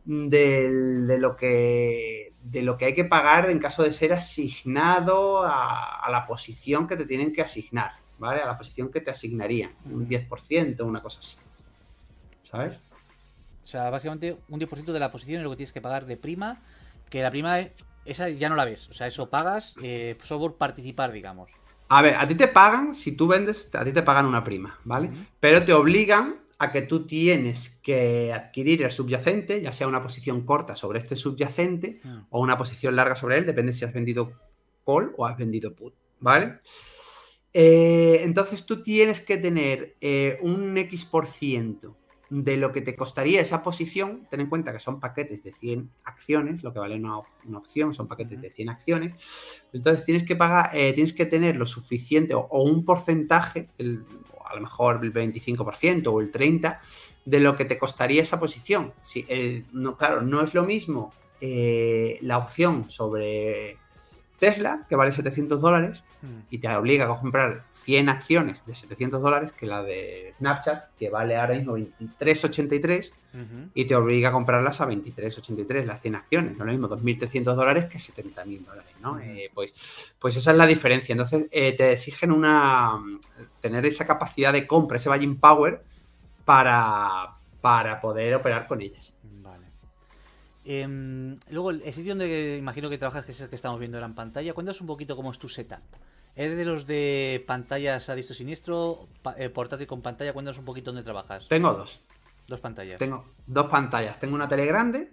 de 0.05 1.18
lo 1.18 1.37
que 1.37 2.33
de 2.42 2.62
lo 2.62 2.79
que 2.79 2.87
hay 2.87 2.94
que 2.94 3.05
pagar 3.05 3.51
en 3.51 3.59
caso 3.59 3.83
de 3.83 3.92
ser 3.92 4.14
asignado 4.14 5.42
a, 5.44 6.09
la 6.11 6.27
posición 6.27 6.88
que 6.88 6.97
te 6.97 7.05
tienen 7.05 7.33
que 7.33 7.42
asignar, 7.42 7.92
¿vale? 8.18 8.40
A 8.40 8.47
la 8.47 8.57
posición 8.57 8.90
que 8.90 9.03
te 9.03 9.11
asignarían, 9.11 9.71
un 9.85 10.09
10%, 10.09 10.81
una 10.83 11.03
cosa 11.03 11.21
así. 11.21 11.37
¿Sabes? 12.42 12.77
O 13.62 13.66
sea, 13.66 13.90
básicamente 13.90 14.35
un 14.49 14.59
10% 14.59 14.92
de 14.92 14.99
la 14.99 15.11
posición 15.11 15.40
es 15.40 15.44
lo 15.44 15.51
que 15.51 15.57
tienes 15.57 15.75
que 15.75 15.83
pagar 15.83 16.07
de 16.07 16.16
prima, 16.16 16.62
que 17.11 17.21
la 17.21 17.31
prima 17.31 17.59
esa 18.09 18.29
ya 18.29 18.49
no 18.49 18.57
la 18.57 18.64
ves, 18.64 18.88
o 18.88 18.92
sea, 18.92 19.07
eso 19.07 19.31
pagas 19.31 19.75
eh, 19.83 20.16
solo 20.23 20.40
por 20.40 20.57
participar, 20.57 21.12
digamos. 21.12 21.51
A 21.88 22.03
ver, 22.03 22.16
a 22.16 22.27
ti 22.27 22.35
te 22.35 22.49
pagan, 22.49 22.94
si 22.94 23.12
tú 23.12 23.27
vendes, 23.27 23.71
a 23.73 23.85
ti 23.85 23.92
te 23.92 24.03
pagan 24.03 24.27
una 24.27 24.44
prima, 24.44 24.79
¿vale? 24.85 25.11
Pero 25.40 25.64
te 25.64 25.73
obligan 25.73 26.37
a 26.59 26.73
que 26.73 26.83
tú 26.83 27.07
tienes 27.07 27.71
que 27.83 28.33
adquirir 28.33 28.83
el 28.83 28.90
subyacente, 28.90 29.62
ya 29.62 29.73
sea 29.73 29.87
una 29.87 30.03
posición 30.03 30.44
corta 30.44 30.75
sobre 30.75 30.99
este 30.99 31.16
subyacente 31.16 32.01
hmm. 32.03 32.18
o 32.31 32.40
una 32.40 32.59
posición 32.59 32.97
larga 32.97 33.14
sobre 33.14 33.38
él, 33.38 33.47
depende 33.47 33.73
si 33.73 33.85
has 33.85 33.92
vendido 33.92 34.33
call 34.85 35.12
o 35.16 35.25
has 35.25 35.37
vendido 35.37 35.75
put, 35.75 35.94
¿vale? 36.18 36.59
Eh, 37.55 38.21
entonces 38.23 38.66
tú 38.66 38.83
tienes 38.83 39.21
que 39.21 39.38
tener 39.38 39.97
eh, 40.01 40.38
un 40.42 40.77
X 40.77 41.05
por 41.07 41.27
ciento 41.27 41.97
de 42.31 42.57
lo 42.57 42.73
que 42.73 42.83
te 42.83 42.95
costaría 42.95 43.41
esa 43.41 43.62
posición, 43.62 44.27
ten 44.31 44.41
en 44.41 44.49
cuenta 44.49 44.73
que 44.73 44.81
son 44.81 45.01
paquetes 45.01 45.43
de 45.43 45.53
100 45.53 45.91
acciones, 46.05 46.62
lo 46.62 46.73
que 46.73 46.79
vale 46.79 46.97
una, 46.97 47.19
opción 47.19 47.95
son 47.95 48.07
paquetes 48.07 48.41
de 48.41 48.51
100 48.51 48.69
acciones, 48.69 49.14
entonces 49.73 50.05
tienes 50.05 50.25
que 50.25 50.37
pagar, 50.37 50.71
eh, 50.75 50.93
tienes 50.93 51.12
que 51.12 51.27
tener 51.27 51.57
lo 51.57 51.67
suficiente 51.67 52.35
o, 52.35 52.47
un 52.62 52.85
porcentaje, 52.85 53.69
a 53.79 54.55
lo 54.55 54.61
mejor 54.61 55.01
el 55.03 55.12
25% 55.12 56.07
o 56.09 56.21
el 56.21 56.31
30% 56.31 56.79
de 57.25 57.41
lo 57.41 57.57
que 57.57 57.67
te 57.67 57.79
costaría 57.79 58.23
esa 58.23 58.41
posición. 58.41 58.95
Si, 59.03 59.27
no, 59.73 59.97
claro, 59.99 60.23
no 60.23 60.41
es 60.43 60.55
lo 60.55 60.64
mismo 60.64 61.12
eh, 61.41 62.19
la 62.23 62.38
opción 62.38 62.91
sobre 62.91 63.79
Tesla, 64.38 64.87
que 64.88 64.96
vale 64.96 65.12
700 65.12 65.61
dólares, 65.61 66.05
hmm. 66.22 66.40
y 66.51 66.59
te 66.59 66.68
obliga 66.68 67.07
a 67.07 67.18
comprar 67.18 67.64
100 67.72 68.09
acciones 68.09 68.64
de 68.66 68.74
700 68.74 69.20
dólares, 69.20 69.53
que 69.53 69.66
la 69.66 69.83
de 69.83 70.33
Snapchat, 70.37 70.96
que 70.98 71.11
vale 71.11 71.37
ahora 71.37 71.55
mismo 71.55 71.77
23,83, 71.77 73.12
y 73.74 73.85
te 73.85 73.94
obliga 73.94 74.31
a 74.31 74.33
comprarlas 74.33 74.81
a 74.81 74.88
23,83, 74.88 75.85
las 75.85 76.01
100 76.01 76.14
acciones. 76.14 76.57
No 76.57 76.64
lo 76.64 76.72
mismo 76.72 76.88
2.300 76.88 77.55
dólares 77.55 77.85
que 77.85 77.98
70.000 77.98 78.64
dólares, 78.64 78.92
¿no? 79.01 79.20
Eh, 79.20 79.51
pues, 79.55 79.74
pues 80.18 80.35
esa 80.37 80.51
es 80.51 80.57
la 80.57 80.66
diferencia. 80.66 81.12
Entonces, 81.12 81.48
eh, 81.53 81.72
te 81.77 81.92
exigen 81.92 82.33
una 82.33 82.98
tener 83.61 83.87
esa 83.87 84.07
capacidad 84.07 84.53
de 84.53 84.66
compra, 84.66 84.96
ese 84.96 85.09
buying 85.09 85.37
power, 85.37 85.85
para, 86.44 87.37
para 87.61 88.01
poder 88.01 88.35
operar 88.35 88.66
con 88.66 88.81
ellas. 88.81 89.14
Em, 90.70 91.37
luego, 91.48 91.70
el 91.70 91.81
sitio 91.81 92.14
donde 92.14 92.59
imagino 92.59 92.90
que 92.90 92.98
trabajas, 92.98 93.24
que 93.24 93.33
es 93.33 93.40
el 93.40 93.48
que 93.48 93.57
estamos 93.57 93.81
viendo 93.81 93.98
en 93.98 94.14
pantalla, 94.14 94.52
cuéntanos 94.52 94.83
un 94.83 94.87
poquito 94.87 95.16
cómo 95.16 95.31
es 95.31 95.38
tu 95.38 95.48
setup. 95.48 95.81
¿Eres 96.37 96.59
de 96.59 96.64
los 96.66 96.87
de 96.87 97.42
pantallas 97.46 98.11
a 98.11 98.14
distro 98.14 98.35
siniestro, 98.35 99.09
eh, 99.38 99.48
portátil 99.48 99.87
con 99.87 100.02
pantalla? 100.02 100.35
Cuéntanos 100.35 100.59
un 100.59 100.66
poquito 100.66 100.92
dónde 100.92 101.02
trabajas. 101.02 101.48
Tengo 101.48 101.72
dos. 101.72 102.02
Dos 102.46 102.61
pantallas. 102.61 102.98
Tengo 102.98 103.24
dos 103.46 103.66
pantallas. 103.68 104.20
Tengo 104.20 104.35
una 104.35 104.46
tele 104.46 104.66
grande. 104.66 105.11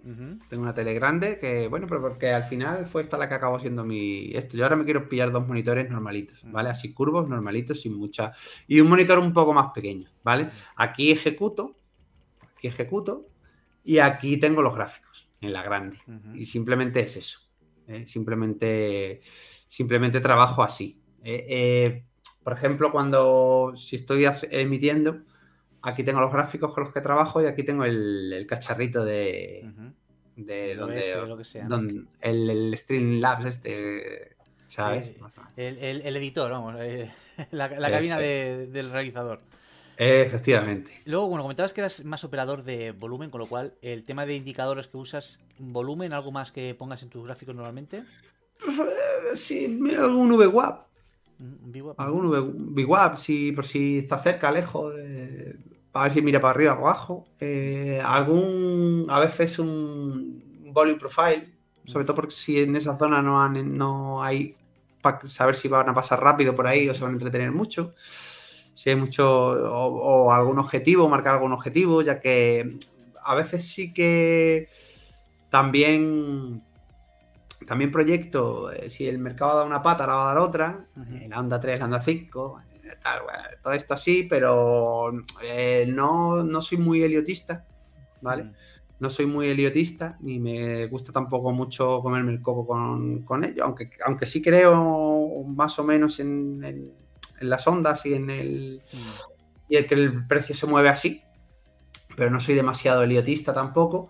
Tengo 0.50 0.62
una 0.62 0.74
tele 0.74 0.92
grande 0.92 1.38
que, 1.38 1.68
bueno, 1.68 1.86
pero 1.86 2.02
porque 2.02 2.34
al 2.34 2.44
final 2.44 2.84
fue 2.84 3.00
esta 3.00 3.16
la 3.16 3.26
que 3.26 3.34
acabó 3.34 3.58
siendo 3.58 3.82
mi. 3.82 4.32
Esto. 4.34 4.58
Yo 4.58 4.64
ahora 4.64 4.76
me 4.76 4.84
quiero 4.84 5.08
pillar 5.08 5.32
dos 5.32 5.48
monitores 5.48 5.88
normalitos, 5.88 6.38
¿vale? 6.44 6.68
Así 6.68 6.92
curvos, 6.92 7.30
normalitos, 7.30 7.80
sin 7.80 7.94
mucha. 7.94 8.32
Y 8.66 8.80
un 8.80 8.90
monitor 8.90 9.18
un 9.18 9.32
poco 9.32 9.54
más 9.54 9.68
pequeño, 9.74 10.10
¿vale? 10.22 10.50
Aquí 10.76 11.10
ejecuto. 11.12 11.76
Aquí 12.58 12.68
ejecuto. 12.68 13.26
Y 13.84 14.00
aquí 14.00 14.36
tengo 14.36 14.62
los 14.62 14.74
gráficos 14.74 15.05
en 15.40 15.52
la 15.52 15.62
grande. 15.62 15.98
Y 16.34 16.44
simplemente 16.46 17.00
es 17.00 17.16
eso. 17.16 17.40
¿eh? 17.88 18.06
Simplemente, 18.06 19.20
simplemente 19.66 20.20
trabajo 20.20 20.62
así. 20.62 21.00
¿eh? 21.22 21.46
Eh, 21.48 22.04
por 22.42 22.52
ejemplo, 22.52 22.92
cuando 22.92 23.72
si 23.76 23.96
estoy 23.96 24.26
emitiendo, 24.50 25.22
aquí 25.82 26.04
tengo 26.04 26.20
los 26.20 26.32
gráficos 26.32 26.72
con 26.74 26.84
los 26.84 26.92
que 26.92 27.00
trabajo 27.00 27.42
y 27.42 27.46
aquí 27.46 27.62
tengo 27.62 27.84
el, 27.84 28.46
cacharrito 28.48 29.04
de, 29.04 29.68
de 30.36 30.74
donde, 30.76 32.06
el, 32.20 32.50
el, 32.50 32.76
Streamlabs 32.76 33.44
este, 33.46 34.36
¿sabes? 34.68 35.16
El, 35.56 35.78
el, 35.78 36.16
editor, 36.16 36.50
vamos, 36.50 36.74
la, 37.50 37.68
cabina 37.68 38.18
del 38.18 38.90
realizador. 38.90 39.40
Efectivamente. 39.96 41.00
Luego, 41.06 41.28
bueno, 41.28 41.42
comentabas 41.42 41.72
que 41.72 41.80
eras 41.80 42.04
más 42.04 42.22
operador 42.24 42.62
de 42.62 42.92
volumen, 42.92 43.30
con 43.30 43.40
lo 43.40 43.48
cual 43.48 43.74
el 43.80 44.04
tema 44.04 44.26
de 44.26 44.36
indicadores 44.36 44.86
que 44.86 44.96
usas, 44.96 45.40
volumen, 45.58 46.12
algo 46.12 46.32
más 46.32 46.52
que 46.52 46.74
pongas 46.74 47.02
en 47.02 47.08
tus 47.08 47.24
gráficos 47.24 47.54
normalmente. 47.54 48.04
Eh, 48.66 49.36
sí, 49.36 49.80
algún 49.98 50.36
VWAP. 50.36 50.86
Mm, 51.38 51.90
algún 51.96 52.74
VWAP, 52.74 53.16
si, 53.16 53.52
por 53.52 53.64
si 53.64 53.98
está 53.98 54.18
cerca, 54.18 54.50
lejos, 54.50 54.94
para 55.92 56.04
ver 56.04 56.12
si 56.12 56.22
mira 56.22 56.40
para 56.40 56.50
arriba 56.50 56.74
o 56.74 56.86
abajo. 56.86 57.26
Eh, 57.40 58.00
algún, 58.04 59.06
a 59.08 59.18
veces 59.18 59.58
un 59.58 60.62
volume 60.72 60.98
profile, 60.98 61.54
sobre 61.86 62.04
todo 62.04 62.16
porque 62.16 62.34
si 62.34 62.60
en 62.60 62.76
esa 62.76 62.98
zona 62.98 63.22
no, 63.22 63.48
no 63.48 64.22
hay, 64.22 64.54
para 65.00 65.26
saber 65.26 65.56
si 65.56 65.68
van 65.68 65.88
a 65.88 65.94
pasar 65.94 66.20
rápido 66.20 66.54
por 66.54 66.66
ahí 66.66 66.86
o 66.88 66.94
se 66.94 67.00
van 67.00 67.12
a 67.12 67.14
entretener 67.14 67.50
mucho 67.50 67.94
si 68.76 68.90
hay 68.90 68.96
mucho 68.96 69.26
o, 69.26 70.30
algún 70.30 70.58
objetivo, 70.58 71.08
marcar 71.08 71.36
algún 71.36 71.54
objetivo, 71.54 72.02
ya 72.02 72.20
que 72.20 72.76
a 73.24 73.34
veces 73.34 73.66
sí 73.66 73.94
que 73.94 74.68
también 75.48 76.62
también 77.66 77.90
proyecto, 77.90 78.70
eh, 78.70 78.90
si 78.90 79.08
el 79.08 79.18
mercado 79.18 79.56
da 79.56 79.64
una 79.64 79.82
pata, 79.82 80.06
la 80.06 80.14
va 80.16 80.24
a 80.24 80.34
dar 80.34 80.38
otra, 80.38 80.84
eh, 81.10 81.26
la 81.26 81.40
onda 81.40 81.58
3, 81.58 81.78
la 81.78 81.84
onda 81.86 82.02
5, 82.02 82.60
eh, 82.84 83.56
todo 83.62 83.72
esto 83.72 83.94
así, 83.94 84.24
pero 84.24 85.10
no, 85.86 86.44
no, 86.44 86.60
soy 86.60 86.76
muy 86.76 87.02
heliotista, 87.02 87.64
¿vale? 88.20 88.52
No 89.00 89.08
soy 89.08 89.24
muy 89.24 89.48
heliotista, 89.48 90.18
ni 90.20 90.38
me 90.38 90.86
gusta 90.86 91.12
tampoco 91.12 91.50
mucho 91.50 92.02
comerme 92.02 92.32
el 92.32 92.42
coco 92.42 92.66
con, 92.66 93.22
con 93.22 93.42
ello, 93.42 93.64
aunque, 93.64 93.88
aunque 94.04 94.26
sí 94.26 94.42
creo 94.42 95.44
más 95.46 95.78
o 95.78 95.84
menos 95.84 96.20
en 96.20 96.62
en 96.62 97.05
las 97.40 97.66
ondas 97.66 98.04
y 98.06 98.14
en 98.14 98.30
el. 98.30 98.82
Y 99.68 99.76
el 99.76 99.86
que 99.86 99.94
el 99.94 100.26
precio 100.26 100.54
se 100.54 100.66
mueve 100.66 100.88
así. 100.88 101.22
Pero 102.16 102.30
no 102.30 102.40
soy 102.40 102.54
demasiado 102.54 103.02
heliotista 103.02 103.52
tampoco. 103.52 104.08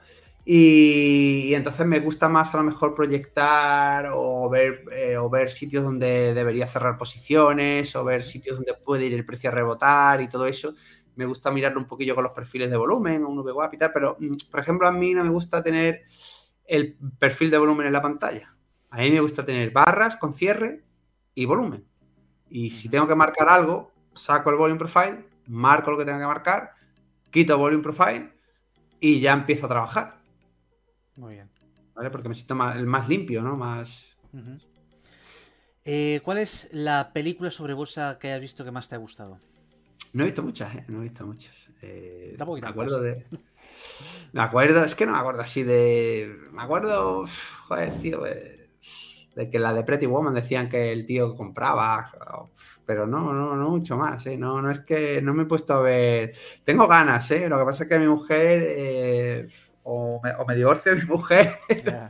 Y, 0.48 1.52
entonces 1.54 1.84
me 1.86 1.98
gusta 1.98 2.28
más 2.28 2.54
a 2.54 2.58
lo 2.58 2.62
mejor 2.62 2.94
proyectar 2.94 4.10
o 4.14 4.48
ver, 4.48 4.84
eh, 4.92 5.16
o 5.16 5.28
ver 5.28 5.50
sitios 5.50 5.82
donde 5.82 6.34
debería 6.34 6.68
cerrar 6.68 6.96
posiciones 6.96 7.96
o 7.96 8.04
ver 8.04 8.22
sitios 8.22 8.56
donde 8.58 8.74
puede 8.74 9.06
ir 9.06 9.14
el 9.14 9.26
precio 9.26 9.50
a 9.50 9.52
rebotar 9.52 10.20
y 10.20 10.28
todo 10.28 10.46
eso. 10.46 10.74
Me 11.16 11.26
gusta 11.26 11.50
mirarlo 11.50 11.80
un 11.80 11.88
poquillo 11.88 12.14
con 12.14 12.22
los 12.22 12.32
perfiles 12.32 12.70
de 12.70 12.76
volumen 12.76 13.24
o 13.24 13.28
un 13.28 13.42
VWAP 13.42 13.74
y 13.74 13.78
tal, 13.78 13.92
pero 13.92 14.16
mm, 14.20 14.36
por 14.48 14.60
ejemplo 14.60 14.86
a 14.86 14.92
mí 14.92 15.14
no 15.14 15.24
me 15.24 15.30
gusta 15.30 15.64
tener 15.64 16.02
el 16.64 16.96
perfil 17.18 17.50
de 17.50 17.58
volumen 17.58 17.88
en 17.88 17.92
la 17.92 18.02
pantalla. 18.02 18.46
A 18.90 18.98
mí 18.98 19.10
me 19.10 19.20
gusta 19.20 19.44
tener 19.44 19.72
barras 19.72 20.16
con 20.16 20.32
cierre 20.32 20.84
y 21.34 21.44
volumen. 21.44 21.84
Y 22.50 22.70
si 22.70 22.88
tengo 22.88 23.06
que 23.06 23.14
marcar 23.14 23.48
algo, 23.48 23.92
saco 24.14 24.50
el 24.50 24.56
volume 24.56 24.78
profile, 24.78 25.24
marco 25.46 25.90
lo 25.90 25.98
que 25.98 26.04
tenga 26.04 26.18
que 26.18 26.26
marcar, 26.26 26.72
quito 27.30 27.54
el 27.54 27.58
volume 27.58 27.82
profile 27.82 28.32
y 29.00 29.20
ya 29.20 29.32
empiezo 29.32 29.66
a 29.66 29.68
trabajar. 29.68 30.18
Muy 31.16 31.34
bien. 31.34 31.50
¿Vale? 31.94 32.10
Porque 32.10 32.28
me 32.28 32.34
siento 32.34 32.54
más, 32.54 32.76
el 32.76 32.86
más 32.86 33.08
limpio, 33.08 33.42
¿no? 33.42 33.56
Más. 33.56 34.16
Eh, 35.84 36.20
¿Cuál 36.22 36.38
es 36.38 36.68
la 36.72 37.12
película 37.12 37.50
sobre 37.50 37.72
bolsa 37.72 38.18
que 38.18 38.28
hayas 38.28 38.40
visto 38.40 38.64
que 38.64 38.70
más 38.70 38.88
te 38.88 38.94
ha 38.94 38.98
gustado? 38.98 39.38
No 40.12 40.22
he 40.22 40.26
visto 40.26 40.42
muchas, 40.42 40.74
¿eh? 40.74 40.84
No 40.88 40.98
he 40.98 41.02
visto 41.02 41.26
muchas. 41.26 41.68
Eh, 41.82 42.36
me 42.38 42.68
acuerdo 42.68 43.00
de. 43.00 43.24
Me 44.32 44.42
acuerdo, 44.42 44.84
es 44.84 44.94
que 44.94 45.06
no 45.06 45.12
me 45.12 45.18
acuerdo 45.18 45.40
así 45.40 45.62
de. 45.62 46.36
Me 46.52 46.62
acuerdo. 46.62 47.24
Joder, 47.68 48.00
tío. 48.00 48.26
Eh 48.26 48.55
de 49.36 49.50
que 49.50 49.58
la 49.58 49.74
de 49.74 49.84
Pretty 49.84 50.06
Woman 50.06 50.34
decían 50.34 50.66
que 50.70 50.90
el 50.90 51.04
tío 51.04 51.36
compraba, 51.36 52.10
pero 52.86 53.06
no, 53.06 53.34
no, 53.34 53.54
no 53.54 53.68
mucho 53.68 53.94
más, 53.98 54.26
¿eh? 54.26 54.38
No, 54.38 54.62
no 54.62 54.70
es 54.70 54.78
que 54.78 55.20
no 55.20 55.34
me 55.34 55.42
he 55.42 55.46
puesto 55.46 55.74
a 55.74 55.82
ver. 55.82 56.34
Tengo 56.64 56.88
ganas, 56.88 57.30
¿eh? 57.30 57.46
Lo 57.46 57.58
que 57.58 57.64
pasa 57.66 57.84
es 57.84 57.90
que 57.90 57.98
mi 57.98 58.06
mujer 58.06 58.64
eh, 58.66 59.48
o, 59.82 60.22
me, 60.48 60.56
divorcio 60.56 60.94
de 60.94 61.02
mi 61.02 61.06
mujer 61.06 61.54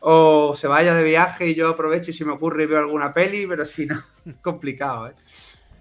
o 0.00 0.54
se 0.54 0.68
vaya 0.68 0.92
de 0.92 1.04
viaje 1.04 1.48
y 1.48 1.54
yo 1.54 1.68
aprovecho 1.68 2.10
y 2.10 2.14
si 2.14 2.26
me 2.26 2.32
ocurre 2.32 2.64
y 2.64 2.66
veo 2.66 2.80
alguna 2.80 3.14
peli, 3.14 3.46
pero 3.46 3.64
si 3.64 3.86
no, 3.86 4.02
es 4.26 4.36
complicado, 4.36 5.08
¿eh? 5.08 5.14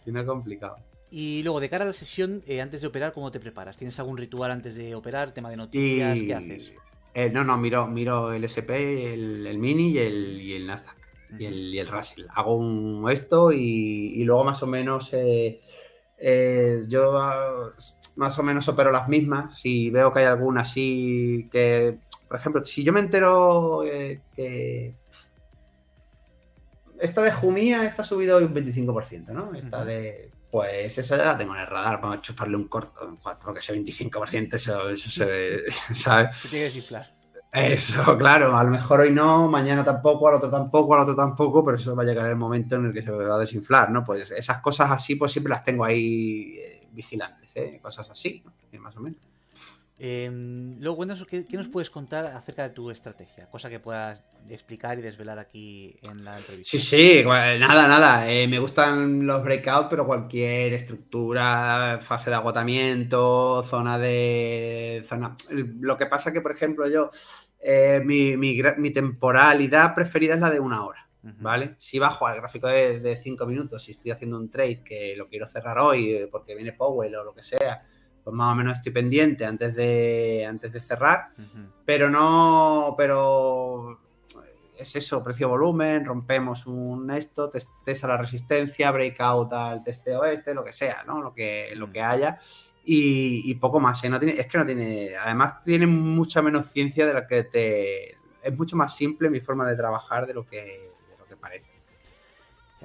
Si 0.05 0.11
no 0.13 0.21
es 0.21 0.25
complicado. 0.25 0.77
Y 1.11 1.43
luego, 1.43 1.59
de 1.59 1.69
cara 1.69 1.83
a 1.83 1.87
la 1.87 1.93
sesión, 1.93 2.41
eh, 2.47 2.61
antes 2.61 2.79
de 2.79 2.87
operar, 2.87 3.11
¿cómo 3.11 3.29
te 3.29 3.41
preparas? 3.41 3.75
¿Tienes 3.75 3.99
algún 3.99 4.17
ritual 4.17 4.51
antes 4.51 4.75
de 4.75 4.95
operar? 4.95 5.31
¿Tema 5.31 5.49
de 5.49 5.57
noticias? 5.57 6.17
¿Qué 6.21 6.33
haces? 6.33 6.73
Eh, 7.13 7.29
no, 7.29 7.43
no, 7.43 7.57
miro, 7.57 7.87
miro 7.87 8.31
el 8.31 8.43
SP, 8.45 9.13
el, 9.13 9.57
Mini 9.57 9.91
y 9.91 9.97
el, 9.97 10.41
y 10.41 10.53
el 10.55 10.67
Nasdaq. 10.67 10.95
y, 11.39 11.45
el, 11.45 11.73
y 11.73 11.79
el 11.79 11.87
Russell. 11.87 12.25
Hago 12.29 12.55
un 12.55 13.09
esto 13.09 13.51
y, 13.51 14.23
luego 14.23 14.43
más 14.43 14.61
o 14.61 14.67
menos 14.67 15.09
eh, 15.13 15.59
yo 16.87 17.17
ah, 17.17 17.73
más 18.15 18.37
o 18.37 18.43
menos 18.43 18.67
opero 18.67 18.91
las 18.91 19.07
mismas. 19.07 19.59
Si 19.59 19.89
veo 19.89 20.13
que 20.13 20.19
hay 20.19 20.25
alguna 20.25 20.61
así 20.61 21.49
que, 21.51 21.97
por 22.27 22.37
ejemplo, 22.37 22.63
si 22.63 22.83
yo 22.83 22.93
me 22.93 22.99
entero 22.99 23.81
que 24.35 24.93
esta 26.99 27.21
de 27.21 27.31
Jumia 27.31 27.85
está 27.85 28.03
subido 28.03 28.37
un 28.37 28.53
25%, 28.53 29.27
¿no? 29.27 29.53
Esta 29.53 29.85
de 29.85 30.31
pues 30.51 30.97
esa 30.97 31.17
ya 31.17 31.25
la 31.25 31.37
tengo 31.37 31.55
en 31.55 31.61
el 31.61 31.67
radar, 31.67 32.01
vamos 32.01 32.17
a 32.17 32.21
chufarle 32.21 32.55
un 32.55 32.67
corto, 32.67 33.17
porque 33.43 33.59
ese 33.59 33.75
25% 33.75 34.53
eso, 34.55 34.89
eso 34.89 35.09
se, 35.09 35.63
¿sabes? 35.93 36.37
Se 36.37 36.47
tiene 36.47 36.65
que 36.65 36.73
desinflar. 36.73 37.17
Eso, 37.51 38.17
claro, 38.17 38.55
a 38.55 38.63
lo 38.63 38.69
mejor 38.69 38.99
hoy 38.99 39.11
no, 39.11 39.47
mañana 39.47 39.83
tampoco, 39.83 40.27
al 40.27 40.35
otro 40.35 40.49
tampoco, 40.49 40.95
al 40.95 41.01
otro 41.01 41.15
tampoco, 41.15 41.63
pero 41.63 41.77
eso 41.77 41.95
va 41.95 42.03
a 42.03 42.05
llegar 42.05 42.29
el 42.29 42.35
momento 42.35 42.75
en 42.75 42.85
el 42.85 42.93
que 42.93 43.01
se 43.01 43.11
va 43.11 43.35
a 43.35 43.39
desinflar, 43.39 43.89
¿no? 43.89 44.03
Pues 44.03 44.31
esas 44.31 44.59
cosas 44.59 44.91
así, 44.91 45.15
pues 45.15 45.31
siempre 45.31 45.49
las 45.49 45.63
tengo 45.63 45.85
ahí 45.85 46.55
eh, 46.57 46.87
vigilantes, 46.91 47.51
¿eh? 47.55 47.79
Cosas 47.81 48.09
así, 48.09 48.43
más 48.79 48.95
o 48.97 48.99
menos. 48.99 49.19
Em, 49.99 50.79
luego, 50.79 50.97
cuéntanos, 50.97 51.25
¿qué, 51.25 51.45
nos 51.53 51.69
puedes 51.69 51.89
contar 51.89 52.25
acerca 52.25 52.63
de 52.63 52.69
tu 52.69 52.91
estrategia? 52.91 53.49
Cosa 53.49 53.67
que 53.67 53.79
puedas 53.79 54.21
explicar 54.47 54.99
y 54.99 55.01
desvelar 55.01 55.39
aquí 55.39 55.95
en 56.03 56.23
la 56.23 56.37
entrevista. 56.37 56.69
Sí, 56.69 56.77
sí, 56.77 57.23
nada, 57.25 57.87
nada. 57.87 58.31
Eh, 58.31 58.47
me 58.47 58.59
gustan 58.59 59.25
los 59.25 59.43
breakouts, 59.43 59.87
pero 59.89 60.05
cualquier 60.05 60.73
estructura, 60.73 61.99
fase 61.99 62.29
de 62.29 62.35
agotamiento, 62.35 63.63
zona 63.63 63.97
de. 63.97 65.03
zona. 65.07 65.35
Lo 65.49 65.97
que 65.97 66.05
pasa 66.05 66.31
que, 66.31 66.41
por 66.41 66.51
ejemplo, 66.51 66.87
yo. 66.87 67.09
Eh, 67.59 68.01
mi, 68.05 68.93
temporalidad 68.93 69.95
preferida 69.95 70.35
es 70.35 70.39
la 70.39 70.51
de 70.51 70.59
una 70.59 70.85
hora. 70.85 71.09
¿Vale? 71.39 71.75
Si 71.77 71.99
bajo 71.99 72.25
al 72.25 72.37
gráfico 72.37 72.67
de 72.67 73.19
5 73.21 73.45
minutos, 73.47 73.83
si 73.83 73.91
estoy 73.91 74.11
haciendo 74.11 74.37
un 74.37 74.49
trade 74.49 74.81
que 74.81 75.13
lo 75.17 75.27
quiero 75.27 75.49
cerrar 75.49 75.77
hoy 75.77 76.13
eh, 76.13 76.29
porque 76.31 76.55
viene 76.55 76.71
Powell 76.71 77.13
o 77.15 77.23
lo 77.25 77.33
que 77.33 77.43
sea, 77.43 77.83
pues 78.27 78.35
más 78.35 78.51
o 78.51 78.55
menos 78.55 78.77
estoy 78.79 78.91
pendiente 78.91 79.45
antes 79.45 79.73
de, 79.73 80.45
antes 80.45 80.73
de 80.73 80.81
cerrar, 80.81 81.29
pero 81.85 82.09
no, 82.09 82.93
pero 82.97 84.01
es 84.77 84.97
eso, 84.97 85.23
precio-volumen, 85.23 86.03
rompemos 86.03 86.65
un 86.65 87.09
esto, 87.09 87.49
test 87.49 88.03
a 88.03 88.07
la 88.07 88.17
resistencia, 88.17 88.91
breakout 88.91 89.53
al 89.53 89.81
testeo 89.81 90.25
este, 90.25 90.53
lo 90.53 90.65
que 90.65 90.73
sea, 90.73 91.05
¿no? 91.07 91.21
Lo 91.21 91.33
que, 91.33 91.71
lo 91.77 91.89
que 91.89 92.01
haya. 92.01 92.37
Y, 92.83 93.55
poco 93.55 93.79
más, 93.79 94.03
¿eh? 94.03 94.09
no 94.09 94.19
tiene, 94.19 94.37
es 94.37 94.47
que 94.47 94.57
no 94.57 94.65
tiene, 94.65 95.11
además 95.15 95.63
tiene 95.63 95.87
mucha 95.87 96.41
menos 96.41 96.65
ciencia 96.65 97.05
de 97.05 97.13
la 97.13 97.27
que 97.27 97.43
te... 97.43 98.17
Es 98.43 98.57
mucho 98.57 98.75
más 98.75 98.93
simple 98.93 99.29
mi 99.29 99.39
forma 99.39 99.65
de 99.69 99.77
trabajar 99.77 100.27
de 100.27 100.33
lo 100.33 100.45
que. 100.45 100.86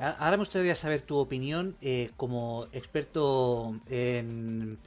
Ahora 0.01 0.33
me 0.33 0.39
gustaría 0.39 0.75
saber 0.75 1.03
tu 1.03 1.19
opinión 1.19 1.77
eh, 1.83 2.11
como 2.17 2.67
experto 2.73 3.75
en, 3.91 4.79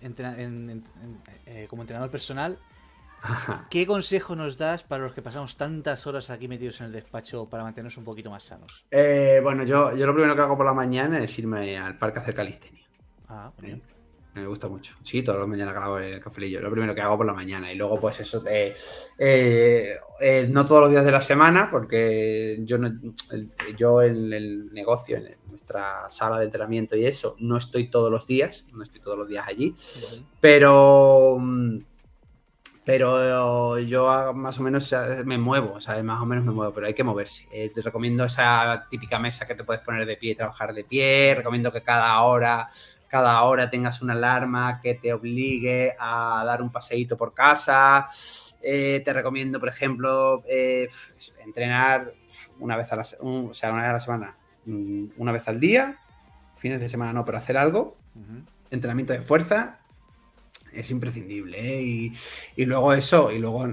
eh, 1.46 1.68
como 1.70 1.84
entrenador 1.84 2.10
personal. 2.10 2.58
¿Qué 3.70 3.86
consejo 3.86 4.36
nos 4.36 4.58
das 4.58 4.84
para 4.84 5.04
los 5.04 5.14
que 5.14 5.22
pasamos 5.22 5.58
tantas 5.58 6.06
horas 6.06 6.30
aquí 6.30 6.48
metidos 6.48 6.80
en 6.82 6.88
el 6.88 6.92
despacho 6.92 7.48
para 7.50 7.64
mantenernos 7.64 7.98
un 7.98 8.04
poquito 8.04 8.30
más 8.30 8.44
sanos? 8.44 8.86
Eh, 8.92 9.40
bueno, 9.42 9.64
yo, 9.64 9.96
yo 9.96 10.06
lo 10.06 10.14
primero 10.14 10.36
que 10.36 10.42
hago 10.42 10.58
por 10.58 10.66
la 10.66 10.74
mañana 10.74 11.20
es 11.20 11.38
irme 11.40 11.78
al 11.78 11.98
parque 11.98 12.20
a 12.20 12.22
hacer 12.22 12.36
calistenia. 12.36 12.86
Ah, 13.28 13.52
bien. 13.60 13.82
Me 14.36 14.46
gusta 14.46 14.68
mucho. 14.68 14.96
Sí, 15.02 15.24
todas 15.24 15.40
las 15.40 15.48
mañanas 15.48 15.74
grabo 15.74 15.98
el 15.98 16.20
cafelillo. 16.20 16.60
Lo 16.60 16.70
primero 16.70 16.94
que 16.94 17.00
hago 17.00 17.16
por 17.16 17.26
la 17.26 17.34
mañana. 17.34 17.72
Y 17.72 17.76
luego, 17.78 17.98
pues 18.02 18.20
eso, 18.20 18.44
eh, 18.46 18.76
eh, 19.18 20.48
no 20.50 20.66
todos 20.66 20.82
los 20.82 20.92
días 20.92 21.06
de 21.06 21.12
la 21.14 21.22
semana, 21.22 21.70
porque 21.72 22.58
yo, 22.64 22.78
no, 22.78 22.92
yo 23.78 24.02
en 24.02 24.34
el 24.34 24.74
negocio, 24.74 25.16
en 25.16 25.38
nuestra 25.50 26.10
sala 26.10 26.38
de 26.38 26.46
entrenamiento 26.46 26.98
y 26.98 27.06
eso, 27.06 27.38
no 27.40 27.56
estoy 27.56 27.88
todos 27.88 28.12
los 28.12 28.28
días, 28.28 28.66
no 28.74 28.84
estoy 28.84 29.00
todos 29.00 29.18
los 29.18 29.30
días 29.30 29.48
allí. 29.48 29.74
Pero 30.42 31.40
pero 32.86 33.80
yo 33.80 34.32
más 34.36 34.60
o 34.60 34.64
menos 34.64 34.94
me 35.26 35.40
muevo, 35.40 35.82
¿sabes? 35.82 36.04
Más 36.04 36.22
o 36.22 36.26
menos 36.28 36.46
me 36.46 36.52
muevo, 36.52 36.72
pero 36.72 36.86
hay 36.86 36.94
que 36.94 37.04
moverse. 37.04 37.48
Eh, 37.52 37.72
te 37.74 37.82
recomiendo 37.82 38.24
esa 38.24 38.86
típica 38.92 39.18
mesa 39.18 39.48
que 39.48 39.56
te 39.56 39.64
puedes 39.64 39.82
poner 39.82 40.06
de 40.06 40.18
pie 40.18 40.34
y 40.34 40.36
trabajar 40.36 40.72
de 40.72 40.84
pie. 40.84 41.34
Recomiendo 41.36 41.72
que 41.72 41.82
cada 41.82 42.22
hora 42.22 42.70
cada 43.16 43.42
hora 43.44 43.70
tengas 43.70 44.02
una 44.02 44.12
alarma 44.12 44.82
que 44.82 44.96
te 44.96 45.14
obligue 45.14 45.96
a 45.98 46.44
dar 46.46 46.62
un 46.62 46.70
paseíto 46.70 47.16
por 47.16 47.34
casa. 47.34 48.10
Eh, 48.62 49.02
te 49.06 49.14
recomiendo, 49.14 49.58
por 49.58 49.70
ejemplo, 49.70 50.44
eh, 50.50 50.90
entrenar 51.38 52.12
una 52.60 52.76
vez 52.76 52.92
a 52.92 52.98
la, 52.98 53.08
o 53.22 53.54
sea, 53.54 53.72
una 53.72 53.84
vez 53.84 53.90
a 53.90 53.94
la 53.94 54.00
semana, 54.02 54.38
mm, 54.66 55.06
una 55.16 55.32
vez 55.32 55.48
al 55.48 55.62
día, 55.62 55.98
fines 56.58 56.82
de 56.82 56.90
semana 56.90 57.14
no, 57.14 57.24
pero 57.24 57.38
hacer 57.38 57.56
algo. 57.56 57.96
Entrenamiento 58.70 59.14
de 59.14 59.22
fuerza 59.22 59.80
es 60.74 60.92
imprescindible. 60.92 61.58
¿eh? 61.58 62.12
Y, 62.58 62.66
luego 62.66 62.92
eso, 62.92 63.32
y 63.32 63.40
luego 63.40 63.66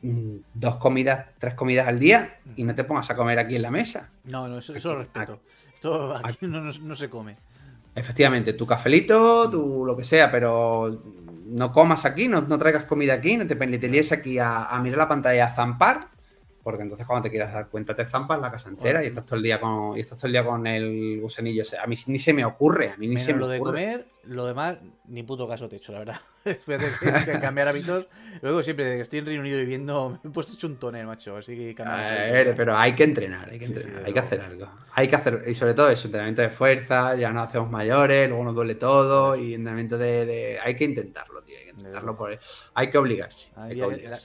mm, 0.00 0.36
dos 0.54 0.76
comidas, 0.76 1.26
tres 1.36 1.52
comidas 1.52 1.88
al 1.88 1.98
día 1.98 2.38
y 2.56 2.64
no 2.64 2.74
te 2.74 2.84
pongas 2.84 3.10
a 3.10 3.16
comer 3.16 3.38
aquí 3.38 3.54
en 3.54 3.62
la 3.62 3.70
mesa. 3.70 4.12
No, 4.24 4.48
no, 4.48 4.60
eso, 4.60 4.72
lo 4.72 4.96
respeto. 4.96 5.42
Esto 5.74 6.16
aquí, 6.24 6.46
no 6.46 6.96
se 6.96 7.10
come. 7.10 7.36
Efectivamente, 7.94 8.54
tu 8.54 8.66
cafelito, 8.66 9.50
tu 9.50 9.84
lo 9.84 9.96
que 9.96 10.04
sea, 10.04 10.30
pero 10.30 11.02
no 11.46 11.72
comas 11.72 12.04
aquí, 12.04 12.28
no, 12.28 12.40
traigas 12.58 12.84
comida 12.84 13.14
aquí, 13.14 13.36
no 13.36 13.46
te, 13.46 13.56
te 13.56 14.14
aquí 14.14 14.38
a, 14.38 14.64
a, 14.64 14.80
mirar 14.80 14.98
la 14.98 15.08
pantalla, 15.08 15.46
a 15.46 15.54
zampar 15.54 16.11
porque 16.62 16.82
entonces 16.82 17.06
cuando 17.06 17.24
te 17.24 17.30
quieras 17.30 17.52
dar 17.52 17.68
cuenta 17.68 17.94
te 17.94 18.04
zampas 18.04 18.40
la 18.40 18.50
casa 18.50 18.68
entera 18.68 19.02
y 19.02 19.08
estás 19.08 19.26
todo 19.26 19.36
el 19.36 19.42
día 19.42 19.60
con 19.60 19.96
y 19.96 20.00
estás 20.00 20.18
todo 20.18 20.26
el 20.26 20.32
día 20.32 20.44
con 20.44 20.66
el 20.66 21.20
gusanillo. 21.20 21.64
A 21.82 21.86
mí 21.86 21.96
ni 22.06 22.18
se 22.18 22.32
me 22.32 22.44
ocurre, 22.44 22.90
a 22.90 22.96
mí 22.96 23.08
ni 23.08 23.18
se 23.18 23.34
me 23.34 23.40
lo 23.40 23.48
de 23.48 23.58
comer, 23.58 24.06
lo 24.24 24.46
demás, 24.46 24.78
ni 25.06 25.22
puto 25.22 25.48
caso 25.48 25.68
te 25.68 25.76
he 25.76 25.78
hecho, 25.78 25.92
la 25.92 26.00
verdad. 26.00 26.20
Después 26.44 26.80
de 26.80 27.40
cambiar 27.40 27.68
hábitos. 27.68 28.06
Luego 28.40 28.62
siempre 28.62 28.84
desde 28.84 28.98
que 28.98 29.02
estoy 29.02 29.18
en 29.20 29.26
Reino 29.26 29.40
Unido 29.40 29.58
viviendo, 29.58 30.18
me 30.22 30.30
he 30.30 30.32
puesto 30.32 30.54
hecho 30.54 30.66
un 30.66 30.76
tonel, 30.76 31.06
macho. 31.06 31.36
Así 31.36 31.56
que 31.56 31.74
cambiar. 31.74 32.54
pero 32.56 32.76
hay 32.76 32.94
que 32.94 33.04
entrenar, 33.04 33.50
hay 33.50 33.58
que 33.58 33.66
entrenar, 33.66 34.04
hay 34.04 34.12
que 34.12 34.20
hacer 34.20 34.40
algo. 34.40 34.68
Hay 34.94 35.08
que 35.08 35.16
hacer, 35.16 35.42
y 35.46 35.54
sobre 35.54 35.74
todo 35.74 35.90
eso, 35.90 36.06
entrenamiento 36.06 36.42
de 36.42 36.50
fuerza, 36.50 37.14
ya 37.16 37.32
no 37.32 37.40
hacemos 37.40 37.70
mayores, 37.70 38.28
luego 38.28 38.44
nos 38.44 38.54
duele 38.54 38.74
todo, 38.74 39.36
y 39.36 39.54
entrenamiento 39.54 39.98
de, 39.98 40.58
hay 40.62 40.76
que 40.76 40.84
intentarlo, 40.84 41.41
tío. 41.76 41.86
Hay 41.86 41.92
que 41.92 41.92
intentarlo 42.04 42.16
por 42.16 42.38
hay 42.74 42.90
que 42.90 42.98
obligarse. 42.98 43.48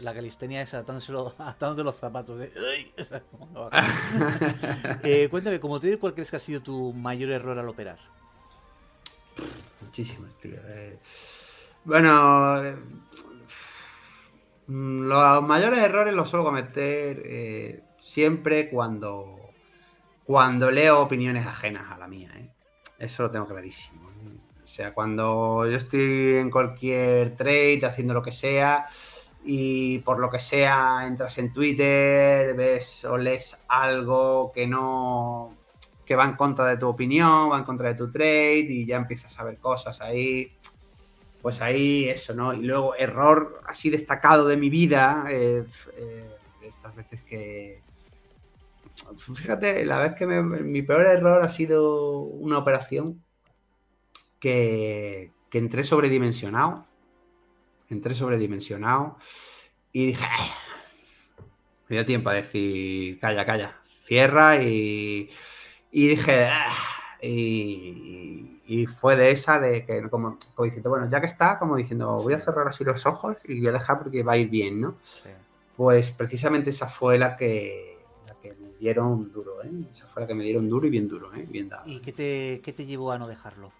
La, 0.01 0.13
calistenia 0.13 0.61
es 0.61 0.73
atándose 0.73 1.11
los 1.11 1.95
zapatos 1.95 2.39
de. 2.39 2.51
eh, 5.03 5.27
cuéntame, 5.29 5.59
como 5.59 5.79
trader, 5.79 5.99
¿cuál 5.99 6.13
crees 6.13 6.31
que 6.31 6.37
ha 6.37 6.39
sido 6.39 6.61
tu 6.61 6.93
mayor 6.93 7.31
error 7.31 7.57
al 7.57 7.67
operar? 7.67 7.99
Muchísimos, 9.81 10.37
tío. 10.39 10.59
Eh. 10.67 10.99
bueno, 11.85 12.63
eh, 12.63 12.75
los 14.67 15.43
mayores 15.43 15.79
errores 15.79 16.13
los 16.13 16.29
suelo 16.29 16.43
cometer 16.43 17.21
eh, 17.25 17.83
siempre 17.99 18.69
cuando, 18.69 19.51
cuando 20.23 20.71
leo 20.71 21.01
opiniones 21.01 21.47
ajenas 21.47 21.91
a 21.91 21.97
la 21.97 22.07
mía. 22.07 22.31
Eso 22.99 23.23
lo 23.23 23.31
tengo 23.31 23.47
clarísimo. 23.47 24.06
O 24.77 24.79
sea, 24.79 24.93
cuando 24.93 25.67
yo 25.67 25.75
estoy 25.75 26.35
en 26.35 26.51
cualquier 26.51 27.35
trade, 27.35 27.81
haciendo 27.83 28.13
lo 28.13 28.21
que 28.21 28.31
sea, 28.31 28.85
y 29.43 29.97
por 29.99 30.19
lo 30.19 30.29
que 30.29 30.39
sea 30.39 31.01
entras 31.07 31.39
en 31.39 31.51
Twitter, 31.51 32.53
ves 32.53 33.03
o 33.03 33.17
lees 33.17 33.57
algo 33.67 34.51
que 34.53 34.67
no 34.67 35.57
que 36.05 36.15
va 36.15 36.25
en 36.25 36.35
contra 36.35 36.65
de 36.65 36.77
tu 36.77 36.87
opinión, 36.87 37.51
va 37.51 37.57
en 37.57 37.63
contra 37.63 37.87
de 37.87 37.95
tu 37.95 38.11
trade 38.11 38.67
y 38.69 38.85
ya 38.85 38.97
empiezas 38.97 39.39
a 39.39 39.45
ver 39.45 39.57
cosas 39.57 39.99
ahí. 39.99 40.55
Pues 41.41 41.59
ahí 41.59 42.07
eso, 42.07 42.35
¿no? 42.35 42.53
Y 42.53 42.61
luego 42.61 42.93
error 42.95 43.55
así 43.65 43.89
destacado 43.89 44.47
de 44.47 44.57
mi 44.57 44.69
vida, 44.69 45.25
eh, 45.31 45.65
eh, 45.97 46.29
estas 46.61 46.95
veces 46.95 47.23
que... 47.23 47.81
Fíjate, 49.17 49.83
la 49.85 49.97
vez 49.97 50.13
que 50.13 50.27
mi 50.27 50.83
peor 50.83 51.07
error 51.07 51.43
ha 51.43 51.49
sido 51.49 52.19
una 52.19 52.59
operación 52.59 53.23
que, 54.39 55.31
que 55.49 55.57
entré 55.57 55.83
sobredimensionado 55.83 56.87
entré 57.89 58.15
sobredimensionado 58.15 59.17
y 59.91 60.07
dije, 60.07 60.25
me 61.87 61.95
dio 61.95 62.05
tiempo 62.05 62.29
a 62.29 62.33
decir, 62.33 63.19
calla, 63.19 63.45
calla, 63.45 63.79
cierra 64.05 64.61
y, 64.61 65.29
y 65.91 66.07
dije, 66.07 66.45
ah", 66.45 66.73
y, 67.21 68.85
fue 68.87 69.15
de 69.15 69.31
esa 69.31 69.59
de 69.59 69.85
que 69.85 70.09
como, 70.09 70.37
diciendo, 70.63 70.89
bueno, 70.89 71.09
ya 71.09 71.19
que 71.19 71.25
está, 71.25 71.57
como 71.57 71.75
diciendo, 71.75 72.17
voy 72.17 72.33
a 72.33 72.39
cerrar 72.39 72.67
así 72.67 72.83
los 72.83 73.05
ojos 73.05 73.37
y 73.45 73.59
voy 73.59 73.69
a 73.69 73.71
dejar 73.73 73.99
porque 73.99 74.23
va 74.23 74.33
a 74.33 74.37
ir 74.37 74.49
bien, 74.49 74.81
¿no? 74.81 74.97
Pues 75.75 76.11
precisamente 76.11 76.71
esa 76.71 76.87
fue 76.87 77.17
la 77.17 77.37
que, 77.37 77.99
la 78.27 78.35
que 78.35 78.53
me 78.53 78.73
dieron 78.79 79.31
duro, 79.31 79.63
¿eh? 79.63 79.71
Esa 79.91 80.07
fue 80.07 80.21
la 80.21 80.27
que 80.27 80.35
me 80.35 80.43
dieron 80.43 80.67
duro 80.67 80.87
y 80.87 80.89
bien 80.89 81.07
duro, 81.07 81.33
¿eh? 81.33 81.45
Bien 81.47 81.69
dado. 81.69 81.87
¿Y 81.87 81.99
qué 81.99 82.11
te, 82.11 82.61
qué 82.63 82.73
te 82.73 82.85
llevó 82.85 83.11
a 83.11 83.17
no 83.17 83.27
dejarlo? 83.27 83.71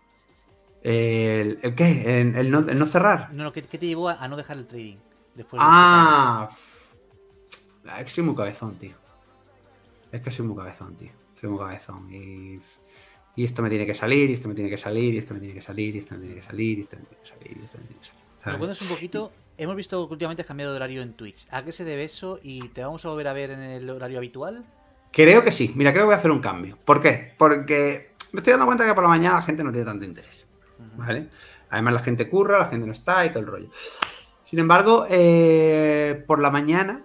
¿El, 0.84 1.60
el 1.62 1.76
qué? 1.76 2.22
¿El, 2.22 2.36
el 2.36 2.52
no, 2.52 2.60
el 2.60 2.78
no 2.78 2.86
cerrar? 2.86 3.34
No, 3.34 3.44
no, 3.44 3.54
¿qué, 3.54 3.62
qué 3.62 3.78
te 3.78 3.88
llevó 3.88 4.10
a, 4.10 4.24
a 4.24 4.28
no 4.28 4.38
dejar 4.38 4.58
el 4.58 4.68
trading? 4.68 4.98
Después 5.36 5.60
de 5.60 5.66
Ah, 5.68 6.50
es 8.00 8.06
que 8.06 8.12
soy 8.12 8.24
muy 8.24 8.36
cabezón, 8.36 8.78
tío. 8.78 8.96
Es 10.12 10.22
que 10.22 10.32
soy 10.32 10.46
muy 10.46 10.56
cabezón, 10.56 10.96
tío. 10.96 11.12
Soy 11.40 11.50
muy 11.50 11.60
cabezón. 11.60 12.08
Y, 12.12 12.60
y 13.36 13.44
esto 13.44 13.62
me 13.62 13.70
tiene 13.70 13.86
que 13.86 13.94
salir, 13.94 14.30
y 14.30 14.34
esto 14.34 14.48
me 14.48 14.56
tiene 14.56 14.70
que 14.70 14.78
salir, 14.78 15.14
y 15.14 15.18
esto 15.18 15.34
me 15.34 15.40
tiene 15.40 15.54
que 15.54 15.62
salir, 15.62 15.96
y 15.96 16.00
esto 16.00 16.16
me 16.16 16.22
tiene 16.22 16.36
que 16.36 16.42
salir, 16.42 16.78
y 16.78 16.82
esto 16.82 16.98
me 16.98 17.04
tiene 17.04 17.22
que 17.22 17.28
salir, 17.28 17.58
y 17.58 17.64
esto 17.64 17.78
me 17.78 17.84
tiene 17.86 18.00
que 18.00 18.06
salir. 18.06 18.18
¿Me 18.46 18.58
cuentas 18.58 18.82
un 18.82 18.88
poquito? 18.88 19.32
Hemos 19.58 19.76
visto 19.76 20.08
que 20.08 20.14
últimamente 20.14 20.42
has 20.42 20.48
cambiado 20.48 20.72
de 20.72 20.78
horario 20.78 21.02
en 21.02 21.14
Twitch. 21.14 21.48
¿A 21.52 21.64
qué 21.64 21.72
se 21.72 21.84
debe 21.84 22.04
eso? 22.06 22.40
¿Y 22.42 22.68
te 22.70 22.84
vamos 22.84 23.06
a 23.06 23.10
volver 23.10 23.28
a 23.28 23.34
ver 23.34 23.52
en 23.52 23.60
el 23.60 23.90
horario 23.90 24.18
habitual? 24.18 24.66
Creo 25.12 25.44
que 25.44 25.52
sí. 25.52 25.72
Mira, 25.76 25.92
creo 25.92 26.04
que 26.04 26.08
voy 26.08 26.16
a 26.16 26.18
hacer 26.18 26.32
un 26.32 26.40
cambio. 26.40 26.78
¿Por 26.84 27.02
qué? 27.02 27.34
Porque 27.38 28.12
me 28.32 28.40
estoy 28.40 28.52
dando 28.52 28.66
cuenta 28.66 28.86
que 28.86 28.94
por 28.94 29.04
la 29.04 29.10
mañana 29.10 29.36
la 29.36 29.42
gente 29.42 29.64
no 29.64 29.72
tiene 29.72 29.86
tanto 29.86 30.06
interés. 30.06 30.47
¿Vale? 30.96 31.30
Además, 31.70 31.94
la 31.96 32.00
gente 32.00 32.30
curra, 32.30 32.60
la 32.60 32.68
gente 32.68 32.86
no 32.86 32.94
está 32.94 33.26
y 33.26 33.30
todo 33.30 33.40
el 33.40 33.48
rollo. 33.48 33.70
Sin 34.44 34.60
embargo, 34.60 35.06
eh, 35.10 36.24
por 36.26 36.40
la 36.40 36.50
mañana, 36.50 37.04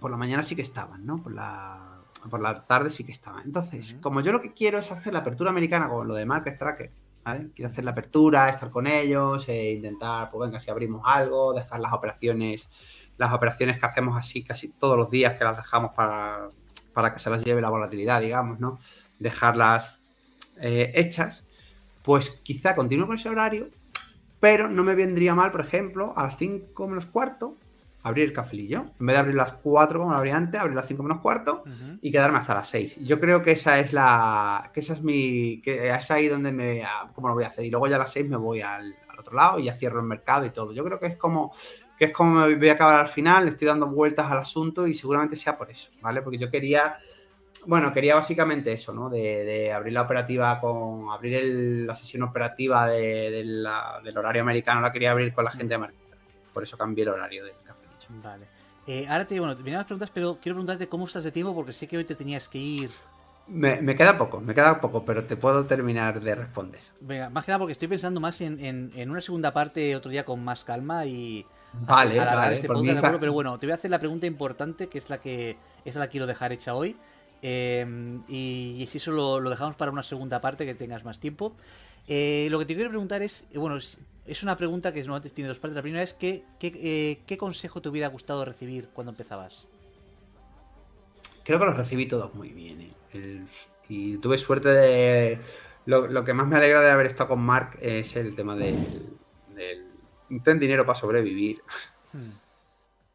por 0.00 0.10
la 0.10 0.16
mañana 0.16 0.42
sí 0.42 0.54
que 0.54 0.62
estaban, 0.62 1.04
¿no? 1.04 1.22
Por 1.22 1.34
la, 1.34 2.02
por 2.30 2.40
la 2.40 2.64
tarde 2.66 2.90
sí 2.90 3.04
que 3.04 3.12
estaban. 3.12 3.42
Entonces, 3.44 3.96
como 4.00 4.20
yo 4.20 4.32
lo 4.32 4.40
que 4.40 4.52
quiero 4.52 4.78
es 4.78 4.92
hacer 4.92 5.12
la 5.12 5.20
apertura 5.20 5.50
americana 5.50 5.88
con 5.88 6.06
lo 6.06 6.14
de 6.14 6.24
Market 6.26 6.58
Tracker, 6.58 6.92
¿vale? 7.24 7.50
Quiero 7.54 7.70
hacer 7.70 7.84
la 7.84 7.92
apertura, 7.92 8.48
estar 8.48 8.70
con 8.70 8.86
ellos, 8.86 9.48
e 9.48 9.72
intentar, 9.72 10.30
pues 10.30 10.48
venga, 10.48 10.60
si 10.60 10.70
abrimos 10.70 11.02
algo, 11.04 11.52
dejar 11.54 11.80
las 11.80 11.92
operaciones, 11.92 12.68
las 13.16 13.32
operaciones 13.32 13.78
que 13.78 13.86
hacemos 13.86 14.16
así 14.16 14.44
casi 14.44 14.68
todos 14.68 14.96
los 14.96 15.10
días, 15.10 15.34
que 15.34 15.44
las 15.44 15.56
dejamos 15.56 15.92
para, 15.94 16.48
para 16.92 17.12
que 17.12 17.18
se 17.18 17.30
las 17.30 17.44
lleve 17.44 17.60
la 17.60 17.70
volatilidad, 17.70 18.20
digamos, 18.20 18.60
¿no? 18.60 18.78
Dejarlas 19.18 20.04
eh, 20.60 20.92
hechas, 20.94 21.43
pues 22.04 22.30
quizá 22.42 22.76
continúe 22.76 23.06
con 23.06 23.16
ese 23.16 23.30
horario, 23.30 23.70
pero 24.38 24.68
no 24.68 24.84
me 24.84 24.94
vendría 24.94 25.34
mal, 25.34 25.50
por 25.50 25.62
ejemplo, 25.62 26.12
a 26.16 26.24
las 26.24 26.36
5 26.36 26.86
menos 26.86 27.06
cuarto, 27.06 27.56
abrir 28.02 28.26
el 28.26 28.34
cafelillo. 28.34 28.84
En 29.00 29.06
vez 29.06 29.14
de 29.14 29.20
abrir 29.20 29.34
las 29.34 29.54
4 29.54 29.98
como 29.98 30.12
lo 30.12 30.18
abría 30.18 30.36
antes, 30.36 30.60
abrir 30.60 30.76
las 30.76 30.86
5 30.86 31.02
menos 31.02 31.20
cuarto 31.20 31.64
y 32.02 32.12
quedarme 32.12 32.36
hasta 32.36 32.52
las 32.52 32.68
6. 32.68 32.98
Yo 33.00 33.18
creo 33.18 33.42
que 33.42 33.52
esa 33.52 33.80
es 33.80 33.94
la. 33.94 34.70
que 34.74 34.80
esa 34.80 34.92
es 34.92 35.02
mi. 35.02 35.62
que 35.62 35.88
es 35.88 36.10
ahí 36.10 36.28
donde 36.28 36.52
me. 36.52 36.84
ah, 36.84 37.10
cómo 37.14 37.28
lo 37.28 37.34
voy 37.34 37.44
a 37.44 37.48
hacer. 37.48 37.64
Y 37.64 37.70
luego 37.70 37.86
ya 37.86 37.96
a 37.96 38.00
las 38.00 38.12
6 38.12 38.28
me 38.28 38.36
voy 38.36 38.60
al, 38.60 38.94
al 39.08 39.18
otro 39.18 39.34
lado 39.34 39.58
y 39.58 39.64
ya 39.64 39.72
cierro 39.72 40.00
el 40.00 40.06
mercado 40.06 40.44
y 40.44 40.50
todo. 40.50 40.74
Yo 40.74 40.84
creo 40.84 41.00
que 41.00 41.06
es 41.06 41.16
como. 41.16 41.54
que 41.98 42.04
es 42.04 42.12
como 42.12 42.46
me 42.46 42.54
voy 42.54 42.68
a 42.68 42.74
acabar 42.74 43.00
al 43.00 43.08
final, 43.08 43.44
le 43.44 43.50
estoy 43.50 43.66
dando 43.66 43.86
vueltas 43.86 44.30
al 44.30 44.38
asunto 44.38 44.86
y 44.86 44.94
seguramente 44.94 45.36
sea 45.36 45.56
por 45.56 45.70
eso, 45.70 45.90
¿vale? 46.02 46.20
Porque 46.20 46.36
yo 46.36 46.50
quería. 46.50 46.98
Bueno, 47.66 47.92
quería 47.92 48.14
básicamente 48.14 48.72
eso, 48.72 48.92
¿no? 48.92 49.08
De, 49.10 49.44
de 49.44 49.72
abrir 49.72 49.92
la 49.92 50.02
operativa 50.02 50.60
con. 50.60 51.10
abrir 51.10 51.34
el- 51.34 51.86
la 51.86 51.94
sesión 51.94 52.22
operativa 52.22 52.86
de- 52.86 53.30
de 53.30 53.44
la- 53.44 54.00
del 54.04 54.16
horario 54.18 54.42
americano, 54.42 54.80
la 54.80 54.92
quería 54.92 55.10
abrir 55.12 55.32
con 55.32 55.44
la 55.44 55.50
gente 55.50 55.74
de 55.74 55.78
Tracker. 55.78 55.94
Por 56.52 56.62
eso 56.62 56.76
cambié 56.78 57.04
el 57.04 57.10
horario 57.10 57.44
del 57.44 57.54
cafelillo. 57.64 58.22
Vale. 58.22 58.46
Eh, 58.86 59.06
ahora 59.08 59.26
te, 59.26 59.38
bueno, 59.40 59.56
te 59.56 59.62
las 59.70 59.84
preguntas, 59.86 60.10
pero 60.12 60.38
quiero 60.40 60.56
preguntarte 60.56 60.88
cómo 60.88 61.06
estás 61.06 61.24
de 61.24 61.32
tiempo 61.32 61.54
porque 61.54 61.72
sé 61.72 61.88
que 61.88 61.96
hoy 61.96 62.04
te 62.04 62.14
tenías 62.14 62.48
que 62.48 62.58
ir. 62.58 62.90
Me, 63.46 63.80
me 63.82 63.94
queda 63.94 64.16
poco, 64.16 64.40
me 64.40 64.54
queda 64.54 64.80
poco, 64.80 65.04
pero 65.04 65.24
te 65.24 65.36
puedo 65.36 65.66
terminar 65.66 66.18
de 66.20 66.34
responder. 66.34 66.80
Venga, 67.00 67.28
más 67.28 67.44
que 67.44 67.50
nada 67.52 67.58
porque 67.58 67.72
estoy 67.72 67.88
pensando 67.88 68.18
más 68.18 68.40
en, 68.40 68.58
en- 68.58 68.90
en 68.94 69.10
una 69.10 69.20
segunda 69.20 69.52
parte 69.52 69.94
otro 69.96 70.10
día 70.10 70.24
con 70.24 70.42
más 70.42 70.64
calma 70.64 71.04
y 71.04 71.44
Vale, 71.72 72.12
alargar 72.20 72.36
vale. 72.44 72.54
este 72.54 72.68
podcast, 72.68 73.18
Pero 73.20 73.32
bueno, 73.34 73.58
te 73.58 73.66
voy 73.66 73.72
a 73.72 73.74
hacer 73.74 73.90
la 73.90 73.98
pregunta 73.98 74.26
importante, 74.26 74.88
que 74.88 74.96
es 74.98 75.10
la 75.10 75.18
que 75.18 75.56
esa 75.84 75.98
la 75.98 76.06
quiero 76.08 76.26
dejar 76.26 76.52
hecha 76.52 76.74
hoy. 76.74 76.96
Eh, 77.46 77.84
y, 78.26 78.76
y 78.78 78.86
si 78.86 78.96
eso 78.96 79.12
lo, 79.12 79.38
lo 79.38 79.50
dejamos 79.50 79.76
para 79.76 79.92
una 79.92 80.02
segunda 80.02 80.40
parte 80.40 80.64
que 80.64 80.74
tengas 80.74 81.04
más 81.04 81.20
tiempo. 81.20 81.54
Eh, 82.08 82.48
lo 82.50 82.58
que 82.58 82.64
te 82.64 82.74
quiero 82.74 82.88
preguntar 82.88 83.20
es, 83.20 83.46
eh, 83.52 83.58
bueno, 83.58 83.76
es, 83.76 84.00
es 84.26 84.42
una 84.42 84.56
pregunta 84.56 84.94
que 84.94 85.00
normalmente 85.00 85.28
tiene 85.28 85.48
dos 85.48 85.58
partes. 85.58 85.76
La 85.76 85.82
primera 85.82 86.02
es 86.02 86.14
¿qué, 86.14 86.42
qué, 86.58 86.72
eh, 86.74 87.20
qué 87.26 87.36
consejo 87.36 87.82
te 87.82 87.90
hubiera 87.90 88.08
gustado 88.08 88.46
recibir 88.46 88.88
cuando 88.94 89.10
empezabas? 89.10 89.66
Creo 91.44 91.58
que 91.58 91.66
los 91.66 91.76
recibí 91.76 92.06
todos 92.06 92.34
muy 92.34 92.48
bien. 92.48 92.80
¿eh? 92.80 92.92
El- 93.12 93.46
y 93.88 94.16
tuve 94.16 94.38
suerte 94.38 94.70
de. 94.70 95.38
Lo, 95.84 96.06
lo 96.06 96.24
que 96.24 96.32
más 96.32 96.46
me 96.48 96.56
alegra 96.56 96.80
de 96.80 96.90
haber 96.90 97.04
estado 97.04 97.28
con 97.28 97.40
Mark 97.40 97.76
es 97.82 98.16
el 98.16 98.34
tema 98.34 98.56
del. 98.56 99.06
del 99.54 99.84
ten 100.42 100.58
dinero 100.58 100.86
para 100.86 100.98
sobrevivir. 100.98 101.60
Hmm, 102.14 102.30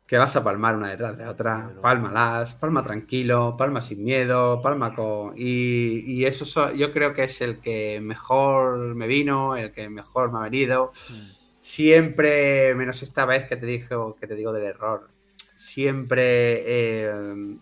Que 0.10 0.18
vas 0.18 0.36
a 0.36 0.43
palmar 0.43 0.76
una 0.76 0.89
detrás 0.89 1.16
de 1.18 1.28
otra. 1.28 1.72
Pálmalas, 1.82 2.55
palma 2.55 2.84
tranquilo, 2.84 3.55
palma 3.55 3.80
sin 3.80 4.03
miedo, 4.03 4.60
palma 4.62 4.95
con. 4.95 5.34
Y, 5.38 5.99
y 6.14 6.26
eso 6.26 6.45
so- 6.45 6.74
yo 6.74 6.91
creo 6.91 7.14
que 7.14 7.26
es 7.26 7.41
el 7.41 7.60
que 7.60 7.99
mejor 8.01 8.95
me 8.95 9.05
vino, 9.05 9.55
el 9.55 9.72
que 9.72 9.88
mejor 9.89 10.32
me 10.32 10.39
ha 10.39 10.41
venido. 10.41 10.91
hmm. 11.10 11.30
siempre, 11.62 12.74
menos 12.74 13.03
esta 13.03 13.26
vez 13.26 13.47
que 13.47 13.55
te 13.55 13.66
digo, 13.68 14.16
que 14.20 14.26
te 14.26 14.36
digo 14.36 14.51
del 14.51 14.64
error, 14.64 15.10
siempre 15.53 16.64
eh, 16.66 17.57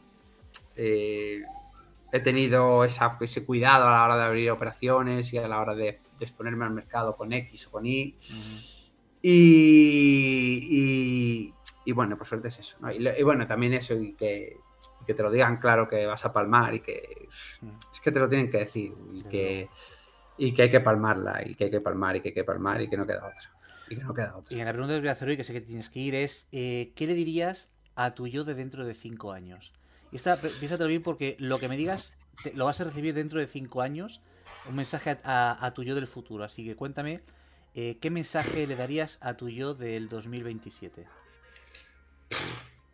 eh, 0.77 1.41
he 2.13 2.19
tenido 2.21 2.85
esa- 2.85 3.17
ese 3.19 3.45
cuidado 3.45 3.87
a 3.89 3.91
la 3.91 4.05
hora 4.05 4.15
de 4.17 4.23
abrir 4.23 4.51
operaciones 4.51 5.33
y 5.33 5.37
a 5.37 5.47
la 5.49 5.59
hora 5.59 5.75
de, 5.75 5.99
de 6.19 6.25
exponerme 6.25 6.63
al 6.63 6.71
mercado 6.71 7.17
con 7.17 7.33
X 7.33 7.67
o 7.67 7.71
con 7.71 7.85
Y. 7.85 8.15
Y, 9.21 10.67
y- 10.71 11.53
y 11.87 11.93
bueno, 11.93 12.17
por 12.17 12.27
suerte 12.27 12.49
es 12.49 12.59
eso. 12.59 12.77
¿no? 12.81 12.91
Y, 12.91 13.23
bueno, 13.23 13.47
también 13.47 13.73
eso, 13.73 13.93
y 13.95 14.13
que, 14.13 14.57
que 15.05 15.13
te 15.13 15.23
lo 15.23 15.31
digan 15.31 15.55
claro 15.57 15.87
que 15.87 16.05
vas 16.05 16.25
a 16.25 16.33
palmar 16.33 16.73
y 16.73 16.81
que 16.81 17.29
Mm. 17.61 17.69
es 17.93 18.01
que 18.01 18.11
te 18.11 18.19
lo 18.19 18.27
tienen 18.27 18.49
que 18.51 18.57
decir 18.57 18.93
y 19.13 19.23
que, 19.23 19.69
y 20.37 20.53
que 20.53 20.63
hay 20.63 20.69
que 20.69 20.81
palmarla 20.81 21.41
y 21.45 21.55
que 21.55 21.63
hay 21.65 21.71
que 21.71 21.79
palmar 21.79 22.17
y 22.17 22.21
que 22.21 22.27
hay 22.29 22.33
que 22.33 22.43
palmar 22.43 22.81
y 22.81 22.89
que 22.89 22.97
no 22.97 23.05
queda 23.07 23.25
otra. 23.25 23.51
Y 23.89 23.95
que 23.95 24.03
no 24.03 24.13
queda 24.13 24.35
otra. 24.35 24.53
Y 24.55 24.61
la 24.61 24.71
pregunta 24.73 24.93
que 24.95 24.99
voy 24.99 25.07
a 25.07 25.13
hacer 25.13 25.29
hoy, 25.29 25.37
que 25.37 25.45
sé 25.45 25.53
que 25.53 25.61
tienes 25.61 25.89
que 25.89 25.99
ir, 25.99 26.13
es 26.13 26.49
eh, 26.51 26.91
¿qué 26.95 27.07
le 27.07 27.13
dirías 27.13 27.71
a 27.95 28.13
tu 28.15 28.27
yo 28.27 28.43
de 28.43 28.53
dentro 28.53 28.83
de 28.83 28.93
5 28.93 29.31
años? 29.31 29.71
Y 30.11 30.17
esta, 30.17 30.35
piénsatelo 30.41 30.89
bien 30.89 31.03
porque 31.03 31.37
lo 31.39 31.57
que 31.59 31.69
me 31.69 31.77
digas 31.77 32.15
te- 32.43 32.53
lo 32.53 32.65
vas 32.65 32.81
a 32.81 32.83
recibir 32.83 33.13
dentro 33.13 33.39
de 33.39 33.47
5 33.47 33.81
años, 33.81 34.19
un 34.69 34.75
mensaje 34.75 35.11
a, 35.11 35.19
a- 35.23 35.65
a 35.65 35.73
tu 35.73 35.83
yo 35.83 35.95
del 35.95 36.07
futuro. 36.07 36.43
Así 36.43 36.65
que 36.65 36.75
cuéntame, 36.75 37.21
eh, 37.75 37.97
¿qué 38.01 38.09
mensaje 38.09 38.67
le 38.67 38.75
darías 38.75 39.17
a 39.21 39.35
tu 39.37 39.47
yo 39.49 39.73
del 39.73 40.09
2027? 40.09 41.05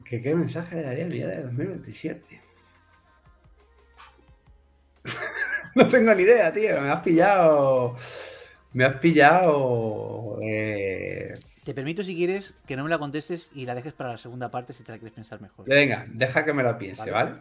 ¿Qué, 0.05 0.21
qué 0.21 0.35
mensaje 0.35 0.75
le 0.75 0.83
daría 0.83 1.05
a 1.05 1.07
mi 1.07 1.13
vida 1.15 1.27
de 1.29 1.43
2027? 1.43 2.41
no 5.75 5.89
tengo 5.89 6.13
ni 6.13 6.23
idea, 6.23 6.53
tío. 6.53 6.81
Me 6.81 6.89
has 6.89 7.01
pillado. 7.01 7.97
Me 8.73 8.85
has 8.85 8.95
pillado. 8.95 10.39
eh, 10.43 11.33
Te 11.63 11.73
permito, 11.73 12.03
si 12.03 12.15
quieres, 12.15 12.55
que 12.67 12.75
no 12.75 12.83
me 12.83 12.89
la 12.89 12.97
contestes 12.99 13.49
y 13.53 13.65
la 13.65 13.75
dejes 13.75 13.93
para 13.93 14.11
la 14.11 14.17
segunda 14.17 14.49
parte 14.51 14.73
si 14.73 14.83
te 14.83 14.91
la 14.91 14.97
quieres 14.97 15.13
pensar 15.15 15.41
mejor. 15.41 15.67
Venga, 15.67 16.05
deja 16.09 16.43
que 16.45 16.53
me 16.53 16.63
lo 16.63 16.77
piense, 16.77 17.09
Vale. 17.11 17.39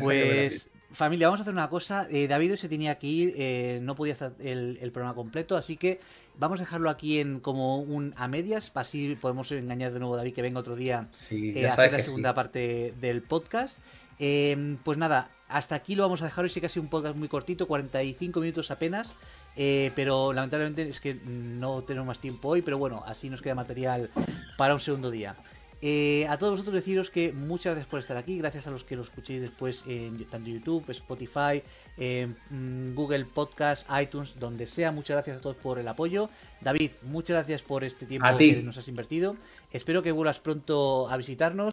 Pues, 0.00 0.70
familia, 0.90 1.28
vamos 1.28 1.40
a 1.40 1.42
hacer 1.42 1.54
una 1.54 1.68
cosa. 1.68 2.06
Eh, 2.10 2.28
David 2.28 2.52
hoy 2.52 2.56
se 2.56 2.68
tenía 2.68 2.96
que 2.98 3.06
ir, 3.06 3.34
eh, 3.36 3.80
no 3.82 3.94
podía 3.94 4.12
estar 4.12 4.32
el, 4.38 4.78
el 4.80 4.92
programa 4.92 5.14
completo, 5.14 5.56
así 5.56 5.76
que 5.76 6.00
vamos 6.38 6.60
a 6.60 6.64
dejarlo 6.64 6.90
aquí 6.90 7.18
en 7.20 7.40
como 7.40 7.78
un 7.78 8.14
a 8.16 8.28
medias, 8.28 8.70
así 8.74 9.16
podemos 9.20 9.50
engañar 9.52 9.92
de 9.92 9.98
nuevo 9.98 10.14
a 10.14 10.18
David 10.18 10.34
que 10.34 10.42
venga 10.42 10.60
otro 10.60 10.76
día. 10.76 11.08
Sí, 11.10 11.52
eh, 11.56 11.66
a 11.66 11.72
hacer 11.72 11.92
la 11.92 12.00
segunda 12.00 12.30
sí. 12.30 12.34
parte 12.34 12.94
del 13.00 13.22
podcast. 13.22 13.78
Eh, 14.18 14.76
pues 14.82 14.98
nada, 14.98 15.30
hasta 15.48 15.74
aquí 15.74 15.94
lo 15.94 16.02
vamos 16.02 16.22
a 16.22 16.24
dejar 16.24 16.44
hoy, 16.44 16.50
sí 16.50 16.60
que 16.60 16.66
ha 16.66 16.68
sido 16.68 16.82
un 16.82 16.88
podcast 16.88 17.16
muy 17.16 17.28
cortito, 17.28 17.66
45 17.66 18.40
minutos 18.40 18.70
apenas, 18.70 19.14
eh, 19.56 19.92
pero 19.94 20.32
lamentablemente 20.32 20.88
es 20.88 21.00
que 21.00 21.14
no 21.14 21.82
tenemos 21.84 22.06
más 22.06 22.20
tiempo 22.20 22.48
hoy, 22.48 22.62
pero 22.62 22.78
bueno, 22.78 23.02
así 23.06 23.28
nos 23.30 23.42
queda 23.42 23.54
material 23.54 24.10
para 24.56 24.74
un 24.74 24.80
segundo 24.80 25.10
día. 25.10 25.36
Eh, 25.82 26.26
a 26.28 26.38
todos 26.38 26.52
vosotros 26.52 26.74
deciros 26.74 27.10
que 27.10 27.32
muchas 27.32 27.72
gracias 27.72 27.86
por 27.86 28.00
estar 28.00 28.16
aquí, 28.16 28.38
gracias 28.38 28.66
a 28.66 28.70
los 28.70 28.82
que 28.82 28.96
lo 28.96 29.02
escuchéis 29.02 29.42
después 29.42 29.84
en 29.86 30.24
tanto 30.24 30.48
YouTube, 30.48 30.88
Spotify, 30.90 31.62
eh, 31.98 32.28
mm, 32.50 32.94
Google 32.94 33.26
Podcast, 33.26 33.86
iTunes, 34.00 34.38
donde 34.38 34.66
sea. 34.66 34.90
Muchas 34.90 35.16
gracias 35.16 35.36
a 35.36 35.40
todos 35.40 35.56
por 35.56 35.78
el 35.78 35.86
apoyo. 35.86 36.30
David, 36.62 36.92
muchas 37.02 37.36
gracias 37.36 37.62
por 37.62 37.84
este 37.84 38.06
tiempo 38.06 38.26
A 38.26 38.36
ti. 38.38 38.54
que 38.54 38.62
nos 38.62 38.78
has 38.78 38.88
invertido. 38.88 39.36
Espero 39.70 40.02
que 40.02 40.12
vuelvas 40.12 40.40
pronto 40.40 41.10
a 41.10 41.16
visitarnos. 41.16 41.72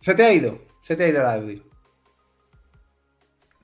Se 0.00 0.14
te 0.14 0.24
ha 0.24 0.32
ido. 0.32 0.60
Se 0.80 0.94
te 0.94 1.04
ha 1.04 1.08
ido 1.08 1.20
el 1.20 1.26
audio. 1.26 1.67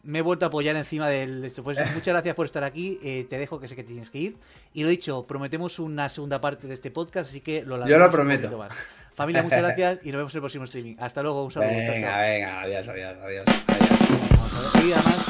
Me 0.04 0.18
he 0.18 0.22
vuelto 0.22 0.44
a 0.44 0.48
apoyar 0.48 0.76
encima 0.76 1.08
del. 1.08 1.50
Pues 1.62 1.78
muchas 1.94 2.12
gracias 2.14 2.34
por 2.34 2.46
estar 2.46 2.62
aquí. 2.64 2.98
eh, 3.02 3.26
te 3.28 3.38
dejo 3.38 3.58
que 3.60 3.68
sé 3.68 3.76
que 3.76 3.84
tienes 3.84 4.10
que 4.10 4.18
ir. 4.18 4.36
Y 4.72 4.82
lo 4.82 4.88
dicho, 4.88 5.26
prometemos 5.26 5.78
una 5.78 6.08
segunda 6.08 6.40
parte 6.40 6.66
de 6.66 6.74
este 6.74 6.90
podcast, 6.90 7.30
así 7.30 7.40
que 7.40 7.62
lo 7.64 7.86
Yo 7.86 7.98
lo 7.98 8.10
prometo. 8.10 8.56
más. 8.58 8.70
Familia, 9.14 9.42
muchas 9.42 9.58
gracias 9.62 10.00
y 10.02 10.08
nos 10.12 10.18
vemos 10.18 10.34
en 10.34 10.38
el 10.38 10.42
próximo 10.42 10.64
streaming. 10.64 10.96
Hasta 10.98 11.22
luego, 11.22 11.44
un 11.44 11.50
saludo. 11.50 11.70
chao, 11.70 11.84
chao. 11.86 11.94
Venga, 11.94 12.20
venga, 12.20 12.60
adiós, 12.62 12.88
adiós, 12.88 13.16
adiós. 13.22 13.44
adiós. 13.66 13.88
Vamos 14.36 14.52
a 14.54 14.78
ver. 14.78 14.86
Y 14.86 14.92
además. 14.92 15.26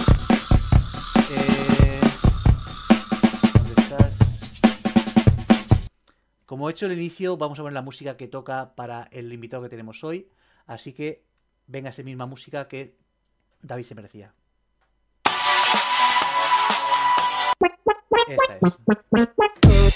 eh, 1.30 2.00
¿Dónde 3.54 3.80
estás? 3.80 4.18
Como 6.46 6.68
he 6.68 6.72
hecho 6.72 6.86
el 6.86 6.92
inicio, 6.92 7.36
vamos 7.36 7.58
a 7.58 7.62
ver 7.62 7.72
la 7.72 7.82
música 7.82 8.16
que 8.16 8.26
toca 8.28 8.74
para 8.74 9.08
el 9.12 9.32
invitado 9.32 9.62
que 9.62 9.68
tenemos 9.68 10.02
hoy. 10.04 10.28
Así 10.66 10.92
que 10.92 11.22
venga 11.66 11.90
esa 11.90 12.02
misma 12.02 12.26
música 12.26 12.66
que 12.68 12.96
David 13.62 13.84
se 13.84 13.94
merecía. 13.94 14.34
Esta 18.26 18.58
es. 18.60 19.93